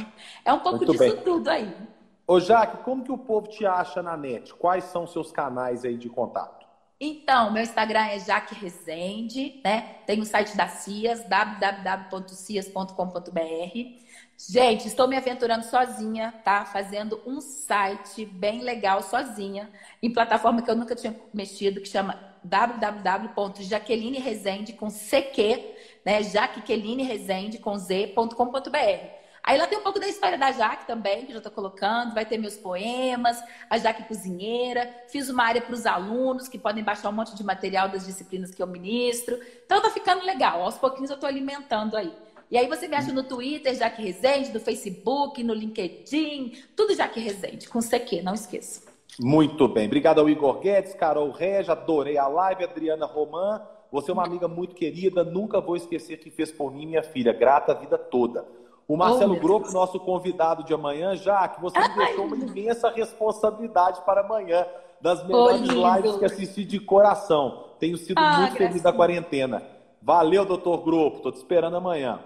é 0.45 0.53
um 0.53 0.61
pouco 0.61 0.85
Muito 0.85 0.93
disso 0.93 1.15
bem. 1.15 1.25
tudo 1.25 1.49
aí. 1.49 1.75
Ô, 2.27 2.39
Jaque, 2.39 2.85
como 2.85 3.03
que 3.03 3.11
o 3.11 3.17
povo 3.17 3.49
te 3.49 3.65
acha 3.65 4.03
na 4.03 4.15
net? 4.17 4.53
Quais 4.55 4.85
são 4.85 5.05
os 5.05 5.13
seus 5.13 5.33
canais 5.33 5.87
aí 5.87 5.97
de 5.97 6.11
contato? 6.11 6.67
Então, 7.01 7.51
meu 7.53 7.63
Instagram 7.63 8.05
é 8.07 8.19
Jaque 8.19 8.55
Rezende, 8.55 9.61
né? 9.65 9.97
Tem 10.07 10.21
o 10.21 10.25
site 10.25 10.57
da 10.57 10.67
CIAS, 10.67 11.23
www.cias.com.br. 11.29 14.06
Gente, 14.39 14.87
estou 14.87 15.09
me 15.09 15.17
aventurando 15.17 15.65
sozinha, 15.65 16.31
tá? 16.45 16.67
Fazendo 16.67 17.23
um 17.27 17.41
site 17.41 18.27
bem 18.27 18.61
legal 18.61 19.03
sozinha, 19.03 19.71
em 20.03 20.13
plataforma 20.13 20.61
que 20.61 20.71
eu 20.71 20.77
nunca 20.77 20.95
tinha 20.95 21.17
mexido, 21.33 21.81
que 21.81 21.89
chama 21.89 22.37
www.jaquelineresende 22.45 24.75
com 24.75 24.91
CQ, 24.91 25.75
né? 26.05 26.23
Jaqueline 26.23 27.09
com 27.59 27.79
z.com.br. 27.79 29.17
Aí 29.43 29.57
lá 29.57 29.67
tem 29.69 29.79
um 29.79 29.83
pouco 29.83 29.99
da 30.01 30.09
história 30.09 30.37
da 30.37 30.51
Jaque 30.51 30.87
também, 30.87 31.25
que 31.25 31.31
eu 31.31 31.35
já 31.35 31.39
estou 31.39 31.53
colocando. 31.53 32.13
Vai 32.13 32.27
ter 32.27 32.37
meus 32.37 32.57
poemas, 32.57 33.41
a 33.71 33.79
Jaque 33.79 34.03
Cozinheira. 34.03 34.93
Fiz 35.09 35.31
uma 35.31 35.45
área 35.45 35.63
para 35.63 35.73
os 35.73 35.87
alunos, 35.87 36.49
que 36.49 36.59
podem 36.59 36.83
baixar 36.83 37.11
um 37.11 37.13
monte 37.13 37.33
de 37.35 37.45
material 37.45 37.89
das 37.89 38.05
disciplinas 38.05 38.53
que 38.53 38.61
eu 38.61 38.67
ministro. 38.67 39.39
Então 39.65 39.81
tá 39.81 39.89
ficando 39.91 40.27
legal. 40.27 40.63
Aos 40.63 40.77
pouquinhos 40.77 41.11
eu 41.11 41.15
estou 41.15 41.29
alimentando 41.29 41.97
aí. 41.97 42.26
E 42.51 42.57
aí 42.57 42.69
você 42.69 42.87
me 42.87 42.95
acha 42.95 43.13
no 43.13 43.25
Twitter, 43.25 43.75
Jaque 43.75 44.03
Resende, 44.03 44.53
no 44.53 44.61
Facebook, 44.61 45.43
no 45.43 45.53
LinkedIn, 45.53 46.53
tudo 46.77 46.95
Jaque 46.95 47.19
Resende, 47.19 47.69
com 47.69 47.81
CQ, 47.81 48.23
não 48.23 48.35
esqueça. 48.35 48.83
Muito 49.19 49.67
bem. 49.67 49.87
Obrigado 49.87 50.21
ao 50.21 50.29
Igor 50.29 50.61
Guedes, 50.61 50.95
Carol 50.95 51.31
Regia, 51.31 51.73
adorei 51.73 52.19
a 52.19 52.29
live, 52.29 52.65
Adriana 52.65 53.07
Roman. 53.07 53.61
Você 53.91 54.11
é 54.11 54.15
uma 54.15 54.25
amiga 54.25 54.47
muito 54.47 54.75
querida, 54.75 55.25
nunca 55.25 55.61
vou 55.61 55.77
esquecer 55.77 56.19
que 56.19 56.31
fez 56.31 56.53
por 56.53 56.73
mim, 56.73 56.87
minha 56.87 57.03
filha. 57.03 57.33
Grata 57.33 57.73
a 57.73 57.75
vida 57.75 57.97
toda. 57.97 58.47
O 58.87 58.97
Marcelo 58.97 59.35
oh, 59.35 59.41
Grupo, 59.41 59.73
nosso 59.73 59.99
convidado 59.99 60.63
de 60.63 60.73
amanhã, 60.73 61.17
já 61.17 61.49
que 61.49 61.61
você 61.61 61.79
me 61.79 61.97
deixou 61.97 62.27
uma 62.27 62.37
imensa 62.37 62.91
responsabilidade 62.91 64.01
para 64.03 64.21
amanhã, 64.21 64.65
das 65.01 65.27
melhores 65.27 65.69
oh, 65.69 65.97
lives 65.97 66.17
que 66.17 66.25
assisti 66.25 66.65
de 66.65 66.79
coração. 66.79 67.71
Tenho 67.81 67.97
sido 67.97 68.19
ah, 68.19 68.41
muito 68.41 68.57
feliz 68.57 68.83
da 68.83 68.93
quarentena. 68.93 69.63
Valeu, 70.01 70.45
doutor 70.45 70.85
Grupo. 70.85 71.17
Estou 71.17 71.33
te 71.33 71.37
esperando 71.37 71.77
amanhã. 71.77 72.21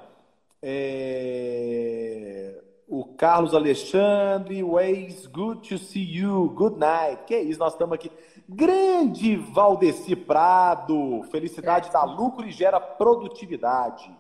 É... 0.63 2.61
O 2.87 3.05
Carlos 3.05 3.55
Alexandre, 3.55 4.65
Ways, 4.65 5.27
good 5.27 5.69
to 5.69 5.79
see 5.79 6.03
you, 6.03 6.51
good 6.51 6.77
night. 6.77 7.23
Que 7.25 7.39
isso, 7.39 7.61
nós 7.61 7.73
estamos 7.73 7.95
aqui. 7.95 8.11
Grande 8.49 9.37
Valdeci 9.37 10.17
Prado, 10.17 11.23
felicidade 11.31 11.89
é. 11.89 11.93
dá 11.93 12.03
lucro 12.03 12.45
e 12.45 12.51
gera 12.51 12.81
produtividade. 12.81 14.13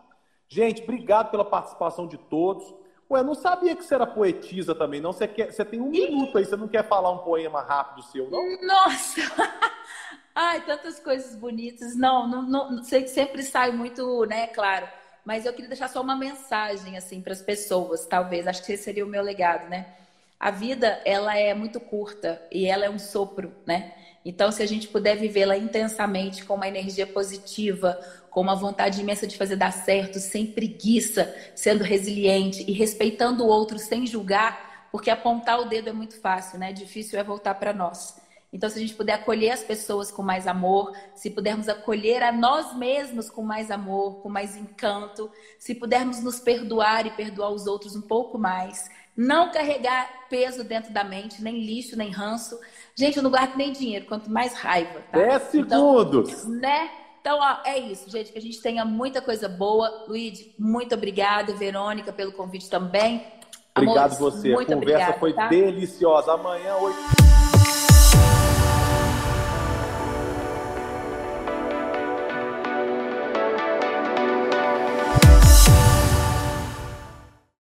Gente, 0.49 0.83
obrigado 0.85 1.33
pela 1.33 1.45
participação 1.45 2.07
de 2.07 2.17
todos. 2.17 2.73
Ué, 3.11 3.25
não 3.25 3.35
sabia 3.35 3.75
que 3.75 3.85
você 3.85 3.97
era 3.97 4.07
poetisa 4.07 4.73
também, 4.73 5.01
não? 5.01 5.13
Você, 5.13 5.27
quer, 5.27 5.53
você 5.53 5.65
tem 5.65 5.81
um 5.81 5.91
minuto 5.91 6.39
aí, 6.39 6.45
você 6.45 6.57
não 6.57 6.69
quer 6.69 6.87
falar 6.87 7.11
um 7.11 7.19
poema 7.19 7.61
rápido 7.61 8.05
seu, 8.05 8.31
não? 8.31 8.41
Nossa! 8.63 9.21
Ai, 10.33 10.65
tantas 10.65 11.01
coisas 11.01 11.35
bonitas. 11.35 11.97
Não, 11.97 12.29
não, 12.29 12.43
não 12.71 12.85
sei 12.85 13.03
que 13.03 13.09
sempre 13.11 13.43
sai 13.43 13.73
muito, 13.73 14.25
né, 14.27 14.47
claro 14.47 14.87
mas 15.25 15.47
eu 15.47 15.53
queria 15.53 15.69
deixar 15.69 15.89
só 15.89 16.01
uma 16.01 16.17
mensagem 16.17 16.97
assim 16.97 17.21
para 17.21 17.33
as 17.33 17.43
pessoas, 17.43 18.07
talvez. 18.07 18.47
Acho 18.47 18.65
que 18.65 18.73
esse 18.73 18.85
seria 18.85 19.05
o 19.05 19.09
meu 19.09 19.23
legado, 19.23 19.69
né? 19.69 19.87
A 20.39 20.51
vida, 20.51 21.01
ela 21.05 21.37
é 21.37 21.53
muito 21.53 21.79
curta 21.79 22.41
e 22.51 22.67
ela 22.67 22.87
é 22.87 22.91
um 22.91 22.99
sopro, 22.99 23.53
né? 23.67 23.93
Então, 24.25 24.53
se 24.53 24.63
a 24.63 24.67
gente 24.67 24.89
puder 24.89 25.17
vivê-la 25.17 25.57
intensamente 25.57 26.45
com 26.45 26.55
uma 26.55 26.69
energia 26.69 27.07
positiva, 27.07 27.99
com 28.31 28.41
uma 28.41 28.55
vontade 28.55 29.01
imensa 29.01 29.27
de 29.27 29.37
fazer 29.37 29.57
dar 29.57 29.73
certo, 29.73 30.19
sem 30.19 30.47
preguiça, 30.47 31.35
sendo 31.55 31.83
resiliente 31.83 32.65
e 32.69 32.73
respeitando 32.73 33.45
o 33.45 33.49
outro 33.49 33.79
sem 33.79 34.07
julgar, 34.07 34.89
porque 34.93 35.11
apontar 35.11 35.61
o 35.61 35.65
dedo 35.67 35.89
é 35.89 35.93
muito 35.93 36.21
fácil, 36.21 36.59
né? 36.59 36.73
Difícil 36.73 37.19
é 37.19 37.25
voltar 37.25 37.55
para 37.55 37.73
nós. 37.73 38.20
Então, 38.53 38.69
se 38.69 38.79
a 38.79 38.81
gente 38.81 38.95
puder 38.95 39.15
acolher 39.15 39.51
as 39.51 39.63
pessoas 39.63 40.11
com 40.11 40.23
mais 40.23 40.47
amor, 40.47 40.93
se 41.15 41.31
pudermos 41.31 41.69
acolher 41.69 42.23
a 42.23 42.33
nós 42.33 42.77
mesmos 42.77 43.31
com 43.31 43.43
mais 43.43 43.71
amor, 43.71 44.17
com 44.23 44.29
mais 44.29 44.57
encanto, 44.57 45.31
se 45.59 45.75
pudermos 45.75 46.21
nos 46.21 46.41
perdoar 46.41 47.07
e 47.07 47.11
perdoar 47.11 47.51
os 47.51 47.67
outros 47.67 47.95
um 47.95 48.01
pouco 48.01 48.37
mais, 48.37 48.91
não 49.17 49.53
carregar 49.53 50.27
peso 50.29 50.65
dentro 50.65 50.93
da 50.93 51.05
mente, 51.05 51.43
nem 51.43 51.61
lixo, 51.61 51.97
nem 51.97 52.11
ranço. 52.11 52.59
Gente, 52.97 53.19
eu 53.19 53.23
não 53.23 53.31
guardo 53.31 53.57
nem 53.57 53.73
dinheiro, 53.73 54.07
quanto 54.07 54.31
mais 54.31 54.55
raiva. 54.55 55.01
Tá? 55.13 55.19
10 55.19 55.43
segundos! 55.43 56.31
Então, 56.31 56.51
né? 56.51 56.91
Então, 57.21 57.39
ó, 57.39 57.59
é 57.65 57.79
isso, 57.79 58.11
gente. 58.11 58.33
Que 58.33 58.39
a 58.39 58.43
gente 58.43 58.61
tenha 58.63 58.85
muita 58.85 59.21
coisa 59.21 59.47
boa. 59.49 60.07
Luiz, 60.09 60.49
muito 60.59 60.95
obrigada. 60.95 61.53
Verônica, 61.53 62.13
pelo 62.13 62.33
convite 62.33 62.69
também. 62.71 63.27
Obrigado 63.77 64.15
Amores, 64.15 64.19
você. 64.19 64.53
A 64.53 64.57
conversa 64.57 64.75
obrigada, 64.75 65.19
foi 65.19 65.33
tá? 65.35 65.49
deliciosa. 65.49 66.33
Amanhã, 66.33 66.77
8. 66.77 67.50